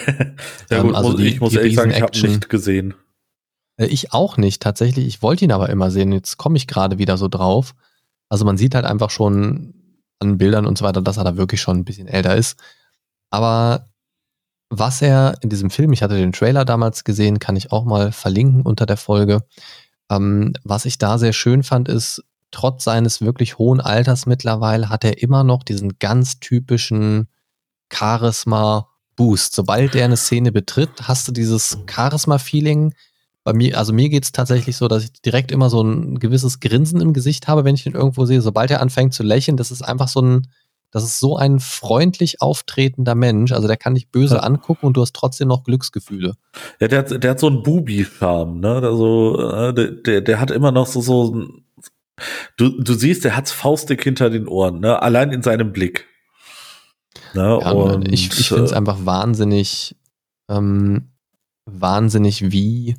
ähm, 0.71 0.88
gut, 0.88 0.95
also 0.95 1.13
die, 1.13 1.28
ich 1.28 1.39
muss 1.39 1.56
ehrlich 1.56 1.76
sagen, 1.76 1.91
ich 1.91 2.02
habe 2.02 2.19
nicht 2.19 2.50
gesehen. 2.50 2.95
Äh, 3.78 3.88
ich 3.88 4.13
auch 4.13 4.38
nicht, 4.38 4.62
tatsächlich. 4.62 5.06
Ich 5.08 5.21
wollte 5.21 5.45
ihn 5.45 5.52
aber 5.52 5.69
immer 5.69 5.91
sehen. 5.91 6.12
Jetzt 6.12 6.38
komme 6.38 6.58
ich 6.58 6.67
gerade 6.67 6.98
wieder 6.98 7.17
so 7.17 7.28
drauf. 7.28 7.76
Also 8.30 8.45
man 8.45 8.58
sieht 8.58 8.76
halt 8.76 8.86
einfach 8.86 9.10
schon 9.10 9.74
an 10.19 10.38
Bildern 10.38 10.65
und 10.65 10.78
so 10.78 10.86
weiter, 10.86 11.02
dass 11.02 11.17
er 11.17 11.24
da 11.24 11.38
wirklich 11.38 11.62
schon 11.62 11.78
ein 11.78 11.86
bisschen 11.86 12.08
älter 12.08 12.36
ist. 12.36 12.60
Aber 13.30 13.88
was 14.69 15.02
er 15.02 15.38
in 15.41 15.50
diesem 15.50 15.69
Film, 15.69 15.93
ich 15.93 16.02
hatte 16.02 16.15
den 16.15 16.32
Trailer 16.32 16.65
damals 16.65 17.04
gesehen, 17.04 17.39
kann 17.39 17.56
ich 17.56 17.71
auch 17.71 17.86
mal 17.86 18.12
verlinken 18.12 18.63
unter 18.63 18.86
der 18.86 18.98
Folge. 18.98 19.43
Ähm, 20.10 20.54
was 20.63 20.86
ich 20.86 20.98
da 20.98 21.17
sehr 21.17 21.34
schön 21.34 21.63
fand, 21.63 21.88
ist, 21.88 22.24
trotz 22.56 22.86
seines 22.86 23.22
wirklich 23.22 23.58
hohen 23.58 23.82
Alters 23.82 24.26
mittlerweile 24.26 24.89
hat 24.89 25.04
er 25.04 25.22
immer 25.22 25.44
noch 25.44 25.63
diesen 25.63 26.00
ganz 26.00 26.39
typischen 26.39 27.28
Charisma-Boost. 27.91 29.54
Sobald 29.54 29.94
er 29.94 30.06
eine 30.06 30.15
Szene 30.15 30.52
betritt, 30.52 30.89
hast 31.04 31.28
du 31.28 31.32
dieses 31.34 31.80
Charisma-Feeling, 31.86 32.94
bei 33.44 33.54
mir, 33.54 33.78
also 33.78 33.94
mir 33.94 34.10
geht 34.10 34.24
es 34.24 34.32
tatsächlich 34.32 34.76
so, 34.76 34.88
dass 34.88 35.04
ich 35.04 35.13
direkt 35.22 35.52
immer 35.52 35.70
so 35.70 35.84
ein 35.84 36.18
gewisses 36.18 36.62
Grinsen 36.62 37.00
im 37.00 37.13
Gesicht 37.13 37.48
habe, 37.48 37.63
wenn 37.63 37.76
ich 37.76 37.86
ihn 37.86 37.94
irgendwo 37.94 38.26
sehe. 38.26 38.41
Sobald 38.41 38.72
er 38.72 38.82
anfängt 38.82 39.13
zu 39.13 39.22
lächeln, 39.22 39.56
das 39.56 39.70
ist 39.70 39.84
einfach 39.84 40.08
so 40.08 40.22
ein, 40.22 40.48
das 40.89 41.04
ist 41.04 41.20
so 41.20 41.38
ein 41.38 41.60
freundlich 41.60 42.41
auftretender 42.41 43.13
Mensch. 43.13 43.52
Also 43.52 43.68
der 43.68 43.78
kann 43.78 43.94
dich 43.94 44.10
böse 44.10 44.36
ja. 44.36 44.41
angucken 44.41 44.88
und 44.88 44.98
du 44.98 45.02
hast 45.02 45.13
trotzdem 45.13 45.50
noch 45.50 45.63
Glücksgefühle. 45.63 46.34
Ja, 46.80 46.88
der 46.88 47.00
hat, 47.00 47.24
der 47.24 47.32
hat 47.32 47.39
so 47.39 47.48
einen 47.48 47.62
Bubi-Charme, 47.62 48.62
ne? 48.62 48.82
Also, 48.82 49.72
der, 49.74 49.91
der, 49.91 50.22
der 50.22 50.39
hat 50.39 50.50
immer 50.50 50.72
noch 50.72 50.88
so, 50.88 51.02
so, 51.02 51.48
du, 52.58 52.82
du 52.82 52.93
siehst, 52.93 53.23
der 53.23 53.36
hat's 53.36 53.51
faustig 53.51 54.04
hinter 54.04 54.30
den 54.30 54.47
Ohren, 54.47 54.80
ne? 54.80 55.01
Allein 55.01 55.32
in 55.32 55.43
seinem 55.43 55.71
Blick. 55.71 56.08
Ne? 57.34 57.60
Ja, 57.62 57.71
und 57.71 58.12
ich, 58.12 58.28
ich 58.39 58.47
finde 58.47 58.63
es 58.63 58.71
äh, 58.71 58.75
einfach 58.75 59.06
wahnsinnig, 59.06 59.95
ähm, 60.49 61.12
wahnsinnig, 61.65 62.51
wie 62.51 62.95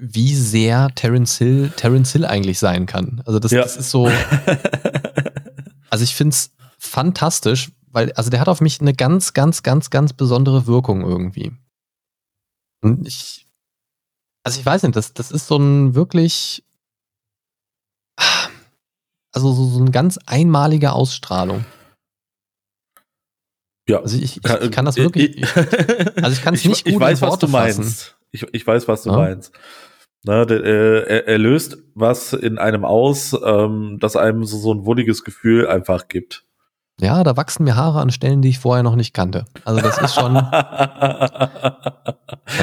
wie 0.00 0.34
sehr 0.34 0.88
Terence 0.94 1.36
Hill, 1.36 1.70
Terence 1.76 2.12
Hill 2.12 2.24
eigentlich 2.24 2.58
sein 2.58 2.86
kann. 2.86 3.22
Also 3.26 3.38
das, 3.38 3.50
ja. 3.50 3.60
das 3.60 3.76
ist 3.76 3.90
so. 3.90 4.10
also 5.90 6.04
ich 6.04 6.14
finde 6.14 6.32
es 6.32 6.52
fantastisch, 6.78 7.70
weil, 7.88 8.10
also 8.12 8.30
der 8.30 8.40
hat 8.40 8.48
auf 8.48 8.62
mich 8.62 8.80
eine 8.80 8.94
ganz, 8.94 9.34
ganz, 9.34 9.62
ganz, 9.62 9.90
ganz 9.90 10.14
besondere 10.14 10.66
Wirkung 10.66 11.02
irgendwie. 11.02 11.52
Und 12.80 13.06
ich, 13.06 13.46
also 14.42 14.58
ich 14.58 14.64
weiß 14.64 14.84
nicht, 14.84 14.96
das, 14.96 15.12
das 15.12 15.30
ist 15.30 15.46
so 15.46 15.58
ein 15.58 15.94
wirklich, 15.94 16.64
also 19.32 19.52
so, 19.52 19.66
so 19.66 19.80
eine 19.80 19.90
ganz 19.90 20.18
einmalige 20.26 20.92
Ausstrahlung. 20.92 21.64
Ja. 23.88 24.00
Also 24.00 24.16
ich, 24.16 24.36
ich, 24.36 24.44
ich 24.44 24.70
kann 24.70 24.84
das 24.84 24.96
wirklich, 24.96 25.44
also 25.56 26.30
ich 26.32 26.42
kann 26.42 26.54
es 26.54 26.64
nicht 26.66 26.84
gut 26.84 26.94
ich 26.94 27.00
weiß, 27.00 27.22
was 27.22 27.38
du 27.38 27.48
meinst. 27.48 28.16
Ich, 28.30 28.46
ich 28.52 28.66
weiß, 28.66 28.86
was 28.88 29.02
du 29.02 29.10
ja. 29.10 29.16
meinst. 29.16 29.52
Ne, 30.22 30.44
der, 30.44 30.62
äh, 30.62 31.02
er, 31.08 31.28
er 31.28 31.38
löst 31.38 31.78
was 31.94 32.34
in 32.34 32.58
einem 32.58 32.84
aus, 32.84 33.34
ähm, 33.42 33.96
das 34.00 34.16
einem 34.16 34.44
so, 34.44 34.58
so 34.58 34.74
ein 34.74 34.84
wohliges 34.84 35.24
Gefühl 35.24 35.66
einfach 35.66 36.08
gibt. 36.08 36.44
Ja, 37.00 37.24
da 37.24 37.38
wachsen 37.38 37.64
mir 37.64 37.76
Haare 37.76 38.00
an 38.00 38.10
Stellen, 38.10 38.42
die 38.42 38.50
ich 38.50 38.58
vorher 38.58 38.82
noch 38.82 38.96
nicht 38.96 39.14
kannte. 39.14 39.46
Also 39.64 39.80
das 39.80 39.96
ist 39.98 40.14
schon. 40.14 40.34
Nein, 40.34 40.52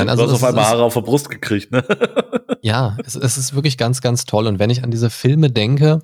also 0.07 0.25
du 0.25 0.31
hast 0.31 0.35
auf 0.35 0.43
einmal 0.43 0.65
Haare 0.65 0.83
auf 0.83 0.93
der 0.93 1.01
Brust 1.01 1.31
gekriegt, 1.31 1.71
ne? 1.71 1.83
ja, 2.61 2.95
es, 3.03 3.15
es 3.15 3.39
ist 3.39 3.55
wirklich 3.55 3.79
ganz, 3.79 4.01
ganz 4.01 4.25
toll. 4.25 4.45
Und 4.45 4.59
wenn 4.59 4.69
ich 4.69 4.83
an 4.83 4.91
diese 4.91 5.09
Filme 5.09 5.49
denke, 5.49 6.03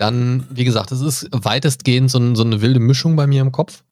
dann, 0.00 0.46
wie 0.50 0.64
gesagt, 0.64 0.92
es 0.92 1.02
ist 1.02 1.28
weitestgehend 1.30 2.10
so, 2.10 2.34
so 2.34 2.42
eine 2.42 2.62
wilde 2.62 2.80
Mischung 2.80 3.16
bei 3.16 3.26
mir 3.26 3.42
im 3.42 3.52
Kopf, 3.52 3.84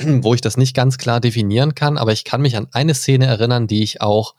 wo 0.00 0.32
ich 0.32 0.40
das 0.40 0.56
nicht 0.56 0.74
ganz 0.74 0.98
klar 0.98 1.20
definieren 1.20 1.74
kann, 1.74 1.98
aber 1.98 2.12
ich 2.12 2.24
kann 2.24 2.42
mich 2.42 2.56
an 2.56 2.68
eine 2.72 2.94
Szene 2.94 3.26
erinnern, 3.26 3.66
die 3.66 3.82
ich 3.82 4.00
auch 4.00 4.36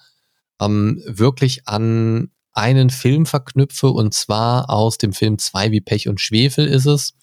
ähm, 0.61 1.03
wirklich 1.05 1.67
an 1.67 2.31
einen 2.53 2.89
Film 2.89 3.25
verknüpfe 3.25 3.89
und 3.89 4.13
zwar 4.13 4.69
aus 4.69 4.97
dem 4.97 5.11
Film 5.11 5.37
Zwei 5.39 5.71
wie 5.71 5.81
Pech 5.81 6.07
und 6.07 6.21
Schwefel 6.21 6.67
ist 6.67 6.85
es. 6.85 7.13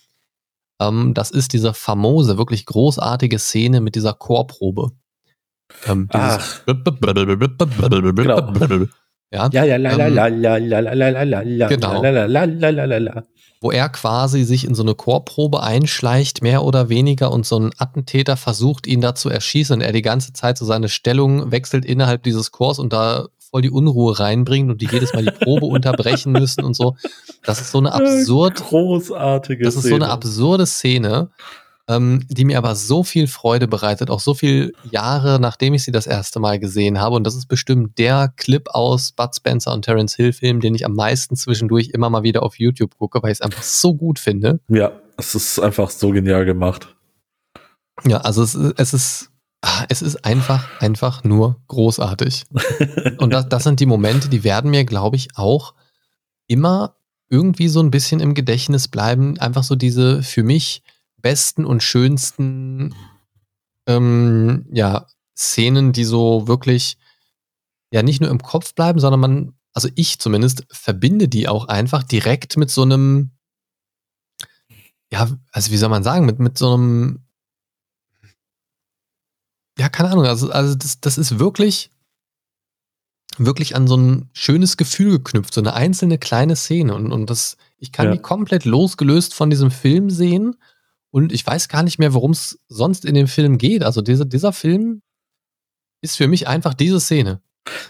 Ähm, 0.80 1.14
das 1.14 1.30
ist 1.30 1.54
diese 1.54 1.72
famose, 1.72 2.36
wirklich 2.36 2.66
großartige 2.66 3.38
Szene 3.38 3.80
mit 3.80 3.94
dieser 3.94 4.12
Chorprobe. 4.12 4.92
Ähm, 5.86 6.08
Ach. 6.12 6.60
Genau. 8.24 8.86
Ja, 9.32 9.48
ja, 9.52 9.64
ja, 9.64 9.76
la, 9.76 9.96
la, 9.96 10.06
la, 10.08 10.28
la, 10.28 10.56
la, 10.58 10.80
la, 10.80 11.10
la, 11.10 11.22
la, 11.24 11.42
la, 11.42 11.68
genau. 11.68 12.00
la, 12.02 12.10
la, 12.10 12.26
la, 12.26 12.70
la, 12.70 12.84
la, 12.84 12.98
la 12.98 13.24
wo 13.60 13.70
er 13.70 13.88
quasi 13.88 14.44
sich 14.44 14.64
in 14.64 14.74
so 14.74 14.82
eine 14.82 14.94
Chorprobe 14.94 15.62
einschleicht, 15.62 16.42
mehr 16.42 16.64
oder 16.64 16.88
weniger, 16.88 17.32
und 17.32 17.46
so 17.46 17.58
ein 17.58 17.70
Attentäter 17.78 18.36
versucht, 18.36 18.86
ihn 18.86 19.00
da 19.00 19.14
zu 19.14 19.28
erschießen. 19.28 19.76
Und 19.76 19.80
er 19.80 19.92
die 19.92 20.02
ganze 20.02 20.32
Zeit 20.32 20.58
so 20.58 20.64
seine 20.64 20.88
Stellung 20.88 21.50
wechselt 21.50 21.84
innerhalb 21.84 22.22
dieses 22.22 22.50
Chors 22.52 22.78
und 22.78 22.92
da 22.92 23.26
voll 23.50 23.62
die 23.62 23.70
Unruhe 23.70 24.18
reinbringt 24.18 24.70
und 24.70 24.82
die 24.82 24.88
jedes 24.90 25.14
Mal 25.14 25.24
die 25.24 25.30
Probe 25.30 25.66
unterbrechen 25.66 26.32
müssen 26.32 26.64
und 26.64 26.74
so. 26.74 26.96
Das 27.44 27.60
ist 27.60 27.70
so 27.70 27.78
eine 27.78 27.92
absurd 27.94 28.56
großartige 28.56 29.64
Das 29.64 29.76
ist 29.76 29.86
so 29.86 29.94
eine 29.94 30.10
absurde 30.10 30.66
Szene, 30.66 31.30
ähm, 31.88 32.24
die 32.28 32.44
mir 32.44 32.58
aber 32.58 32.74
so 32.74 33.04
viel 33.04 33.26
Freude 33.28 33.68
bereitet, 33.68 34.10
auch 34.10 34.20
so 34.20 34.34
viele 34.34 34.72
Jahre, 34.90 35.38
nachdem 35.40 35.74
ich 35.74 35.84
sie 35.84 35.92
das 35.92 36.06
erste 36.06 36.40
Mal 36.40 36.58
gesehen 36.58 37.00
habe. 37.00 37.16
Und 37.16 37.24
das 37.24 37.36
ist 37.36 37.46
bestimmt 37.46 37.98
der 37.98 38.32
Clip 38.36 38.68
aus 38.70 39.12
Bud 39.12 39.34
Spencer 39.34 39.72
und 39.72 39.84
Terence 39.84 40.16
Hill 40.16 40.32
Film, 40.32 40.60
den 40.60 40.74
ich 40.74 40.84
am 40.84 40.94
meisten 40.94 41.36
zwischendurch 41.36 41.90
immer 41.90 42.10
mal 42.10 42.22
wieder 42.22 42.42
auf 42.42 42.58
YouTube 42.58 42.96
gucke, 42.98 43.22
weil 43.22 43.30
ich 43.30 43.38
es 43.38 43.42
einfach 43.42 43.62
so 43.62 43.94
gut 43.94 44.18
finde. 44.18 44.60
Ja, 44.68 44.92
es 45.16 45.34
ist 45.34 45.60
einfach 45.60 45.90
so 45.90 46.10
genial 46.10 46.44
gemacht. 46.44 46.94
Ja, 48.04 48.18
also 48.18 48.42
es, 48.42 48.54
es 48.54 48.92
ist 48.92 49.30
es 49.88 50.02
ist 50.02 50.24
einfach, 50.24 50.68
einfach 50.80 51.24
nur 51.24 51.56
großartig. 51.68 52.44
Und 53.18 53.32
das, 53.32 53.48
das 53.48 53.64
sind 53.64 53.80
die 53.80 53.86
Momente, 53.86 54.28
die 54.28 54.44
werden 54.44 54.70
mir, 54.70 54.84
glaube 54.84 55.16
ich, 55.16 55.28
auch 55.34 55.74
immer 56.46 56.96
irgendwie 57.28 57.68
so 57.68 57.80
ein 57.80 57.90
bisschen 57.90 58.20
im 58.20 58.34
Gedächtnis 58.34 58.88
bleiben. 58.88 59.38
Einfach 59.38 59.64
so 59.64 59.74
diese 59.74 60.22
für 60.22 60.42
mich 60.42 60.82
besten 61.26 61.64
und 61.64 61.82
schönsten 61.82 62.94
ähm, 63.88 64.64
ja, 64.70 65.08
Szenen, 65.36 65.92
die 65.92 66.04
so 66.04 66.46
wirklich 66.46 66.98
ja 67.90 68.04
nicht 68.04 68.20
nur 68.20 68.30
im 68.30 68.40
Kopf 68.40 68.74
bleiben, 68.74 69.00
sondern 69.00 69.18
man, 69.18 69.54
also 69.72 69.88
ich 69.96 70.20
zumindest, 70.20 70.64
verbinde 70.70 71.26
die 71.26 71.48
auch 71.48 71.66
einfach 71.66 72.04
direkt 72.04 72.56
mit 72.56 72.70
so 72.70 72.82
einem, 72.82 73.32
ja, 75.10 75.28
also 75.50 75.72
wie 75.72 75.76
soll 75.76 75.88
man 75.88 76.04
sagen, 76.04 76.26
mit, 76.26 76.38
mit 76.38 76.56
so 76.56 76.74
einem, 76.74 77.26
ja, 79.76 79.88
keine 79.88 80.10
Ahnung, 80.10 80.26
also, 80.26 80.48
also 80.52 80.76
das, 80.76 81.00
das 81.00 81.18
ist 81.18 81.40
wirklich, 81.40 81.90
wirklich 83.36 83.74
an 83.74 83.88
so 83.88 83.96
ein 83.96 84.30
schönes 84.32 84.76
Gefühl 84.76 85.18
geknüpft, 85.18 85.52
so 85.52 85.60
eine 85.60 85.74
einzelne 85.74 86.18
kleine 86.18 86.54
Szene. 86.54 86.94
Und, 86.94 87.10
und 87.10 87.28
das, 87.28 87.56
ich 87.78 87.90
kann 87.90 88.06
ja. 88.06 88.12
die 88.12 88.22
komplett 88.22 88.64
losgelöst 88.64 89.34
von 89.34 89.50
diesem 89.50 89.72
Film 89.72 90.08
sehen 90.08 90.54
und 91.10 91.32
ich 91.32 91.46
weiß 91.46 91.68
gar 91.68 91.82
nicht 91.82 91.98
mehr, 91.98 92.14
worum 92.14 92.32
es 92.32 92.58
sonst 92.68 93.04
in 93.04 93.14
dem 93.14 93.28
Film 93.28 93.58
geht. 93.58 93.82
Also 93.82 94.02
dieser, 94.02 94.24
dieser 94.24 94.52
Film 94.52 95.02
ist 96.02 96.16
für 96.16 96.28
mich 96.28 96.48
einfach 96.48 96.74
diese 96.74 97.00
Szene. 97.00 97.40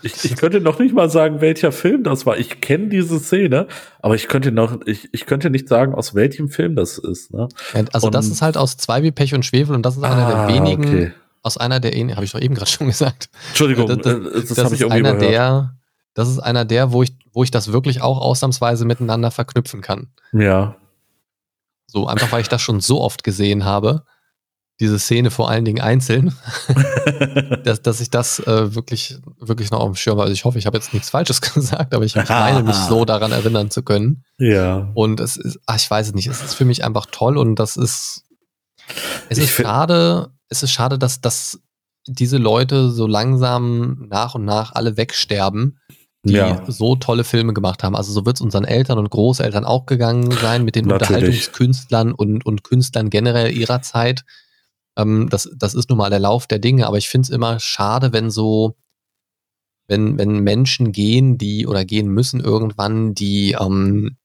Ich, 0.03 0.25
ich 0.25 0.37
könnte 0.37 0.61
noch 0.61 0.79
nicht 0.79 0.95
mal 0.95 1.11
sagen, 1.11 1.41
welcher 1.41 1.71
Film 1.73 2.03
das 2.03 2.25
war. 2.25 2.39
Ich 2.39 2.61
kenne 2.61 2.89
diese 2.89 3.19
Szene, 3.19 3.67
aber 4.01 4.15
ich 4.15 4.29
könnte 4.29 4.53
noch, 4.53 4.81
ich, 4.87 5.09
ich 5.13 5.27
könnte 5.27 5.51
nicht 5.51 5.69
sagen, 5.69 5.95
aus 5.95 6.15
welchem 6.15 6.49
Film 6.49 6.77
das 6.77 6.99
ist. 6.99 7.33
Ne? 7.33 7.49
also 7.93 8.07
und 8.07 8.15
das 8.15 8.29
ist 8.29 8.43
halt 8.43 8.57
aus 8.57 8.77
Zwei 8.77 9.03
wie 9.03 9.11
Pech 9.11 9.35
und 9.35 9.45
Schwefel 9.45 9.75
und 9.75 9.85
das 9.85 9.97
ist 9.97 10.03
einer 10.03 10.27
ah, 10.27 10.47
der 10.47 10.55
wenigen, 10.55 10.85
okay. 10.85 11.13
aus 11.43 11.59
einer 11.59 11.81
der, 11.81 11.93
habe 12.15 12.25
ich 12.25 12.33
doch 12.33 12.41
eben 12.41 12.55
gerade 12.55 12.71
schon 12.71 12.87
gesagt. 12.87 13.29
Entschuldigung, 13.49 13.87
das, 13.87 13.99
das, 13.99 14.33
das, 14.33 14.55
das 14.55 14.73
ist 14.73 14.85
einer 14.85 15.11
überhört. 15.11 15.23
der, 15.23 15.75
das 16.15 16.29
ist 16.31 16.39
einer 16.39 16.65
der, 16.65 16.93
wo 16.93 17.03
ich, 17.03 17.15
wo 17.33 17.43
ich 17.43 17.51
das 17.51 17.73
wirklich 17.73 18.01
auch 18.01 18.19
ausnahmsweise 18.19 18.87
miteinander 18.87 19.31
verknüpfen 19.31 19.83
kann. 19.83 20.09
Ja. 20.33 20.77
So, 21.87 22.07
einfach 22.07 22.33
weil 22.33 22.43
ich 22.43 22.49
das 22.49 22.63
schon 22.63 22.81
so 22.81 23.01
oft 23.01 23.25
gesehen 23.25 23.65
habe. 23.65 24.05
diese 24.79 24.99
Szene 24.99 25.31
vor 25.31 25.49
allen 25.49 25.65
Dingen 25.65 25.81
einzeln, 25.81 26.35
dass, 27.65 27.81
dass 27.81 28.01
ich 28.01 28.11
das 28.11 28.41
äh, 28.41 28.75
wirklich, 28.75 29.17
wirklich 29.39 29.71
noch 29.71 29.81
auf 29.81 29.91
dem 29.91 29.97
Schirm 29.97 30.19
habe. 30.19 30.25
Also 30.25 30.35
ich 30.35 30.45
hoffe, 30.45 30.59
ich 30.59 30.67
habe 30.67 30.77
jetzt 30.77 30.93
nichts 30.93 31.09
Falsches 31.09 31.41
gesagt, 31.55 31.95
aber 31.95 32.05
ich 32.05 32.15
meine 32.15 32.63
mich 32.63 32.77
so 32.77 33.07
daran 33.07 33.33
erinnern 33.33 33.71
zu 33.71 33.83
können. 33.83 34.25
Ja. 34.39 34.91
Und 34.95 35.21
es 35.21 35.37
ist, 35.37 35.59
ach, 35.67 35.77
ich 35.77 35.91
weiß 35.91 36.09
es 36.09 36.15
nicht, 36.15 36.27
es 36.27 36.43
ist 36.43 36.55
für 36.55 36.67
mich 36.67 36.85
einfach 36.85 37.07
toll 37.11 37.39
und 37.39 37.55
das 37.55 37.77
ist, 37.77 38.25
es 39.31 39.39
ist 39.39 39.51
schade, 39.51 40.31
es 40.51 40.63
ist 40.63 40.73
schade, 40.73 40.99
dass, 40.99 41.23
dass 41.23 41.59
diese 42.07 42.37
Leute 42.37 42.91
so 42.91 43.07
langsam 43.07 44.07
nach 44.09 44.35
und 44.35 44.45
nach 44.45 44.73
alle 44.73 44.97
wegsterben, 44.97 45.79
die 46.27 46.35
ja. 46.35 46.63
so 46.67 46.97
tolle 46.97 47.25
Filme 47.25 47.55
gemacht 47.55 47.83
haben. 47.83 47.97
Also 47.97 48.13
so 48.13 48.27
wird 48.27 48.37
es 48.37 48.41
unseren 48.41 48.65
Eltern 48.65 48.99
und 48.99 49.11
Großeltern 49.11 49.65
auch 49.65 49.87
gegangen 49.87 50.31
sein 50.31 50.65
mit 50.65 50.75
den 50.75 50.87
Natürlich. 50.87 51.09
Unterhaltungskünstlern 51.09 52.13
und, 52.13 52.45
und 52.45 52.65
Künstlern 52.65 53.11
generell 53.11 53.57
ihrer 53.57 53.83
Zeit. 53.83 54.25
Ähm, 54.97 55.29
das, 55.31 55.51
das 55.57 55.75
ist 55.75 55.89
nun 55.91 55.99
mal 55.99 56.11
der 56.11 56.21
Lauf 56.21 56.47
der 56.47 56.59
Dinge, 56.59 56.87
aber 56.87 56.99
ich 56.99 57.09
finde 57.09 57.27
es 57.27 57.31
immer 57.31 57.61
schade, 57.61 58.13
wenn 58.13 58.31
so, 58.31 58.77
wenn, 59.89 60.19
wenn 60.19 60.41
Menschen 60.41 60.93
gehen, 60.93 61.39
die 61.39 61.67
oder 61.67 61.85
gehen 61.85 62.09
müssen 62.09 62.41
irgendwann, 62.41 63.15
die, 63.15 63.53
ähm, 63.53 64.17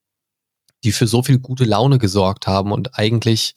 die 0.83 0.91
für 0.91 1.07
so 1.07 1.21
viel 1.21 1.39
gute 1.39 1.65
Laune 1.65 1.99
gesorgt 1.99 2.47
haben 2.47 2.71
und 2.71 2.97
eigentlich 2.97 3.55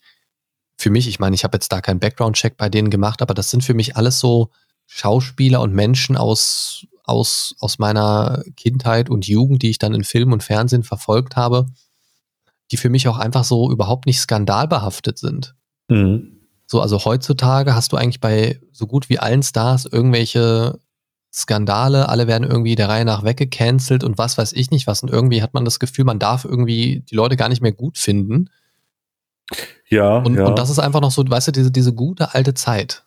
für 0.77 0.91
mich, 0.91 1.09
ich 1.09 1.21
meine, 1.21 1.35
ich 1.35 1.45
habe 1.45 1.57
jetzt 1.57 1.73
da 1.73 1.81
keinen 1.81 2.01
Background-Check 2.01 2.57
bei 2.57 2.69
denen 2.69 2.91
gemacht, 2.91 3.23
aber 3.23 3.33
das 3.35 3.51
sind 3.51 3.65
für 3.65 3.75
mich 3.75 3.97
alles 3.97 4.19
so 4.19 4.51
Schauspieler 4.87 5.61
und 5.61 5.73
Menschen 5.73 6.17
aus, 6.17 6.87
aus, 7.05 7.55
aus 7.61 7.79
meiner 7.79 8.43
Kindheit 8.57 9.11
und 9.11 9.27
Jugend, 9.29 9.63
die 9.63 9.71
ich 9.71 9.79
dann 9.79 9.95
in 9.95 10.05
Film 10.05 10.33
und 10.33 10.43
Fernsehen 10.43 10.83
verfolgt 10.83 11.37
habe, 11.37 11.67
die 12.71 12.77
für 12.77 12.89
mich 12.89 13.07
auch 13.09 13.19
einfach 13.19 13.45
so 13.45 13.71
überhaupt 13.71 14.07
nicht 14.07 14.19
skandalbehaftet 14.19 15.19
sind. 15.19 15.55
Mhm. 15.89 16.41
So, 16.67 16.81
also 16.81 17.05
heutzutage 17.05 17.75
hast 17.75 17.93
du 17.93 17.97
eigentlich 17.97 18.21
bei 18.21 18.59
so 18.73 18.87
gut 18.87 19.09
wie 19.11 19.19
allen 19.19 19.43
Stars 19.43 19.85
irgendwelche 19.85 20.81
Skandale, 21.33 22.09
alle 22.09 22.27
werden 22.27 22.49
irgendwie 22.49 22.75
der 22.75 22.89
Reihe 22.89 23.05
nach 23.05 23.25
weggecancelt 23.25 24.03
und 24.03 24.19
was 24.19 24.39
weiß 24.39 24.53
ich 24.55 24.71
nicht 24.71 24.87
was. 24.87 25.03
Und 25.03 25.11
irgendwie 25.11 25.43
hat 25.43 25.53
man 25.53 25.65
das 25.65 25.81
Gefühl, 25.81 26.05
man 26.05 26.19
darf 26.19 26.45
irgendwie 26.45 27.05
die 27.11 27.15
Leute 27.15 27.37
gar 27.37 27.49
nicht 27.49 27.61
mehr 27.61 27.73
gut 27.73 27.99
finden. 27.99 28.51
Ja. 29.89 30.19
Und, 30.19 30.37
ja. 30.37 30.47
und 30.47 30.59
das 30.59 30.71
ist 30.71 30.79
einfach 30.79 31.01
noch 31.01 31.11
so, 31.11 31.29
weißt 31.29 31.49
du, 31.49 31.53
diese, 31.53 31.71
diese 31.71 31.93
gute 31.93 32.35
alte 32.35 32.55
Zeit. 32.55 33.05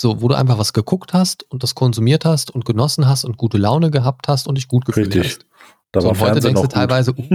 So, 0.00 0.22
wo 0.22 0.28
du 0.28 0.36
einfach 0.36 0.58
was 0.58 0.72
geguckt 0.72 1.12
hast 1.12 1.42
und 1.50 1.64
das 1.64 1.74
konsumiert 1.74 2.24
hast 2.24 2.52
und 2.52 2.64
genossen 2.64 3.08
hast 3.08 3.24
und 3.24 3.36
gute 3.36 3.58
Laune 3.58 3.90
gehabt 3.90 4.28
hast 4.28 4.46
und 4.46 4.54
dich 4.54 4.68
gut 4.68 4.84
gefühlt 4.84 5.12
Richtig. 5.12 5.38
hast. 5.38 5.46
Da 5.90 6.00
so, 6.00 6.08
war 6.08 6.20
heute 6.20 6.38
denkst 6.38 6.62
du 6.62 6.68
teilweise, 6.68 7.14
uh, 7.18 7.26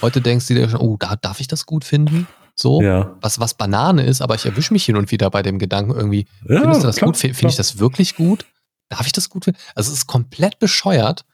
heute 0.00 0.22
denkst 0.22 0.46
du 0.46 0.54
dir 0.54 0.70
schon, 0.70 0.80
oh, 0.80 0.96
da 0.98 1.16
darf 1.16 1.40
ich 1.40 1.46
das 1.46 1.66
gut 1.66 1.84
finden? 1.84 2.26
So, 2.54 2.80
ja. 2.80 3.16
was, 3.20 3.38
was 3.38 3.52
Banane 3.52 4.06
ist, 4.06 4.22
aber 4.22 4.34
ich 4.34 4.46
erwische 4.46 4.72
mich 4.72 4.86
hin 4.86 4.96
und 4.96 5.10
wieder 5.10 5.28
bei 5.28 5.42
dem 5.42 5.58
Gedanken 5.58 5.92
irgendwie, 5.92 6.26
ja, 6.48 6.60
findest 6.60 6.82
du 6.82 6.86
das 6.86 6.96
klar, 6.96 7.10
gut? 7.10 7.18
Finde 7.18 7.48
ich 7.48 7.56
das 7.56 7.78
wirklich 7.78 8.16
gut? 8.16 8.46
Darf 8.88 9.06
ich 9.06 9.12
das 9.12 9.28
gut 9.28 9.44
finden? 9.44 9.60
Also 9.74 9.92
es 9.92 9.98
ist 9.98 10.06
komplett 10.06 10.58
bescheuert 10.58 11.26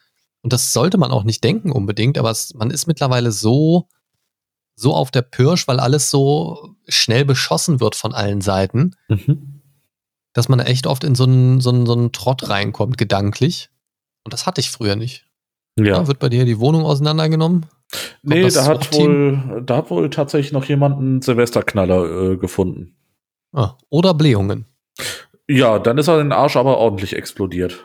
und 0.43 0.53
das 0.53 0.73
sollte 0.73 0.99
man 0.99 1.13
auch 1.13 1.23
nicht 1.23 1.45
denken 1.45 1.71
unbedingt, 1.71 2.19
aber 2.19 2.33
es, 2.33 2.55
man 2.55 2.73
ist 2.73 2.89
mittlerweile 2.89 3.31
so, 3.31 3.87
so 4.75 4.95
auf 4.95 5.13
der 5.13 5.23
Pirsch, 5.23 5.69
weil 5.69 5.79
alles 5.79 6.11
so 6.11 6.75
schnell 6.89 7.25
beschossen 7.25 7.79
wird 7.79 7.95
von 7.95 8.15
allen 8.15 8.41
Seiten, 8.41 8.97
mhm. 9.09 9.56
Dass 10.37 10.51
man 10.51 10.61
echt 10.61 10.87
oft 10.87 11.03
in 11.03 11.15
so 11.15 11.25
einen, 11.25 11.63
so, 11.63 11.71
einen, 11.71 11.87
so 11.87 11.95
einen 11.95 12.13
Trott 12.13 12.51
reinkommt, 12.51 12.99
gedanklich. 12.99 13.71
Und 14.23 14.35
das 14.35 14.47
hatte 14.47 14.61
ich 14.61 14.71
früher 14.71 14.95
nicht. 14.95 15.25
Ja. 15.79 15.87
ja. 15.87 16.07
Wird 16.07 16.19
bei 16.19 16.29
dir 16.29 16.45
die 16.45 16.61
Wohnung 16.61 16.85
auseinandergenommen? 16.85 17.63
Kommt 17.63 18.17
nee, 18.23 18.47
da 18.47 18.67
hat, 18.67 18.93
wohl, 18.93 19.63
da 19.65 19.79
hat 19.79 19.91
wohl 19.91 20.11
tatsächlich 20.11 20.53
noch 20.53 20.67
jemand 20.67 20.99
einen 20.99 21.23
Silvesterknaller 21.23 22.33
äh, 22.33 22.37
gefunden. 22.37 22.97
Ah, 23.55 23.79
oder 23.89 24.13
Blähungen. 24.13 24.67
Ja, 25.49 25.79
dann 25.79 25.97
ist 25.97 26.09
er 26.09 26.19
den 26.19 26.33
Arsch 26.33 26.57
aber 26.57 26.77
ordentlich 26.77 27.17
explodiert. 27.17 27.85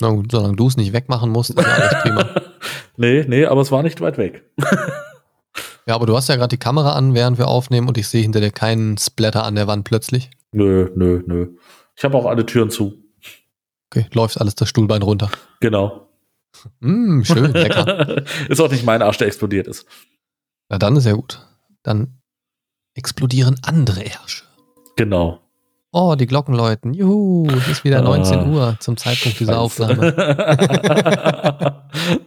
Na 0.00 0.10
gut, 0.10 0.30
solange 0.30 0.54
du 0.54 0.68
es 0.68 0.76
nicht 0.76 0.92
wegmachen 0.92 1.30
musst, 1.30 1.50
ist 1.50 1.58
alles 1.58 2.02
prima. 2.02 2.28
nee, 2.96 3.24
nee, 3.26 3.44
aber 3.44 3.62
es 3.62 3.72
war 3.72 3.82
nicht 3.82 4.00
weit 4.00 4.18
weg. 4.18 4.44
Ja, 5.86 5.96
aber 5.96 6.06
du 6.06 6.16
hast 6.16 6.28
ja 6.28 6.36
gerade 6.36 6.54
die 6.54 6.58
Kamera 6.58 6.92
an, 6.92 7.14
während 7.14 7.38
wir 7.38 7.48
aufnehmen 7.48 7.88
und 7.88 7.98
ich 7.98 8.06
sehe 8.06 8.22
hinter 8.22 8.40
dir 8.40 8.52
keinen 8.52 8.98
Splatter 8.98 9.42
an 9.42 9.56
der 9.56 9.66
Wand 9.66 9.82
plötzlich. 9.82 10.30
Nö, 10.52 10.90
nö, 10.94 11.22
nö. 11.26 11.48
Ich 11.96 12.04
habe 12.04 12.16
auch 12.16 12.26
alle 12.26 12.46
Türen 12.46 12.70
zu. 12.70 13.04
Okay, 13.90 14.06
läuft 14.12 14.40
alles 14.40 14.54
das 14.54 14.68
Stuhlbein 14.68 15.02
runter. 15.02 15.30
Genau. 15.60 16.08
Mm, 16.80 17.22
schön, 17.22 17.52
lecker. 17.52 18.24
ist 18.48 18.60
auch 18.60 18.70
nicht 18.70 18.84
mein 18.84 19.02
Arsch, 19.02 19.18
der 19.18 19.26
explodiert 19.26 19.66
ist. 19.66 19.86
Na, 20.68 20.78
dann 20.78 20.96
ist 20.96 21.06
ja 21.06 21.12
gut. 21.12 21.46
Dann 21.82 22.20
explodieren 22.94 23.58
andere 23.62 24.02
Ärsche. 24.02 24.44
Genau. 24.96 25.40
Oh, 25.92 26.14
die 26.14 26.26
Glocken 26.26 26.54
läuten. 26.54 26.94
Juhu, 26.94 27.48
es 27.48 27.68
ist 27.68 27.84
wieder 27.84 28.00
19 28.00 28.38
ah. 28.38 28.46
Uhr 28.46 28.76
zum 28.78 28.96
Zeitpunkt 28.96 29.40
dieser 29.40 29.58
Aufnahme. 29.58 30.14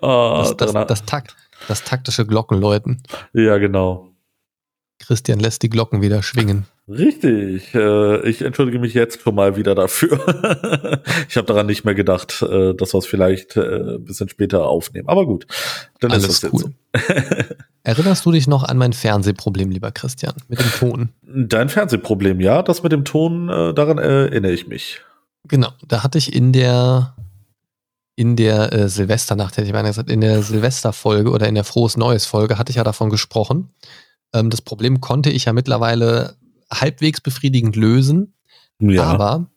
oh, 0.01 0.43
das, 0.57 0.73
das, 0.73 0.87
das, 0.87 1.05
Takt, 1.05 1.35
das 1.69 1.83
taktische 1.83 2.25
Glockenläuten. 2.25 3.01
Ja, 3.31 3.57
genau. 3.59 4.12
Christian 5.05 5.39
lässt 5.39 5.61
die 5.63 5.69
Glocken 5.69 6.01
wieder 6.01 6.23
schwingen. 6.23 6.65
Richtig. 6.87 7.73
Äh, 7.73 8.27
ich 8.27 8.41
entschuldige 8.41 8.79
mich 8.79 8.93
jetzt 8.93 9.21
schon 9.21 9.35
mal 9.35 9.55
wieder 9.55 9.73
dafür. 9.73 10.19
ich 11.29 11.37
habe 11.37 11.47
daran 11.47 11.65
nicht 11.65 11.85
mehr 11.85 11.95
gedacht, 11.95 12.41
äh, 12.41 12.73
dass 12.73 12.93
wir 12.93 12.97
es 12.97 13.05
vielleicht 13.05 13.55
äh, 13.55 13.95
ein 13.95 14.03
bisschen 14.03 14.27
später 14.27 14.65
aufnehmen. 14.67 15.07
Aber 15.07 15.25
gut, 15.25 15.47
dann 16.01 16.11
Alles 16.11 16.27
ist 16.27 16.43
das 16.43 16.53
cool. 16.53 16.73
jetzt. 16.93 17.55
Erinnerst 17.83 18.25
du 18.25 18.31
dich 18.31 18.47
noch 18.47 18.63
an 18.63 18.77
mein 18.77 18.93
Fernsehproblem, 18.93 19.71
lieber 19.71 19.91
Christian, 19.91 20.33
mit 20.47 20.59
dem 20.59 20.71
Ton? 20.71 21.09
Dein 21.21 21.69
Fernsehproblem, 21.69 22.39
ja. 22.41 22.63
Das 22.63 22.83
mit 22.83 22.91
dem 22.91 23.03
Ton, 23.03 23.47
daran 23.47 23.97
erinnere 23.97 24.53
ich 24.53 24.67
mich. 24.67 25.01
Genau, 25.45 25.69
da 25.85 26.01
hatte 26.01 26.17
ich 26.17 26.33
in 26.33 26.53
der 26.53 27.13
in 28.15 28.37
der 28.37 28.87
Silvesternacht, 28.87 29.57
hätte 29.57 29.67
ich 29.67 29.73
mal 29.73 29.81
gesagt, 29.81 30.09
in 30.09 30.21
der 30.21 30.43
Silvesterfolge 30.43 31.29
oder 31.31 31.47
in 31.47 31.55
der 31.55 31.65
Frohes 31.65 31.97
Neues 31.97 32.25
Folge 32.25 32.57
hatte 32.57 32.69
ich 32.69 32.77
ja 32.77 32.83
davon 32.85 33.09
gesprochen. 33.09 33.73
Ähm, 34.33 34.49
das 34.49 34.61
Problem 34.61 35.01
konnte 35.01 35.29
ich 35.29 35.45
ja 35.45 35.53
mittlerweile 35.53 36.35
halbwegs 36.71 37.21
befriedigend 37.21 37.75
lösen. 37.75 38.33
Ja. 38.79 39.03
Aber 39.03 39.47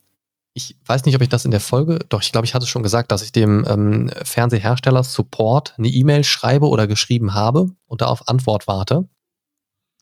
ich 0.55 0.77
weiß 0.87 1.05
nicht, 1.05 1.15
ob 1.15 1.23
ich 1.23 1.29
das 1.29 1.45
in 1.45 1.51
der 1.51 1.61
Folge, 1.61 1.99
doch 2.09 2.23
ich 2.23 2.33
glaube, 2.33 2.47
ich 2.47 2.55
hatte 2.55 2.67
schon 2.67 2.83
gesagt, 2.83 3.13
dass 3.13 3.23
ich 3.23 3.33
dem 3.33 3.67
ähm, 3.69 4.11
Fernsehersteller 4.23 5.05
Support 5.05 5.75
eine 5.77 5.89
E-Mail 5.89 6.25
schreibe 6.25 6.69
oder 6.69 6.87
geschrieben 6.87 7.35
habe 7.35 7.71
und 7.87 8.01
da 8.01 8.07
auf 8.07 8.29
Antwort 8.29 8.67
warte. 8.67 9.09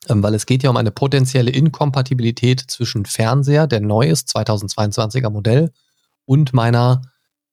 Ähm, 0.07 0.23
weil 0.23 0.33
es 0.33 0.45
geht 0.45 0.63
ja 0.63 0.69
um 0.69 0.77
eine 0.77 0.91
potenzielle 0.91 1.51
Inkompatibilität 1.51 2.61
zwischen 2.61 3.05
Fernseher, 3.05 3.67
der 3.67 3.81
neu 3.81 4.07
ist, 4.07 4.35
2022er 4.35 5.29
Modell, 5.29 5.71
und 6.25 6.53
meiner 6.53 7.01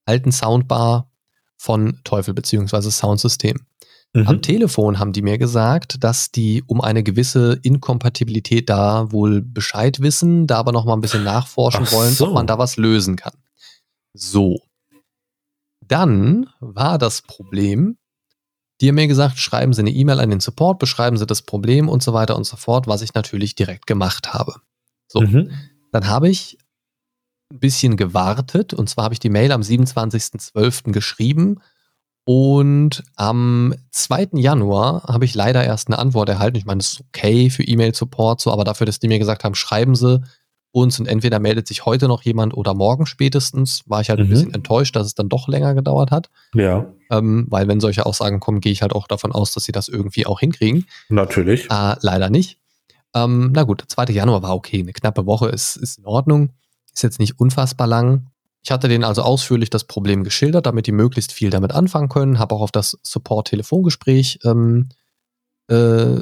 alten 0.05 0.33
Soundbar 0.33 1.11
von 1.57 2.01
Teufel 2.05 2.35
beziehungsweise 2.35 2.91
Soundsystem. 2.91 3.67
Mhm. 4.15 4.29
Am 4.29 4.43
Telefon 4.43 4.99
haben 4.99 5.13
die 5.13 5.23
mir 5.23 5.39
gesagt, 5.39 6.05
dass 6.05 6.31
die 6.31 6.63
um 6.67 6.81
eine 6.81 7.03
gewisse 7.03 7.59
Inkompatibilität 7.63 8.69
da 8.69 9.11
wohl 9.11 9.41
Bescheid 9.41 10.01
wissen, 10.01 10.47
da 10.47 10.59
aber 10.59 10.73
noch 10.73 10.85
mal 10.85 10.95
ein 10.95 11.01
bisschen 11.01 11.25
nachforschen 11.25 11.87
Ach 11.87 11.93
wollen, 11.93 12.13
so. 12.13 12.29
ob 12.29 12.35
man 12.35 12.47
da 12.47 12.59
was 12.59 12.77
lösen 12.77 13.17
kann. 13.17 13.33
So. 14.13 14.61
Dann 15.81 16.49
war 16.61 16.99
das 16.99 17.23
Problem, 17.23 17.97
die 18.81 18.89
haben 18.89 18.97
mir 18.97 19.07
gesagt, 19.07 19.39
schreiben 19.39 19.73
Sie 19.73 19.81
eine 19.81 19.91
E-Mail 19.91 20.21
an 20.21 20.31
den 20.31 20.41
Support, 20.41 20.79
beschreiben 20.79 21.17
Sie 21.17 21.25
das 21.25 21.43
Problem 21.43 21.89
und 21.89 22.03
so 22.03 22.13
weiter 22.13 22.37
und 22.37 22.45
so 22.45 22.57
fort, 22.57 22.87
was 22.87 23.01
ich 23.01 23.15
natürlich 23.15 23.55
direkt 23.55 23.87
gemacht 23.87 24.35
habe. 24.35 24.57
So. 25.07 25.21
Mhm. 25.21 25.53
Dann 25.93 26.09
habe 26.09 26.29
ich 26.29 26.59
ein 27.53 27.61
bisschen 27.61 27.97
gewartet. 27.97 28.75
Und 28.75 28.89
zwar 28.89 29.05
habe 29.05 29.15
ich 29.15 29.21
die 29.21 29.31
Mail 29.31 29.53
am 29.53 29.61
27.12. 29.61 30.91
geschrieben. 30.91 31.61
Und 32.25 33.03
am 33.17 33.75
2. 33.91 34.29
Januar 34.35 35.03
habe 35.05 35.25
ich 35.25 35.35
leider 35.35 35.65
erst 35.65 35.89
eine 35.89 35.99
Antwort 35.99 36.29
erhalten. 36.29 36.57
Ich 36.57 36.65
meine, 36.65 36.79
das 36.79 36.95
ist 36.95 37.01
okay 37.09 37.51
für 37.51 37.65
E-Mail-Support, 37.65 38.41
so, 38.41 38.53
aber 38.53 38.65
dafür, 38.65 38.87
dass 38.87 39.01
die 39.01 39.09
mir 39.09 39.19
gesagt 39.19 39.43
haben, 39.43 39.55
schreiben 39.55 39.97
Sie 39.97 40.23
uns 40.73 40.99
und 40.99 41.07
entweder 41.07 41.39
meldet 41.39 41.69
sich 41.69 41.85
heute 41.85 42.09
noch 42.09 42.23
jemand 42.23 42.55
oder 42.55 42.75
morgen 42.75 43.07
spätestens, 43.07 43.83
war 43.87 44.01
ich 44.01 44.09
halt 44.09 44.21
mhm. 44.21 44.27
ein 44.27 44.31
bisschen 44.31 44.55
enttäuscht, 44.55 44.97
dass 44.97 45.07
es 45.07 45.15
dann 45.15 45.29
doch 45.29 45.47
länger 45.47 45.75
gedauert 45.75 46.11
hat. 46.11 46.31
Ja. 46.55 46.87
Ähm, 47.11 47.47
weil 47.51 47.69
wenn 47.69 47.81
solche 47.81 48.07
Aussagen 48.07 48.41
kommen, 48.41 48.61
gehe 48.61 48.73
ich 48.73 48.83
halt 48.83 48.95
auch 48.95 49.07
davon 49.07 49.33
aus, 49.33 49.53
dass 49.53 49.65
sie 49.65 49.73
das 49.73 49.89
irgendwie 49.89 50.25
auch 50.25 50.41
hinkriegen. 50.41 50.87
Natürlich. 51.11 51.71
Äh, 51.71 51.97
leider 52.01 52.31
nicht. 52.31 52.59
Ähm, 53.15 53.51
na 53.53 53.65
gut, 53.65 53.85
2. 53.87 54.07
Januar 54.07 54.43
war 54.43 54.55
okay. 54.55 54.81
Eine 54.81 54.93
knappe 54.93 55.27
Woche 55.27 55.49
ist, 55.49 55.77
ist 55.77 55.99
in 55.99 56.07
Ordnung. 56.07 56.51
Ist 56.95 57.03
jetzt 57.03 57.19
nicht 57.19 57.39
unfassbar 57.39 57.87
lang. 57.87 58.29
Ich 58.63 58.71
hatte 58.71 58.89
denen 58.89 59.05
also 59.05 59.23
ausführlich 59.23 59.71
das 59.71 59.85
Problem 59.85 60.25
geschildert, 60.25 60.67
damit 60.67 60.87
die 60.87 60.93
möglichst 60.93 61.33
viel 61.33 61.51
damit 61.51 61.73
anfangen 61.73 62.09
können. 62.09 62.39
Habe 62.39 62.55
auch 62.55 62.61
auf 62.61 62.71
das 62.71 62.99
Support-Telefongespräch 63.03 64.39
ähm, 64.45 64.89
äh, 65.69 66.17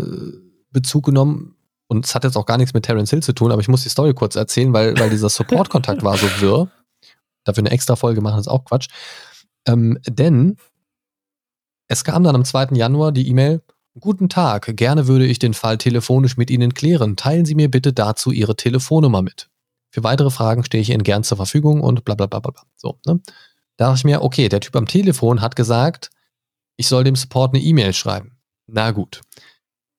Bezug 0.71 1.05
genommen. 1.05 1.57
Und 1.87 2.07
es 2.07 2.15
hat 2.15 2.25
jetzt 2.25 2.37
auch 2.37 2.47
gar 2.47 2.57
nichts 2.57 2.73
mit 2.73 2.85
Terence 2.85 3.11
Hill 3.11 3.23
zu 3.23 3.33
tun, 3.33 3.53
aber 3.53 3.61
ich 3.61 3.69
muss 3.69 3.83
die 3.83 3.89
Story 3.89 4.15
kurz 4.15 4.37
erzählen, 4.37 4.73
weil, 4.73 4.99
weil 4.99 5.11
dieser 5.11 5.29
Support-Kontakt 5.29 6.03
war 6.03 6.17
so 6.17 6.27
wirr. 6.41 6.71
Dafür 7.45 7.63
eine 7.63 7.71
extra 7.71 7.97
Folge 7.97 8.21
machen 8.21 8.41
ist 8.41 8.49
auch 8.49 8.65
Quatsch. 8.65 8.89
Ähm, 9.67 9.99
denn 10.07 10.57
es 11.89 12.05
kam 12.05 12.23
dann 12.23 12.37
am 12.37 12.45
2. 12.45 12.69
Januar 12.77 13.13
die 13.13 13.29
E-Mail, 13.29 13.61
Guten 13.99 14.29
Tag, 14.29 14.77
gerne 14.77 15.09
würde 15.09 15.27
ich 15.27 15.41
den 15.41 15.53
Fall 15.53 15.77
telefonisch 15.77 16.37
mit 16.37 16.49
Ihnen 16.49 16.75
klären. 16.75 17.17
Teilen 17.17 17.45
Sie 17.45 17.57
mir 17.57 17.69
bitte 17.69 17.93
dazu 17.93 18.31
Ihre 18.31 18.55
Telefonnummer 18.55 19.21
mit. 19.21 19.50
Für 19.91 20.05
weitere 20.05 20.31
Fragen 20.31 20.65
stehe 20.65 20.83
ich 20.83 20.91
Ihnen 20.91 21.03
gern 21.03 21.25
zur 21.25 21.37
Verfügung 21.37 21.81
und 21.81 22.05
bla 22.05 22.15
bla 22.15 22.27
bla 22.27 22.39
bla. 22.39 22.63
So, 22.77 22.99
ne? 23.07 23.21
Da 23.77 23.87
dachte 23.87 23.99
ich 23.99 24.05
mir, 24.05 24.23
okay, 24.23 24.49
der 24.49 24.61
Typ 24.61 24.77
am 24.77 24.87
Telefon 24.87 25.41
hat 25.41 25.57
gesagt, 25.57 26.11
ich 26.77 26.87
soll 26.87 27.05
dem 27.05 27.17
Support 27.17 27.55
eine 27.55 27.63
E-Mail 27.63 27.93
schreiben. 27.93 28.39
Na 28.67 28.91
gut. 28.91 29.23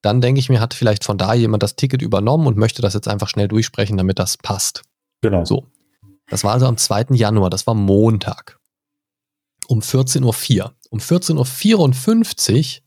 Dann 0.02 0.20
denke 0.20 0.40
ich 0.40 0.48
mir, 0.48 0.60
hat 0.60 0.74
vielleicht 0.74 1.04
von 1.04 1.18
da 1.18 1.34
jemand 1.34 1.62
das 1.62 1.76
Ticket 1.76 2.02
übernommen 2.02 2.46
und 2.46 2.56
möchte 2.56 2.82
das 2.82 2.94
jetzt 2.94 3.08
einfach 3.08 3.28
schnell 3.28 3.48
durchsprechen, 3.48 3.96
damit 3.96 4.18
das 4.18 4.36
passt. 4.36 4.82
Genau. 5.20 5.44
So. 5.44 5.66
Das 6.28 6.44
war 6.44 6.52
also 6.52 6.66
am 6.66 6.76
2. 6.76 7.06
Januar, 7.10 7.50
das 7.50 7.66
war 7.66 7.74
Montag. 7.74 8.58
Um 9.68 9.80
14.04 9.80 10.60
Uhr. 10.60 10.74
Um 10.90 10.98
14.54 10.98 12.78
Uhr 12.78 12.82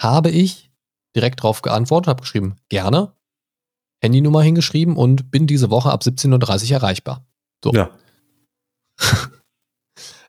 habe 0.00 0.30
ich 0.30 0.70
direkt 1.14 1.42
drauf 1.42 1.62
geantwortet, 1.62 2.08
habe 2.08 2.22
geschrieben, 2.22 2.56
gerne, 2.68 3.12
Handynummer 4.00 4.42
hingeschrieben 4.42 4.96
und 4.96 5.30
bin 5.30 5.46
diese 5.46 5.70
Woche 5.70 5.90
ab 5.90 6.02
17.30 6.02 6.68
Uhr 6.68 6.72
erreichbar. 6.72 7.26
So. 7.62 7.72
Ja. 7.72 7.90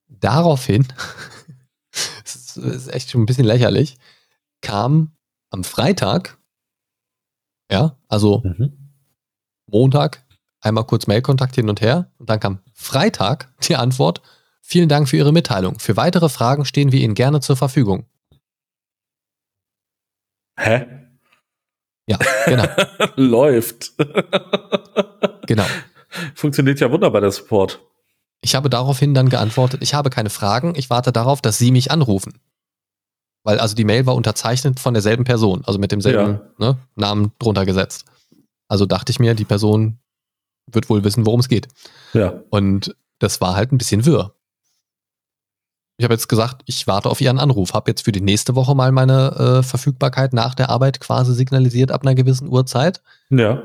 Daraufhin, 0.07 0.88
das 2.24 2.57
ist 2.57 2.88
echt 2.88 3.11
schon 3.11 3.22
ein 3.22 3.26
bisschen 3.26 3.45
lächerlich, 3.45 3.97
kam 4.61 5.15
am 5.51 5.63
Freitag, 5.63 6.38
ja, 7.72 7.95
also 8.07 8.41
mhm. 8.43 8.93
Montag, 9.67 10.26
einmal 10.61 10.86
kurz 10.86 11.07
Mailkontakt 11.07 11.55
hin 11.55 11.70
und 11.70 11.82
her 11.82 12.11
und 12.17 12.30
dann 12.30 12.39
kam 12.39 12.59
Freitag 12.74 13.53
die 13.67 13.76
Antwort, 13.76 14.22
vielen 14.61 14.89
Dank 14.89 15.07
für 15.07 15.17
Ihre 15.17 15.32
Mitteilung. 15.32 15.80
Für 15.80 15.95
weitere 15.95 16.30
Fragen 16.30 16.65
stehen 16.65 16.91
wir 16.91 16.99
Ihnen 17.01 17.15
gerne 17.15 17.39
zur 17.39 17.55
Verfügung. 17.55 18.05
Hä? 20.57 21.09
Ja, 22.10 22.18
genau. 22.45 22.66
Läuft. 23.16 23.93
genau. 25.45 25.66
Funktioniert 26.34 26.80
ja 26.80 26.91
wunderbar, 26.91 27.22
der 27.22 27.32
Support. 27.32 27.80
Ich 28.41 28.55
habe 28.55 28.70
daraufhin 28.70 29.14
dann 29.14 29.30
geantwortet, 29.30 29.84
ich 29.84 29.93
habe 29.93 30.10
keine 30.10 30.32
Fragen, 30.32 30.74
ich 30.76 30.89
warte 30.89 31.12
darauf, 31.12 31.41
dass 31.41 31.60
Sie 31.60 31.72
mich 31.72 31.91
anrufen. 31.91 32.39
Weil 33.43 33.60
also 33.60 33.76
die 33.76 33.84
Mail 33.84 34.05
war 34.05 34.16
unterzeichnet 34.16 34.80
von 34.80 34.93
derselben 34.93 35.24
Person, 35.24 35.64
also 35.66 35.78
mit 35.78 35.91
demselben 35.91 36.39
ja. 36.57 36.72
ne, 36.72 36.78
Namen 36.95 37.32
drunter 37.38 37.66
gesetzt. 37.66 38.05
Also 38.68 38.86
dachte 38.86 39.12
ich 39.12 39.20
mir, 39.20 39.36
die 39.36 39.45
Person 39.45 39.99
wird 40.68 40.89
wohl 40.89 41.03
wissen, 41.03 41.26
worum 41.26 41.39
es 41.39 41.47
geht. 41.47 41.68
Ja. 42.14 42.41
Und 42.49 42.95
das 43.20 43.39
war 43.39 43.55
halt 43.55 43.72
ein 43.72 43.78
bisschen 43.78 44.05
wirr. 44.05 44.34
Ich 46.00 46.06
habe 46.06 46.14
jetzt 46.14 46.30
gesagt, 46.30 46.62
ich 46.66 46.88
warte 46.88 47.10
auf 47.10 47.20
Ihren 47.20 47.39
Anruf, 47.39 47.74
habe 47.74 47.91
jetzt 47.91 48.06
für 48.06 48.14
die 48.14 48.22
nächste 48.22 48.56
Woche 48.56 48.74
mal 48.74 48.93
meine 48.93 49.60
äh, 49.60 49.64
Verfügbarkeit 49.64 50.32
nach 50.32 50.56
der 50.56 50.70
Arbeit 50.70 51.02
quasi 51.02 51.34
signalisiert 51.34 51.91
ab 51.91 52.04
einer 52.04 52.16
gewissen 52.16 52.47
Uhrzeit. 52.47 53.02
Ja. 53.30 53.62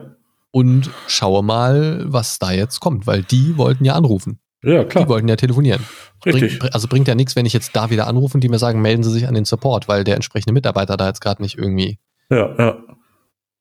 Und 0.50 0.90
schaue 1.06 1.44
mal, 1.44 2.02
was 2.06 2.40
da 2.40 2.50
jetzt 2.50 2.80
kommt, 2.80 3.06
weil 3.06 3.22
die 3.22 3.56
wollten 3.56 3.84
ja 3.84 3.94
anrufen. 3.94 4.40
Ja, 4.64 4.82
klar. 4.82 5.04
Die 5.04 5.10
wollten 5.10 5.28
ja 5.28 5.36
telefonieren. 5.36 5.84
Richtig. 6.26 6.58
Bring, 6.58 6.72
also 6.72 6.88
bringt 6.88 7.06
ja 7.06 7.14
nichts, 7.14 7.36
wenn 7.36 7.46
ich 7.46 7.52
jetzt 7.52 7.70
da 7.76 7.90
wieder 7.90 8.08
anrufe 8.08 8.34
und 8.36 8.40
die 8.40 8.48
mir 8.48 8.58
sagen, 8.58 8.82
melden 8.82 9.04
Sie 9.04 9.12
sich 9.12 9.28
an 9.28 9.34
den 9.34 9.44
Support, 9.44 9.86
weil 9.86 10.02
der 10.02 10.16
entsprechende 10.16 10.54
Mitarbeiter 10.54 10.96
da 10.96 11.06
jetzt 11.06 11.20
gerade 11.20 11.40
nicht 11.40 11.56
irgendwie. 11.56 12.00
Ja, 12.30 12.52
ja. 12.58 12.78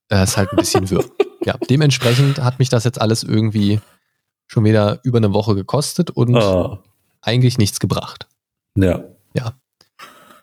Das 0.08 0.32
ist 0.32 0.38
halt 0.38 0.50
ein 0.52 0.56
bisschen 0.56 0.90
wirr. 0.90 1.06
ja, 1.46 1.58
dementsprechend 1.70 2.44
hat 2.44 2.58
mich 2.58 2.70
das 2.70 2.86
jetzt 2.86 3.00
alles 3.00 3.22
irgendwie 3.22 3.82
schon 4.48 4.64
wieder 4.64 5.00
über 5.04 5.20
eine 5.20 5.32
Woche 5.32 5.54
gekostet 5.54 6.10
und 6.10 6.36
ah. 6.38 6.80
eigentlich 7.22 7.60
nichts 7.60 7.80
gebracht. 7.80 8.28
Ja. 8.76 9.04
Ja. 9.36 9.54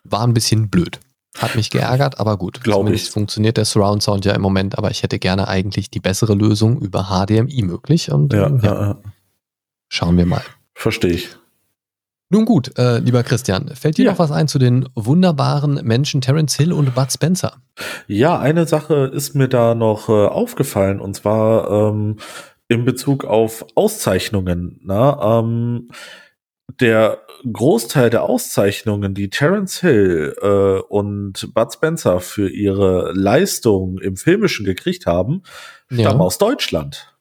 War 0.04 0.24
ein 0.24 0.34
bisschen 0.34 0.70
blöd. 0.70 1.00
Hat 1.38 1.54
mich 1.54 1.70
geärgert, 1.70 2.18
aber 2.18 2.36
gut. 2.36 2.62
Glaube 2.62 2.92
ich. 2.92 3.10
funktioniert 3.10 3.56
der 3.56 3.64
Surround 3.64 4.02
Sound 4.02 4.24
ja 4.24 4.34
im 4.34 4.42
Moment, 4.42 4.76
aber 4.76 4.90
ich 4.90 5.02
hätte 5.02 5.18
gerne 5.18 5.46
eigentlich 5.48 5.90
die 5.90 6.00
bessere 6.00 6.34
Lösung 6.34 6.80
über 6.80 7.04
HDMI 7.04 7.62
möglich. 7.62 8.10
Und 8.10 8.32
ja, 8.32 8.46
ähm, 8.46 8.60
ja. 8.62 8.80
ja. 8.80 8.98
schauen 9.88 10.16
wir 10.16 10.26
mal. 10.26 10.42
Verstehe 10.74 11.12
ich. 11.12 11.36
Nun 12.32 12.44
gut, 12.44 12.78
äh, 12.78 12.98
lieber 12.98 13.24
Christian, 13.24 13.74
fällt 13.74 13.98
dir 13.98 14.04
ja. 14.04 14.12
noch 14.12 14.20
was 14.20 14.30
ein 14.30 14.46
zu 14.46 14.60
den 14.60 14.88
wunderbaren 14.94 15.80
Menschen 15.82 16.20
Terence 16.20 16.56
Hill 16.56 16.72
und 16.72 16.94
Bud 16.94 17.10
Spencer? 17.10 17.54
Ja, 18.06 18.38
eine 18.38 18.66
Sache 18.66 19.10
ist 19.12 19.34
mir 19.34 19.48
da 19.48 19.74
noch 19.74 20.08
äh, 20.08 20.12
aufgefallen 20.12 21.00
und 21.00 21.14
zwar 21.14 21.90
ähm, 21.90 22.18
in 22.68 22.84
Bezug 22.84 23.24
auf 23.24 23.66
Auszeichnungen. 23.74 24.78
Na, 24.84 25.40
ähm, 25.40 25.88
der 26.78 27.20
Großteil 27.50 28.10
der 28.10 28.22
Auszeichnungen, 28.22 29.14
die 29.14 29.30
Terence 29.30 29.80
Hill 29.80 30.36
äh, 30.40 30.80
und 30.88 31.54
Bud 31.54 31.72
Spencer 31.72 32.20
für 32.20 32.48
ihre 32.50 33.12
Leistung 33.12 33.98
im 33.98 34.16
Filmischen 34.16 34.64
gekriegt 34.64 35.06
haben, 35.06 35.42
stammen 35.86 36.00
ja. 36.00 36.24
aus 36.24 36.38
Deutschland. 36.38 37.14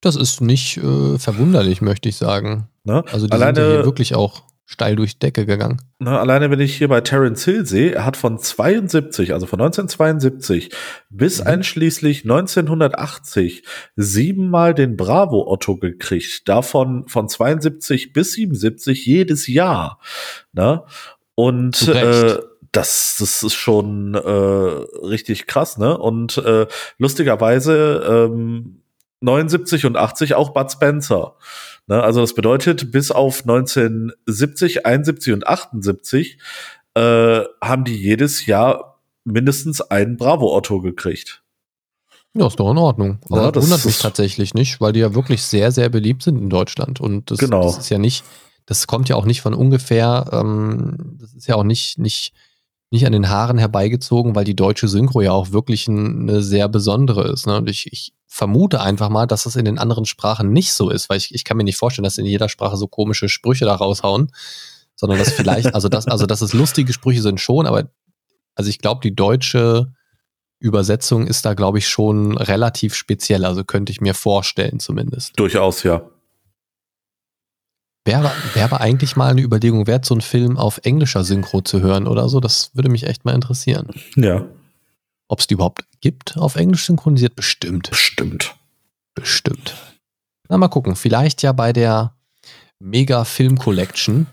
Das 0.00 0.16
ist 0.16 0.40
nicht 0.40 0.76
äh, 0.76 1.18
verwunderlich, 1.18 1.80
möchte 1.80 2.08
ich 2.08 2.16
sagen. 2.16 2.68
Ne? 2.84 3.02
Also 3.10 3.26
die 3.26 3.32
Alleine, 3.32 3.56
sind 3.56 3.64
ja 3.64 3.72
hier 3.72 3.84
wirklich 3.84 4.14
auch 4.14 4.42
steil 4.66 4.96
durch 4.96 5.14
die 5.14 5.20
Decke 5.20 5.46
gegangen. 5.46 5.80
Na, 6.00 6.18
alleine 6.18 6.50
wenn 6.50 6.60
ich 6.60 6.76
hier 6.76 6.88
bei 6.88 7.00
Terence 7.00 7.44
Hill 7.44 7.64
sehe, 7.64 7.92
er 7.92 8.04
hat 8.04 8.16
von 8.16 8.38
72, 8.38 9.32
also 9.32 9.46
von 9.46 9.60
1972 9.60 10.70
bis 11.08 11.40
mhm. 11.40 11.46
einschließlich 11.46 12.24
1980 12.24 13.62
siebenmal 13.94 14.74
den 14.74 14.96
Bravo 14.96 15.50
Otto 15.50 15.76
gekriegt. 15.76 16.48
Davon 16.48 17.06
von 17.06 17.28
72 17.28 18.12
bis 18.12 18.32
77 18.32 19.06
jedes 19.06 19.46
Jahr. 19.46 20.00
Ne? 20.52 20.82
Und 21.36 21.86
äh, 21.88 22.38
das, 22.72 23.16
das 23.18 23.42
ist 23.44 23.54
schon 23.54 24.14
äh, 24.14 24.18
richtig 24.18 25.46
krass, 25.46 25.78
ne? 25.78 25.96
Und 25.96 26.36
äh, 26.38 26.66
lustigerweise 26.98 28.28
ähm, 28.28 28.82
79 29.20 29.86
und 29.86 29.96
80 29.96 30.34
auch 30.34 30.50
Bud 30.50 30.70
Spencer. 30.70 31.36
Ne, 31.88 32.02
also 32.02 32.20
das 32.20 32.34
bedeutet, 32.34 32.90
bis 32.90 33.10
auf 33.10 33.42
1970, 33.42 34.86
71 34.86 35.32
und 35.32 35.46
78 35.46 36.38
äh, 36.94 37.42
haben 37.62 37.84
die 37.84 37.96
jedes 37.96 38.46
Jahr 38.46 38.98
mindestens 39.24 39.80
einen 39.80 40.16
Bravo-Otto 40.16 40.80
gekriegt. 40.80 41.42
Ja, 42.34 42.46
ist 42.48 42.60
doch 42.60 42.70
in 42.70 42.78
Ordnung. 42.78 43.18
Aber 43.30 43.42
ja, 43.42 43.52
das 43.52 43.64
wundert 43.64 43.84
mich 43.84 43.98
tatsächlich 43.98 44.54
nicht, 44.54 44.80
weil 44.80 44.92
die 44.92 45.00
ja 45.00 45.14
wirklich 45.14 45.42
sehr, 45.42 45.72
sehr 45.72 45.88
beliebt 45.88 46.22
sind 46.22 46.38
in 46.38 46.50
Deutschland. 46.50 47.00
Und 47.00 47.30
das, 47.30 47.38
genau. 47.38 47.62
das 47.62 47.78
ist 47.78 47.88
ja 47.88 47.98
nicht, 47.98 48.24
das 48.66 48.86
kommt 48.86 49.08
ja 49.08 49.16
auch 49.16 49.24
nicht 49.24 49.40
von 49.40 49.54
ungefähr, 49.54 50.28
ähm, 50.32 51.16
das 51.18 51.34
ist 51.34 51.46
ja 51.46 51.54
auch 51.54 51.64
nicht, 51.64 51.98
nicht, 51.98 52.34
nicht 52.96 53.06
an 53.06 53.12
den 53.12 53.28
Haaren 53.28 53.58
herbeigezogen, 53.58 54.34
weil 54.34 54.44
die 54.44 54.56
deutsche 54.56 54.88
Synchro 54.88 55.20
ja 55.20 55.32
auch 55.32 55.52
wirklich 55.52 55.86
ein, 55.86 56.28
eine 56.28 56.42
sehr 56.42 56.68
besondere 56.68 57.28
ist. 57.30 57.46
Ne? 57.46 57.56
Und 57.58 57.70
ich, 57.70 57.92
ich 57.92 58.12
vermute 58.26 58.80
einfach 58.80 59.08
mal, 59.08 59.26
dass 59.26 59.46
es 59.46 59.56
in 59.56 59.64
den 59.64 59.78
anderen 59.78 60.04
Sprachen 60.04 60.52
nicht 60.52 60.72
so 60.72 60.90
ist, 60.90 61.08
weil 61.08 61.18
ich, 61.18 61.34
ich 61.34 61.44
kann 61.44 61.56
mir 61.56 61.64
nicht 61.64 61.78
vorstellen, 61.78 62.04
dass 62.04 62.18
in 62.18 62.26
jeder 62.26 62.48
Sprache 62.48 62.76
so 62.76 62.88
komische 62.88 63.28
Sprüche 63.28 63.64
da 63.64 63.74
raushauen, 63.74 64.32
sondern 64.94 65.18
dass 65.18 65.30
vielleicht, 65.32 65.74
also 65.74 65.88
das, 65.88 66.06
also 66.06 66.26
dass 66.26 66.40
es 66.40 66.52
lustige 66.52 66.92
Sprüche 66.92 67.22
sind 67.22 67.40
schon, 67.40 67.66
aber 67.66 67.88
also 68.54 68.70
ich 68.70 68.78
glaube, 68.78 69.00
die 69.02 69.14
deutsche 69.14 69.92
Übersetzung 70.58 71.26
ist 71.26 71.44
da, 71.44 71.54
glaube 71.54 71.78
ich, 71.78 71.88
schon 71.88 72.36
relativ 72.36 72.94
speziell, 72.94 73.44
also 73.44 73.62
könnte 73.64 73.92
ich 73.92 74.00
mir 74.00 74.14
vorstellen 74.14 74.80
zumindest. 74.80 75.38
Durchaus, 75.38 75.82
ja. 75.82 76.02
Wäre, 78.06 78.30
wäre 78.54 78.64
aber 78.64 78.80
eigentlich 78.80 79.16
mal 79.16 79.32
eine 79.32 79.42
Überlegung 79.42 79.88
wert, 79.88 80.04
so 80.04 80.14
einen 80.14 80.20
Film 80.20 80.56
auf 80.58 80.78
englischer 80.84 81.24
Synchro 81.24 81.60
zu 81.60 81.80
hören 81.80 82.06
oder 82.06 82.28
so. 82.28 82.38
Das 82.38 82.70
würde 82.72 82.88
mich 82.88 83.02
echt 83.02 83.24
mal 83.24 83.34
interessieren. 83.34 83.88
Ja. 84.14 84.44
Ob 85.26 85.40
es 85.40 85.48
die 85.48 85.54
überhaupt 85.54 85.84
gibt 86.00 86.38
auf 86.38 86.54
Englisch 86.54 86.86
synchronisiert? 86.86 87.34
Bestimmt. 87.34 87.90
Bestimmt. 87.90 88.54
Bestimmt. 89.16 89.74
Na, 90.48 90.56
mal 90.56 90.68
gucken. 90.68 90.94
Vielleicht 90.94 91.42
ja 91.42 91.50
bei 91.50 91.72
der 91.72 92.14
Mega 92.78 93.24
Film 93.24 93.58
Collection. 93.58 94.28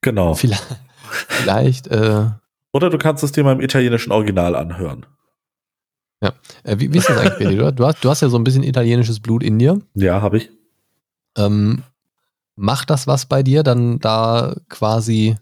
Genau. 0.00 0.32
Vielleicht. 0.32 0.64
vielleicht 1.28 1.88
äh, 1.88 2.30
Oder 2.72 2.88
du 2.88 2.96
kannst 2.96 3.22
es 3.24 3.32
dir 3.32 3.44
mal 3.44 3.52
im 3.52 3.60
italienischen 3.60 4.10
Original 4.10 4.56
anhören. 4.56 5.04
Ja. 6.22 6.32
Äh, 6.62 6.78
wie, 6.78 6.90
wie, 6.94 6.96
ist 6.96 7.10
das 7.10 7.18
eigentlich, 7.18 7.36
Billy? 7.36 7.56
Du 7.74 7.84
hast, 7.84 8.02
du 8.02 8.08
hast 8.08 8.22
ja 8.22 8.30
so 8.30 8.38
ein 8.38 8.44
bisschen 8.44 8.62
italienisches 8.62 9.20
Blut 9.20 9.42
in 9.42 9.58
dir. 9.58 9.82
Ja, 9.92 10.22
habe 10.22 10.38
ich. 10.38 10.50
Ähm, 11.36 11.82
macht 12.56 12.90
das 12.90 13.06
was 13.06 13.26
bei 13.26 13.42
dir, 13.42 13.62
dann 13.62 13.98
da 13.98 14.54
quasi 14.68 15.36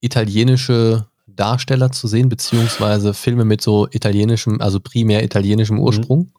italienische 0.00 1.06
Darsteller 1.40 1.90
zu 1.90 2.06
sehen, 2.06 2.28
beziehungsweise 2.28 3.14
Filme 3.14 3.44
mit 3.44 3.62
so 3.62 3.88
italienischem, 3.90 4.60
also 4.60 4.78
primär 4.80 5.24
italienischem 5.24 5.76
mhm. 5.76 5.82
Ursprung? 5.82 6.32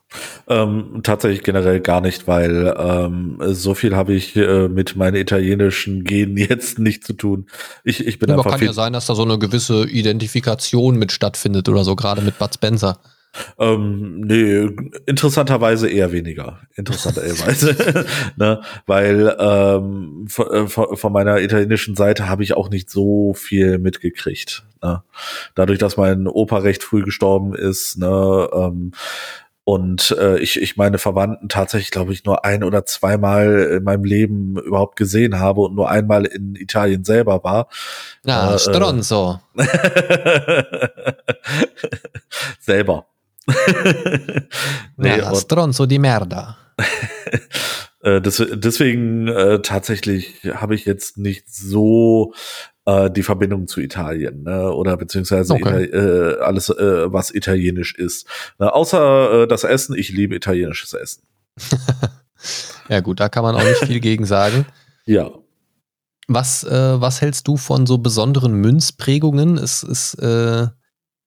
Ähm, 0.48 1.02
tatsächlich 1.04 1.44
generell 1.44 1.80
gar 1.80 2.02
nicht, 2.02 2.28
weil 2.28 2.76
ähm, 2.78 3.38
so 3.48 3.74
viel 3.74 3.96
habe 3.96 4.14
ich 4.14 4.36
äh, 4.36 4.68
mit 4.68 4.96
meinen 4.96 5.16
italienischen 5.16 6.04
Genen 6.04 6.38
jetzt 6.50 6.78
nicht 6.80 7.04
zu 7.06 7.14
tun. 7.14 7.48
Ich, 7.84 8.06
ich 8.06 8.20
bin 8.20 8.30
ja, 8.30 8.36
einfach. 8.36 8.48
Aber 8.48 8.58
kann 8.58 8.66
ja 8.66 8.74
sein, 8.74 8.94
dass 8.94 9.08
da 9.08 9.16
so 9.16 9.24
eine 9.24 9.40
gewisse 9.40 9.90
Identifikation 9.90 10.98
mit 10.98 11.12
stattfindet 11.12 11.68
oder 11.70 11.84
so, 11.84 11.96
gerade 11.96 12.22
mit 12.22 12.38
Bud 12.38 12.54
Spencer. 12.54 13.00
Ähm, 13.58 14.22
nee, 14.22 14.68
interessanterweise 15.06 15.90
eher 15.90 16.12
weniger. 16.12 16.60
Interessanterweise. 16.76 18.06
ne? 18.36 18.62
Weil 18.86 19.36
ähm, 19.40 20.26
von, 20.28 20.52
äh, 20.52 20.68
von, 20.68 21.14
meiner 21.14 21.40
italienischen 21.40 21.96
Seite 21.96 22.28
habe 22.28 22.44
ich 22.44 22.56
auch 22.56 22.70
nicht 22.70 22.90
so 22.90 23.34
viel 23.34 23.78
mitgekriegt. 23.78 24.66
Ne? 24.84 25.04
Dadurch, 25.56 25.80
dass 25.80 25.98
mein 25.98 26.28
Opa 26.28 26.58
recht 26.58 26.84
früh 26.84 27.04
gestorben 27.04 27.56
ist, 27.56 27.98
ne, 27.98 28.50
ähm, 28.54 28.92
und 29.64 30.16
äh, 30.20 30.40
ich, 30.40 30.60
ich 30.60 30.76
meine 30.76 30.98
Verwandten 30.98 31.48
tatsächlich, 31.48 31.92
glaube 31.92 32.14
ich, 32.14 32.26
nur 32.26 32.46
ein 32.46 32.64
oder 32.64 32.86
zweimal 32.86 33.76
in 33.78 33.84
meinem 33.84 34.04
Leben 34.04 34.58
überhaupt 34.58 34.96
gesehen 34.96 35.40
habe 35.40 35.62
und 35.62 35.76
nur 35.76 35.90
einmal 35.90 36.26
in 36.26 36.56
Italien 36.56 37.04
selber 37.04 37.44
war. 37.44 37.68
Ja, 38.26 38.56
äh, 38.56 38.60
Stronzo. 38.60 39.40
selber. 42.60 43.06
nee, 44.98 45.18
ja, 45.18 45.36
Stronzo 45.36 45.86
di 45.86 46.00
merda. 46.00 46.58
Äh, 48.04 48.20
deswegen 48.20 49.28
äh, 49.28 49.62
tatsächlich 49.62 50.42
habe 50.56 50.74
ich 50.74 50.86
jetzt 50.86 51.20
nicht 51.20 51.54
so 51.54 52.34
äh, 52.86 53.12
die 53.12 53.22
Verbindung 53.22 53.68
zu 53.68 53.80
Italien 53.80 54.42
ne? 54.42 54.72
oder 54.74 54.98
beziehungsweise 54.98 55.54
okay. 55.54 55.84
Äh, 55.84 56.40
alles, 56.40 56.70
äh, 56.70 57.14
was 57.14 57.30
italienisch 57.30 57.94
ist. 57.94 58.26
Ne? 58.58 58.74
Außer 58.74 59.44
äh, 59.44 59.48
das 59.48 59.64
Essen, 59.64 59.96
ich 59.96 60.10
liebe 60.10 60.36
italienisches 60.36 60.94
Essen. 60.94 61.28
ja 62.90 63.02
gut, 63.02 63.20
da 63.20 63.30
kann 63.30 63.44
man 63.44 63.56
auch 63.56 63.64
nicht 63.64 63.86
viel 63.86 64.00
gegen 64.00 64.26
sagen. 64.26 64.66
Ja. 65.06 65.30
Was, 66.28 66.64
äh, 66.64 67.02
was 67.02 67.22
hältst 67.22 67.48
du 67.48 67.58
von 67.58 67.86
so 67.86 68.00
besonderen 68.00 68.54
Münzprägungen? 68.54 69.60
Es, 69.60 69.84
es 69.84 70.16
äh, 70.16 70.68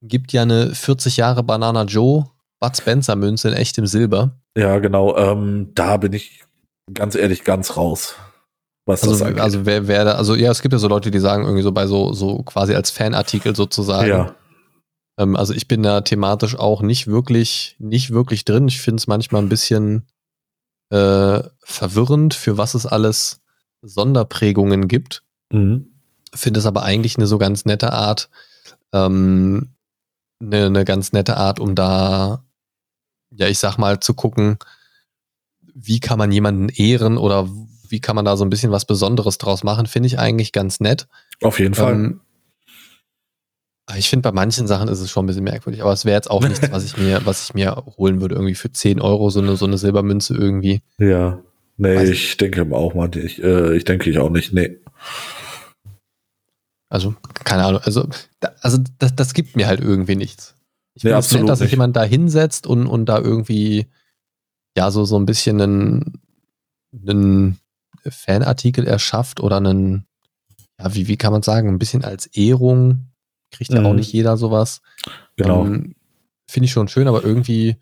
gibt 0.08 0.32
ja 0.32 0.42
eine 0.42 0.74
40 0.74 1.16
Jahre 1.16 1.42
Banana 1.42 1.84
Joe 1.84 2.26
Bud 2.60 2.76
Spencer 2.76 3.16
Münze 3.16 3.48
in 3.48 3.54
echtem 3.54 3.86
Silber. 3.86 4.38
Ja, 4.56 4.78
genau. 4.78 5.16
Ähm, 5.16 5.72
da 5.74 5.96
bin 5.96 6.12
ich 6.12 6.44
ganz 6.92 7.14
ehrlich 7.14 7.44
ganz 7.44 7.76
raus. 7.76 8.14
Was 8.86 9.02
also, 9.02 9.14
das 9.14 9.22
angeht. 9.22 9.40
also 9.40 9.66
wer, 9.66 9.88
wer 9.88 10.04
da, 10.04 10.12
also 10.12 10.34
ja, 10.34 10.50
es 10.50 10.62
gibt 10.62 10.72
ja 10.72 10.78
so 10.78 10.88
Leute, 10.88 11.10
die 11.10 11.18
sagen 11.18 11.44
irgendwie 11.44 11.62
so 11.62 11.72
bei 11.72 11.86
so, 11.86 12.12
so 12.12 12.42
quasi 12.42 12.74
als 12.74 12.90
Fanartikel 12.90 13.56
sozusagen. 13.56 14.08
Ja. 14.08 14.34
Ähm, 15.18 15.36
also 15.36 15.54
ich 15.54 15.68
bin 15.68 15.82
da 15.82 16.02
thematisch 16.02 16.56
auch 16.58 16.82
nicht 16.82 17.06
wirklich, 17.06 17.76
nicht 17.78 18.10
wirklich 18.10 18.44
drin. 18.44 18.68
Ich 18.68 18.80
finde 18.80 19.00
es 19.00 19.06
manchmal 19.06 19.42
ein 19.42 19.48
bisschen 19.48 20.06
äh, 20.90 21.42
verwirrend, 21.62 22.34
für 22.34 22.58
was 22.58 22.74
es 22.74 22.86
alles 22.86 23.40
Sonderprägungen 23.82 24.86
gibt. 24.88 25.22
Mhm. 25.52 25.92
Finde 26.34 26.60
es 26.60 26.66
aber 26.66 26.82
eigentlich 26.82 27.16
eine 27.16 27.26
so 27.26 27.38
ganz 27.38 27.64
nette 27.64 27.92
Art, 27.92 28.28
ähm, 28.92 29.73
eine, 30.44 30.66
eine 30.66 30.84
ganz 30.84 31.12
nette 31.12 31.36
Art, 31.36 31.60
um 31.60 31.74
da, 31.74 32.44
ja, 33.30 33.48
ich 33.48 33.58
sag 33.58 33.78
mal, 33.78 34.00
zu 34.00 34.14
gucken, 34.14 34.58
wie 35.74 36.00
kann 36.00 36.18
man 36.18 36.30
jemanden 36.30 36.68
ehren 36.68 37.18
oder 37.18 37.48
wie 37.88 38.00
kann 38.00 38.16
man 38.16 38.24
da 38.24 38.36
so 38.36 38.44
ein 38.44 38.50
bisschen 38.50 38.72
was 38.72 38.84
Besonderes 38.84 39.38
draus 39.38 39.64
machen, 39.64 39.86
finde 39.86 40.06
ich 40.06 40.18
eigentlich 40.18 40.52
ganz 40.52 40.80
nett. 40.80 41.06
Auf 41.42 41.58
jeden 41.58 41.74
Fall. 41.74 41.92
Ähm, 41.92 42.20
ich 43.96 44.08
finde, 44.08 44.22
bei 44.22 44.32
manchen 44.32 44.66
Sachen 44.66 44.88
ist 44.88 45.00
es 45.00 45.10
schon 45.10 45.24
ein 45.24 45.26
bisschen 45.26 45.44
merkwürdig, 45.44 45.82
aber 45.82 45.92
es 45.92 46.04
wäre 46.04 46.16
jetzt 46.16 46.30
auch 46.30 46.42
nichts, 46.48 46.70
was 46.72 46.84
ich 46.84 46.96
mir, 46.96 47.20
was 47.24 47.44
ich 47.44 47.54
mir 47.54 47.84
holen 47.98 48.20
würde, 48.20 48.34
irgendwie 48.36 48.54
für 48.54 48.72
10 48.72 49.00
Euro 49.00 49.30
so 49.30 49.40
eine, 49.40 49.56
so 49.56 49.66
eine 49.66 49.78
Silbermünze 49.78 50.34
irgendwie. 50.34 50.82
Ja. 50.98 51.40
Nee, 51.76 51.96
Weiß 51.96 52.08
ich 52.08 52.36
denke 52.36 52.64
auch 52.72 52.94
mal, 52.94 53.10
ich, 53.16 53.42
äh, 53.42 53.76
ich 53.76 53.84
denke 53.84 54.08
ich 54.08 54.18
auch 54.18 54.30
nicht, 54.30 54.52
nee. 54.52 54.78
Also, 56.88 57.14
keine 57.44 57.64
Ahnung, 57.64 57.80
also, 57.82 58.08
da, 58.40 58.52
also 58.60 58.78
das, 58.98 59.14
das 59.16 59.34
gibt 59.34 59.56
mir 59.56 59.66
halt 59.66 59.80
irgendwie 59.80 60.16
nichts. 60.16 60.54
Ich 60.94 61.02
finde 61.02 61.18
es 61.18 61.32
nett, 61.32 61.48
dass 61.48 61.58
sich 61.58 61.72
jemand 61.72 61.96
da 61.96 62.04
hinsetzt 62.04 62.66
und, 62.66 62.86
und 62.86 63.06
da 63.06 63.18
irgendwie, 63.18 63.86
ja, 64.76 64.90
so, 64.90 65.04
so 65.04 65.18
ein 65.18 65.26
bisschen 65.26 65.60
einen, 65.60 66.20
einen 66.92 67.58
Fanartikel 68.08 68.86
erschafft 68.86 69.40
oder 69.40 69.56
einen, 69.56 70.06
ja, 70.78 70.94
wie, 70.94 71.08
wie 71.08 71.16
kann 71.16 71.32
man 71.32 71.42
sagen, 71.42 71.68
ein 71.68 71.78
bisschen 71.78 72.04
als 72.04 72.26
Ehrung, 72.26 73.08
kriegt 73.50 73.72
ja 73.72 73.80
mhm. 73.80 73.86
auch 73.86 73.94
nicht 73.94 74.12
jeder 74.12 74.36
sowas. 74.36 74.82
Genau. 75.36 75.64
Ähm, 75.64 75.94
Finde 76.46 76.66
ich 76.66 76.72
schon 76.72 76.88
schön, 76.88 77.08
aber 77.08 77.24
irgendwie 77.24 77.76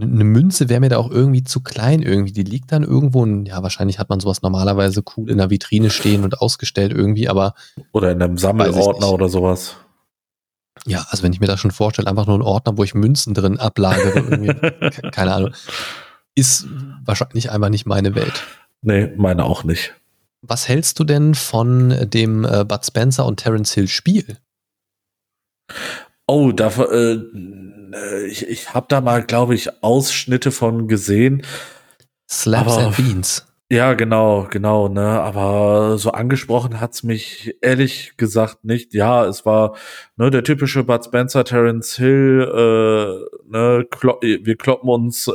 eine 0.00 0.24
Münze 0.24 0.68
wäre 0.68 0.80
mir 0.80 0.88
da 0.88 0.98
auch 0.98 1.10
irgendwie 1.10 1.42
zu 1.42 1.60
klein 1.60 2.02
irgendwie. 2.02 2.32
Die 2.32 2.42
liegt 2.42 2.72
dann 2.72 2.82
irgendwo, 2.82 3.22
und, 3.22 3.46
ja, 3.46 3.62
wahrscheinlich 3.62 3.98
hat 3.98 4.08
man 4.08 4.20
sowas 4.20 4.42
normalerweise 4.42 5.02
cool 5.16 5.30
in 5.30 5.38
der 5.38 5.50
Vitrine 5.50 5.90
stehen 5.90 6.24
und 6.24 6.40
ausgestellt 6.40 6.92
irgendwie, 6.92 7.28
aber. 7.28 7.54
Oder 7.92 8.12
in 8.12 8.22
einem 8.22 8.38
Sammelordner 8.38 9.12
oder 9.12 9.28
sowas. 9.28 9.76
Ja, 10.86 11.06
also 11.10 11.22
wenn 11.22 11.32
ich 11.32 11.40
mir 11.40 11.46
das 11.46 11.60
schon 11.60 11.70
vorstelle, 11.70 12.08
einfach 12.08 12.26
nur 12.26 12.38
ein 12.38 12.42
Ordner, 12.42 12.76
wo 12.78 12.84
ich 12.84 12.94
Münzen 12.94 13.34
drin 13.34 13.58
ablagere, 13.58 14.90
keine 15.12 15.34
Ahnung, 15.34 15.52
ist 16.34 16.66
wahrscheinlich 17.04 17.50
einfach 17.50 17.68
nicht 17.68 17.86
meine 17.86 18.14
Welt. 18.14 18.44
Nee, 18.82 19.12
meine 19.16 19.44
auch 19.44 19.64
nicht. 19.64 19.94
Was 20.40 20.68
hältst 20.68 21.00
du 21.00 21.04
denn 21.04 21.34
von 21.34 22.08
dem 22.10 22.44
äh, 22.44 22.64
Bud 22.64 22.86
Spencer 22.86 23.26
und 23.26 23.38
Terence 23.40 23.72
Hill 23.72 23.88
Spiel? 23.88 24.38
Oh, 26.28 26.52
da, 26.52 26.68
äh, 26.68 27.18
ich, 28.26 28.48
ich 28.48 28.74
habe 28.74 28.86
da 28.88 29.00
mal, 29.00 29.22
glaube 29.22 29.54
ich, 29.54 29.82
Ausschnitte 29.82 30.50
von 30.50 30.88
gesehen. 30.88 31.42
Slaps 32.28 32.74
aber, 32.74 32.86
and 32.86 32.96
Beans. 32.96 33.46
Ja, 33.70 33.92
genau, 33.92 34.46
genau, 34.50 34.88
ne, 34.88 35.20
aber 35.20 35.98
so 35.98 36.12
angesprochen 36.12 36.80
hat's 36.80 37.02
mich 37.02 37.54
ehrlich 37.60 38.16
gesagt 38.16 38.64
nicht. 38.64 38.94
Ja, 38.94 39.26
es 39.26 39.44
war 39.44 39.76
ne, 40.16 40.30
der 40.30 40.42
typische 40.42 40.84
Bud 40.84 41.04
Spencer, 41.04 41.44
Terence 41.44 41.96
Hill, 41.96 42.48
äh, 42.50 43.50
ne, 43.50 43.86
klopp, 43.90 44.22
wir 44.22 44.56
kloppen 44.56 44.88
uns 44.88 45.28
äh, 45.28 45.32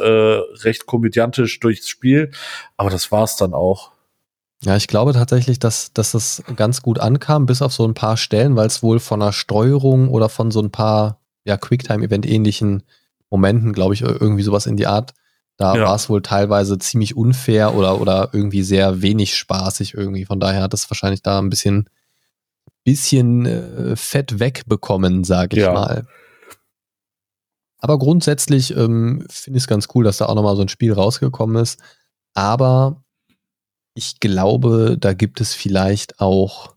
recht 0.64 0.88
komödiantisch 0.88 1.60
durchs 1.60 1.88
Spiel, 1.88 2.32
aber 2.76 2.90
das 2.90 3.12
war's 3.12 3.36
dann 3.36 3.54
auch. 3.54 3.92
Ja, 4.64 4.78
ich 4.78 4.88
glaube 4.88 5.14
tatsächlich, 5.14 5.60
dass, 5.60 5.94
dass 5.94 6.14
das 6.14 6.42
ganz 6.56 6.82
gut 6.82 6.98
ankam, 6.98 7.46
bis 7.46 7.62
auf 7.62 7.74
so 7.74 7.86
ein 7.86 7.94
paar 7.94 8.18
Stellen, 8.18 8.56
weil 8.56 8.66
es 8.66 8.82
wohl 8.82 9.00
von 9.00 9.20
der 9.20 9.34
Steuerung 9.34 10.10
oder 10.10 10.28
von 10.28 10.50
so 10.50 10.60
ein 10.60 10.72
paar 10.72 11.20
ja, 11.46 11.58
Quicktime-Event-ähnlichen 11.58 12.84
Momenten, 13.30 13.74
glaube 13.74 13.94
ich, 13.94 14.02
irgendwie 14.02 14.44
sowas 14.44 14.66
in 14.66 14.78
die 14.78 14.88
Art 14.88 15.14
da 15.58 15.76
ja. 15.76 15.86
war 15.86 15.96
es 15.96 16.10
wohl 16.10 16.22
teilweise 16.22 16.78
ziemlich 16.80 17.16
unfair 17.16 17.76
oder, 17.76 18.02
oder 18.02 18.30
irgendwie 18.34 18.64
sehr 18.64 19.02
wenig 19.02 19.36
spaßig 19.36 19.94
irgendwie. 19.94 20.26
Von 20.26 20.40
daher 20.40 20.64
hat 20.64 20.74
es 20.74 20.90
wahrscheinlich 20.90 21.22
da 21.22 21.40
ein 21.40 21.50
bisschen, 21.50 21.90
bisschen 22.84 23.46
äh, 23.46 23.96
Fett 23.96 24.40
wegbekommen, 24.40 25.24
sage 25.24 25.58
ich 25.58 25.64
ja. 25.64 25.74
mal. 25.74 26.08
Aber 27.78 28.00
grundsätzlich 28.00 28.76
ähm, 28.76 29.26
finde 29.30 29.58
ich 29.58 29.64
es 29.64 29.68
ganz 29.68 29.90
cool, 29.94 30.04
dass 30.04 30.18
da 30.18 30.26
auch 30.26 30.36
nochmal 30.36 30.56
so 30.56 30.64
ein 30.64 30.70
Spiel 30.70 30.94
rausgekommen 30.94 31.62
ist. 31.62 31.80
Aber 32.34 33.04
ich 33.94 34.20
glaube, 34.20 34.98
da 35.00 35.14
gibt 35.14 35.40
es 35.40 35.54
vielleicht 35.54 36.20
auch 36.20 36.73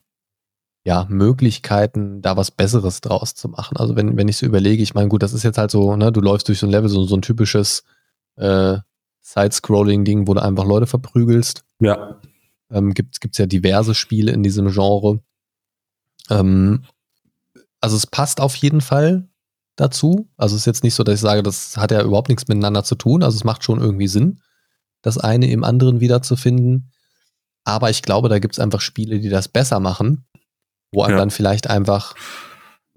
ja, 0.87 1.05
Möglichkeiten, 1.09 2.23
da 2.23 2.37
was 2.37 2.53
Besseres 2.53 3.01
draus 3.01 3.35
zu 3.35 3.49
machen. 3.49 3.77
Also 3.77 3.97
wenn, 3.97 4.17
wenn 4.17 4.29
ich 4.29 4.37
so 4.37 4.47
überlege, 4.47 4.85
ich 4.85 4.95
meine, 4.95 5.09
gut, 5.09 5.21
das 5.21 5.33
ist 5.33 5.43
jetzt 5.43 5.59
halt 5.59 5.73
so, 5.73 5.97
ne, 5.97 6.13
du 6.13 6.21
läufst 6.21 6.47
durch 6.47 6.61
so 6.61 6.67
ein 6.69 6.71
Level, 6.71 6.89
so, 6.89 7.03
so 7.03 7.17
ein 7.17 7.23
typisches 7.23 7.83
äh, 8.37 8.77
Side-Scrolling-Ding, 9.21 10.29
wo 10.29 10.35
du 10.35 10.43
einfach 10.43 10.65
Leute 10.65 10.87
verprügelst. 10.87 11.65
Ja. 11.81 12.21
Ähm, 12.71 12.95
gibt 12.95 13.19
es 13.21 13.37
ja 13.37 13.47
diverse 13.47 13.97
Spiele 13.97 14.31
in 14.31 14.45
diesem 14.45 14.71
Genre. 14.71 15.19
Ähm, 16.31 16.85
also 17.81 17.97
es 17.97 18.07
passt 18.07 18.41
auf 18.41 18.55
jeden 18.55 18.81
Fall 18.81 19.29
dazu. 19.75 20.29
Also 20.37 20.55
es 20.55 20.63
ist 20.63 20.67
jetzt 20.67 20.85
nicht 20.85 20.95
so, 20.95 21.03
dass 21.03 21.17
ich 21.17 21.21
sage, 21.21 21.43
das 21.43 21.77
hat 21.77 21.91
ja 21.91 22.01
überhaupt 22.01 22.29
nichts 22.29 22.47
miteinander 22.47 22.85
zu 22.85 22.95
tun. 22.95 23.25
Also 23.25 23.35
es 23.35 23.43
macht 23.43 23.65
schon 23.65 23.81
irgendwie 23.81 24.07
Sinn, 24.07 24.41
das 25.03 25.19
eine 25.19 25.51
im 25.51 25.65
anderen 25.65 25.99
wiederzufinden. 25.99 26.93
Aber 27.65 27.91
ich 27.91 28.03
glaube, 28.03 28.29
da 28.29 28.39
gibt 28.39 28.55
es 28.55 28.61
einfach 28.61 28.81
Spiele, 28.81 29.19
die 29.19 29.31
das 29.31 29.49
besser 29.49 29.81
machen, 29.81 30.25
wo 30.93 31.03
einem 31.03 31.15
ja. 31.15 31.19
dann 31.19 31.31
vielleicht 31.31 31.69
einfach 31.69 32.15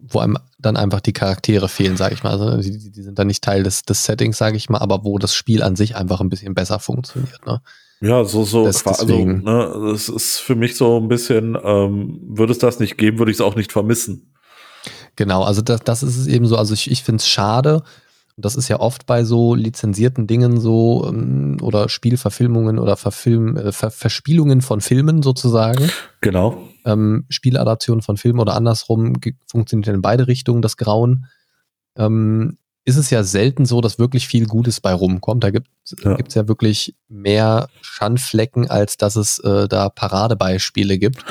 wo 0.02 0.20
einem 0.20 0.38
dann 0.58 0.78
einfach 0.78 1.02
die 1.02 1.14
Charaktere 1.14 1.70
fehlen, 1.70 1.98
sage 1.98 2.14
ich 2.14 2.24
mal. 2.24 2.32
Also 2.32 2.58
die, 2.58 2.92
die, 2.92 3.02
sind 3.02 3.20
dann 3.20 3.28
nicht 3.28 3.44
Teil 3.44 3.64
des, 3.64 3.84
des 3.84 4.04
Settings, 4.04 4.38
sage 4.38 4.58
ich 4.58 4.70
mal, 4.70 4.80
aber 4.80 5.04
wo 5.04 5.18
das 5.18 5.34
Spiel 5.34 5.62
an 5.62 5.76
sich 5.76 5.96
einfach 5.96 6.22
ein 6.22 6.30
bisschen 6.30 6.54
besser 6.54 6.80
funktioniert. 6.80 7.46
Ne? 7.46 7.62
Ja, 8.02 8.24
so, 8.24 8.46
so, 8.46 8.66
das, 8.66 8.86
also, 8.88 9.26
ne, 9.26 9.92
das 9.92 10.08
ist 10.08 10.40
für 10.40 10.56
mich 10.56 10.78
so 10.78 11.00
ein 11.00 11.10
bisschen, 11.10 11.58
ähm, 11.62 12.22
würde 12.24 12.54
es 12.54 12.60
das 12.60 12.80
nicht 12.80 12.98
geben, 12.98 13.20
würde 13.20 13.32
ich 13.32 13.38
es 13.38 13.42
auch 13.42 13.56
nicht 13.56 13.72
vermissen. 13.72 14.34
Genau, 15.18 15.44
also 15.44 15.62
das, 15.62 15.82
das 15.82 16.04
ist 16.04 16.16
es 16.16 16.28
eben 16.28 16.46
so, 16.46 16.56
also 16.56 16.74
ich, 16.74 16.90
ich 16.90 17.04
finde 17.04 17.20
es 17.20 17.28
schade, 17.28 17.84
das 18.42 18.56
ist 18.56 18.68
ja 18.68 18.80
oft 18.80 19.06
bei 19.06 19.24
so 19.24 19.56
lizenzierten 19.56 20.28
Dingen 20.28 20.60
so, 20.60 21.06
ähm, 21.08 21.58
oder 21.62 21.90
Spielverfilmungen 21.90 22.80
oder 22.80 22.98
Verfilm, 22.98 23.58
äh, 23.58 23.72
Ver 23.72 23.92
Verspielungen 23.92 24.62
von 24.62 24.82
Filmen 24.82 25.22
sozusagen. 25.24 25.90
Genau 26.22 26.58
ähm, 26.86 27.26
Spieladaptionen 27.30 28.02
von 28.02 28.18
Filmen 28.18 28.40
oder 28.40 28.56
andersrum 28.56 29.16
funktioniert 29.48 29.88
in 29.88 30.02
beide 30.02 30.28
Richtungen 30.28 30.62
das 30.62 30.78
Ähm, 31.96 32.58
ist 32.86 32.96
es 32.96 33.10
ja 33.10 33.24
selten 33.24 33.66
so, 33.66 33.82
dass 33.82 34.00
wirklich 34.00 34.28
viel 34.28 34.48
Gutes 34.48 34.82
bei 34.82 34.94
rumkommt. 34.94 35.44
Da 35.44 35.52
gibt 35.52 35.68
es 35.84 35.96
ja. 36.04 36.18
ja 36.34 36.48
wirklich 36.48 36.96
mehr 37.08 37.68
Schandflecken, 37.82 38.70
als 38.70 38.98
dass 38.98 39.16
es 39.16 39.38
äh, 39.40 39.68
da 39.68 39.90
Paradebeispiele 39.90 40.98
gibt. 40.98 41.24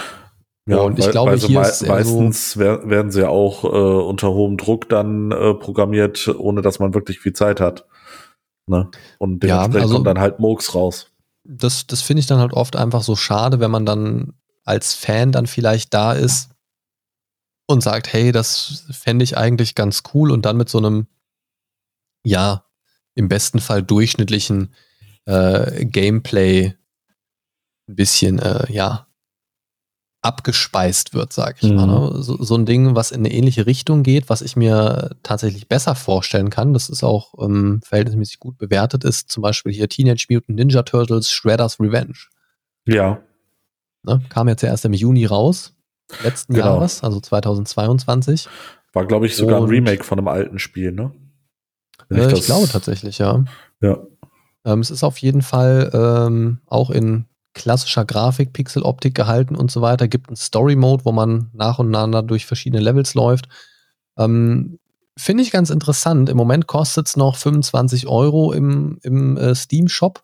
Ja, 0.68 0.80
und 0.80 0.98
ich 0.98 1.10
glaube, 1.10 1.34
hier 1.34 1.60
me 1.60 1.66
ist 1.66 1.86
meistens 1.86 2.52
so 2.52 2.60
werden 2.60 3.10
sie 3.10 3.22
ja 3.22 3.28
auch 3.28 3.64
äh, 3.64 3.68
unter 3.68 4.28
hohem 4.28 4.58
Druck 4.58 4.88
dann 4.88 5.32
äh, 5.32 5.54
programmiert, 5.54 6.28
ohne 6.28 6.60
dass 6.60 6.78
man 6.78 6.92
wirklich 6.92 7.20
viel 7.20 7.32
Zeit 7.32 7.58
hat. 7.58 7.86
Ne? 8.66 8.90
Und 9.18 9.42
dementsprechend 9.42 9.74
ja, 9.74 9.80
also, 9.80 9.94
kommt 9.94 10.06
dann 10.06 10.18
halt 10.18 10.40
Murks 10.40 10.74
raus. 10.74 11.10
Das, 11.44 11.86
das 11.86 12.02
finde 12.02 12.20
ich 12.20 12.26
dann 12.26 12.38
halt 12.38 12.52
oft 12.52 12.76
einfach 12.76 13.02
so 13.02 13.16
schade, 13.16 13.60
wenn 13.60 13.70
man 13.70 13.86
dann 13.86 14.34
als 14.64 14.94
Fan 14.94 15.32
dann 15.32 15.46
vielleicht 15.46 15.94
da 15.94 16.12
ist 16.12 16.50
und 17.66 17.82
sagt, 17.82 18.12
hey, 18.12 18.30
das 18.30 18.84
fände 18.90 19.24
ich 19.24 19.38
eigentlich 19.38 19.74
ganz 19.74 20.02
cool 20.12 20.30
und 20.30 20.44
dann 20.44 20.58
mit 20.58 20.68
so 20.68 20.76
einem, 20.76 21.06
ja, 22.24 22.66
im 23.14 23.28
besten 23.28 23.60
Fall 23.60 23.82
durchschnittlichen 23.82 24.74
äh, 25.24 25.86
Gameplay 25.86 26.74
ein 27.88 27.96
bisschen, 27.96 28.38
äh, 28.38 28.70
ja, 28.70 29.07
abgespeist 30.20 31.14
wird, 31.14 31.32
sag 31.32 31.62
ich 31.62 31.70
mhm. 31.70 31.76
mal. 31.76 31.86
Ne? 31.86 32.22
So, 32.22 32.42
so, 32.42 32.54
ein 32.56 32.66
Ding, 32.66 32.96
was 32.96 33.12
in 33.12 33.20
eine 33.20 33.32
ähnliche 33.32 33.66
Richtung 33.66 34.02
geht, 34.02 34.28
was 34.28 34.42
ich 34.42 34.56
mir 34.56 35.16
tatsächlich 35.22 35.68
besser 35.68 35.94
vorstellen 35.94 36.50
kann, 36.50 36.72
das 36.72 36.88
ist 36.88 37.04
auch 37.04 37.34
ähm, 37.40 37.80
verhältnismäßig 37.84 38.40
gut 38.40 38.58
bewertet, 38.58 39.04
ist 39.04 39.30
zum 39.30 39.42
Beispiel 39.42 39.72
hier 39.72 39.88
Teenage 39.88 40.26
Mutant 40.28 40.58
Ninja 40.58 40.82
Turtles 40.82 41.30
Shredder's 41.30 41.78
Revenge. 41.78 42.18
Ja. 42.86 43.22
Ne? 44.02 44.20
Kam 44.28 44.48
jetzt 44.48 44.62
ja 44.62 44.70
erst 44.70 44.84
im 44.84 44.92
Juni 44.92 45.24
raus, 45.24 45.74
letzten 46.24 46.54
genau. 46.54 46.74
Jahres, 46.74 47.04
also 47.04 47.20
2022. 47.20 48.48
War, 48.92 49.06
glaube 49.06 49.26
ich, 49.26 49.36
sogar 49.36 49.60
Und, 49.60 49.68
ein 49.68 49.70
Remake 49.70 50.02
von 50.02 50.18
einem 50.18 50.28
alten 50.28 50.58
Spiel, 50.58 50.92
ne? 50.92 51.12
Äh, 52.10 52.26
ich, 52.32 52.40
ich 52.40 52.46
glaube 52.46 52.66
tatsächlich, 52.68 53.18
ja. 53.18 53.44
Ja. 53.80 53.98
Ähm, 54.64 54.80
es 54.80 54.90
ist 54.90 55.04
auf 55.04 55.18
jeden 55.18 55.42
Fall 55.42 55.90
ähm, 55.92 56.58
auch 56.66 56.90
in 56.90 57.26
klassischer 57.58 58.04
Grafik, 58.04 58.52
Pixeloptik 58.54 59.14
gehalten 59.14 59.54
und 59.54 59.70
so 59.70 59.82
weiter. 59.82 60.08
Gibt 60.08 60.28
einen 60.28 60.36
Story-Mode, 60.36 61.04
wo 61.04 61.12
man 61.12 61.50
nach 61.52 61.78
und 61.78 61.90
nach 61.90 62.22
durch 62.22 62.46
verschiedene 62.46 62.82
Levels 62.82 63.14
läuft. 63.14 63.48
Ähm, 64.16 64.78
Finde 65.16 65.42
ich 65.42 65.50
ganz 65.50 65.70
interessant. 65.70 66.28
Im 66.28 66.36
Moment 66.36 66.68
kostet 66.68 67.08
es 67.08 67.16
noch 67.16 67.36
25 67.36 68.06
Euro 68.06 68.52
im, 68.52 68.98
im 69.02 69.36
äh, 69.36 69.54
Steam-Shop. 69.54 70.22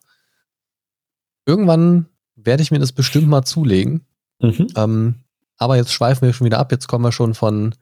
Irgendwann 1.45 2.07
werde 2.35 2.63
ich 2.63 2.71
mir 2.71 2.79
das 2.79 2.93
bestimmt 2.93 3.27
mal 3.27 3.43
zulegen. 3.43 4.05
Mhm. 4.39 4.67
Ähm, 4.75 5.15
aber 5.57 5.75
jetzt 5.75 5.91
schweifen 5.91 6.25
wir 6.25 6.33
schon 6.33 6.45
wieder 6.45 6.59
ab. 6.59 6.71
Jetzt 6.71 6.87
kommen 6.87 7.03
wir 7.03 7.11
schon 7.11 7.33
von 7.33 7.75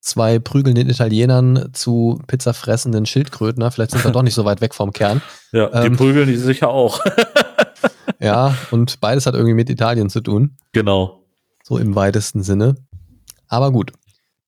zwei 0.00 0.38
prügelnden 0.38 0.90
Italienern 0.90 1.70
zu 1.72 2.20
pizzafressenden 2.26 3.06
Schildkröten. 3.06 3.68
Vielleicht 3.70 3.92
sind 3.92 4.04
wir 4.04 4.10
doch 4.10 4.22
nicht 4.22 4.34
so 4.34 4.44
weit 4.44 4.60
weg 4.60 4.74
vom 4.74 4.92
Kern. 4.92 5.22
Ja, 5.54 5.68
die 5.68 5.88
ähm, 5.88 5.98
prügeln 5.98 6.26
die 6.26 6.36
sicher 6.36 6.68
auch. 6.68 6.98
ja, 8.20 8.56
und 8.70 9.00
beides 9.00 9.26
hat 9.26 9.34
irgendwie 9.34 9.54
mit 9.54 9.70
Italien 9.70 10.10
zu 10.10 10.20
tun. 10.20 10.56
Genau. 10.72 11.24
So 11.62 11.78
im 11.78 11.94
weitesten 11.94 12.42
Sinne. 12.42 12.74
Aber 13.48 13.72
gut. 13.72 13.92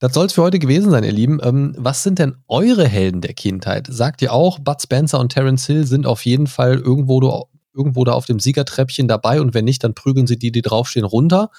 Das 0.00 0.12
soll 0.12 0.26
es 0.26 0.32
für 0.32 0.42
heute 0.42 0.58
gewesen 0.58 0.90
sein, 0.90 1.04
ihr 1.04 1.12
Lieben. 1.12 1.40
Ähm, 1.42 1.74
was 1.78 2.02
sind 2.02 2.18
denn 2.18 2.36
eure 2.48 2.86
Helden 2.86 3.20
der 3.20 3.32
Kindheit? 3.32 3.86
Sagt 3.88 4.20
ihr 4.22 4.32
auch, 4.32 4.58
Bud 4.58 4.82
Spencer 4.82 5.20
und 5.20 5.30
Terence 5.32 5.66
Hill 5.66 5.86
sind 5.86 6.06
auf 6.06 6.24
jeden 6.26 6.46
Fall 6.46 6.74
irgendwo, 6.74 7.48
irgendwo 7.72 8.04
da 8.04 8.12
auf 8.12 8.26
dem 8.26 8.40
Siegertreppchen 8.40 9.08
dabei 9.08 9.40
und 9.40 9.54
wenn 9.54 9.64
nicht, 9.64 9.82
dann 9.84 9.94
prügeln 9.94 10.26
sie 10.26 10.38
die, 10.38 10.52
die 10.52 10.62
draufstehen, 10.62 11.06
runter? 11.06 11.50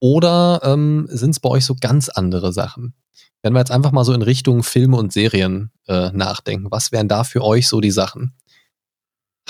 Oder 0.00 0.60
ähm, 0.64 1.06
sind 1.10 1.30
es 1.30 1.40
bei 1.40 1.48
euch 1.48 1.64
so 1.64 1.76
ganz 1.78 2.08
andere 2.08 2.52
Sachen? 2.52 2.94
Wenn 3.42 3.54
wir 3.54 3.60
jetzt 3.60 3.70
einfach 3.70 3.92
mal 3.92 4.04
so 4.04 4.12
in 4.12 4.22
Richtung 4.22 4.62
Filme 4.62 4.96
und 4.96 5.12
Serien 5.12 5.70
äh, 5.86 6.10
nachdenken, 6.12 6.70
was 6.70 6.92
wären 6.92 7.08
da 7.08 7.24
für 7.24 7.42
euch 7.42 7.68
so 7.68 7.80
die 7.80 7.90
Sachen? 7.90 8.34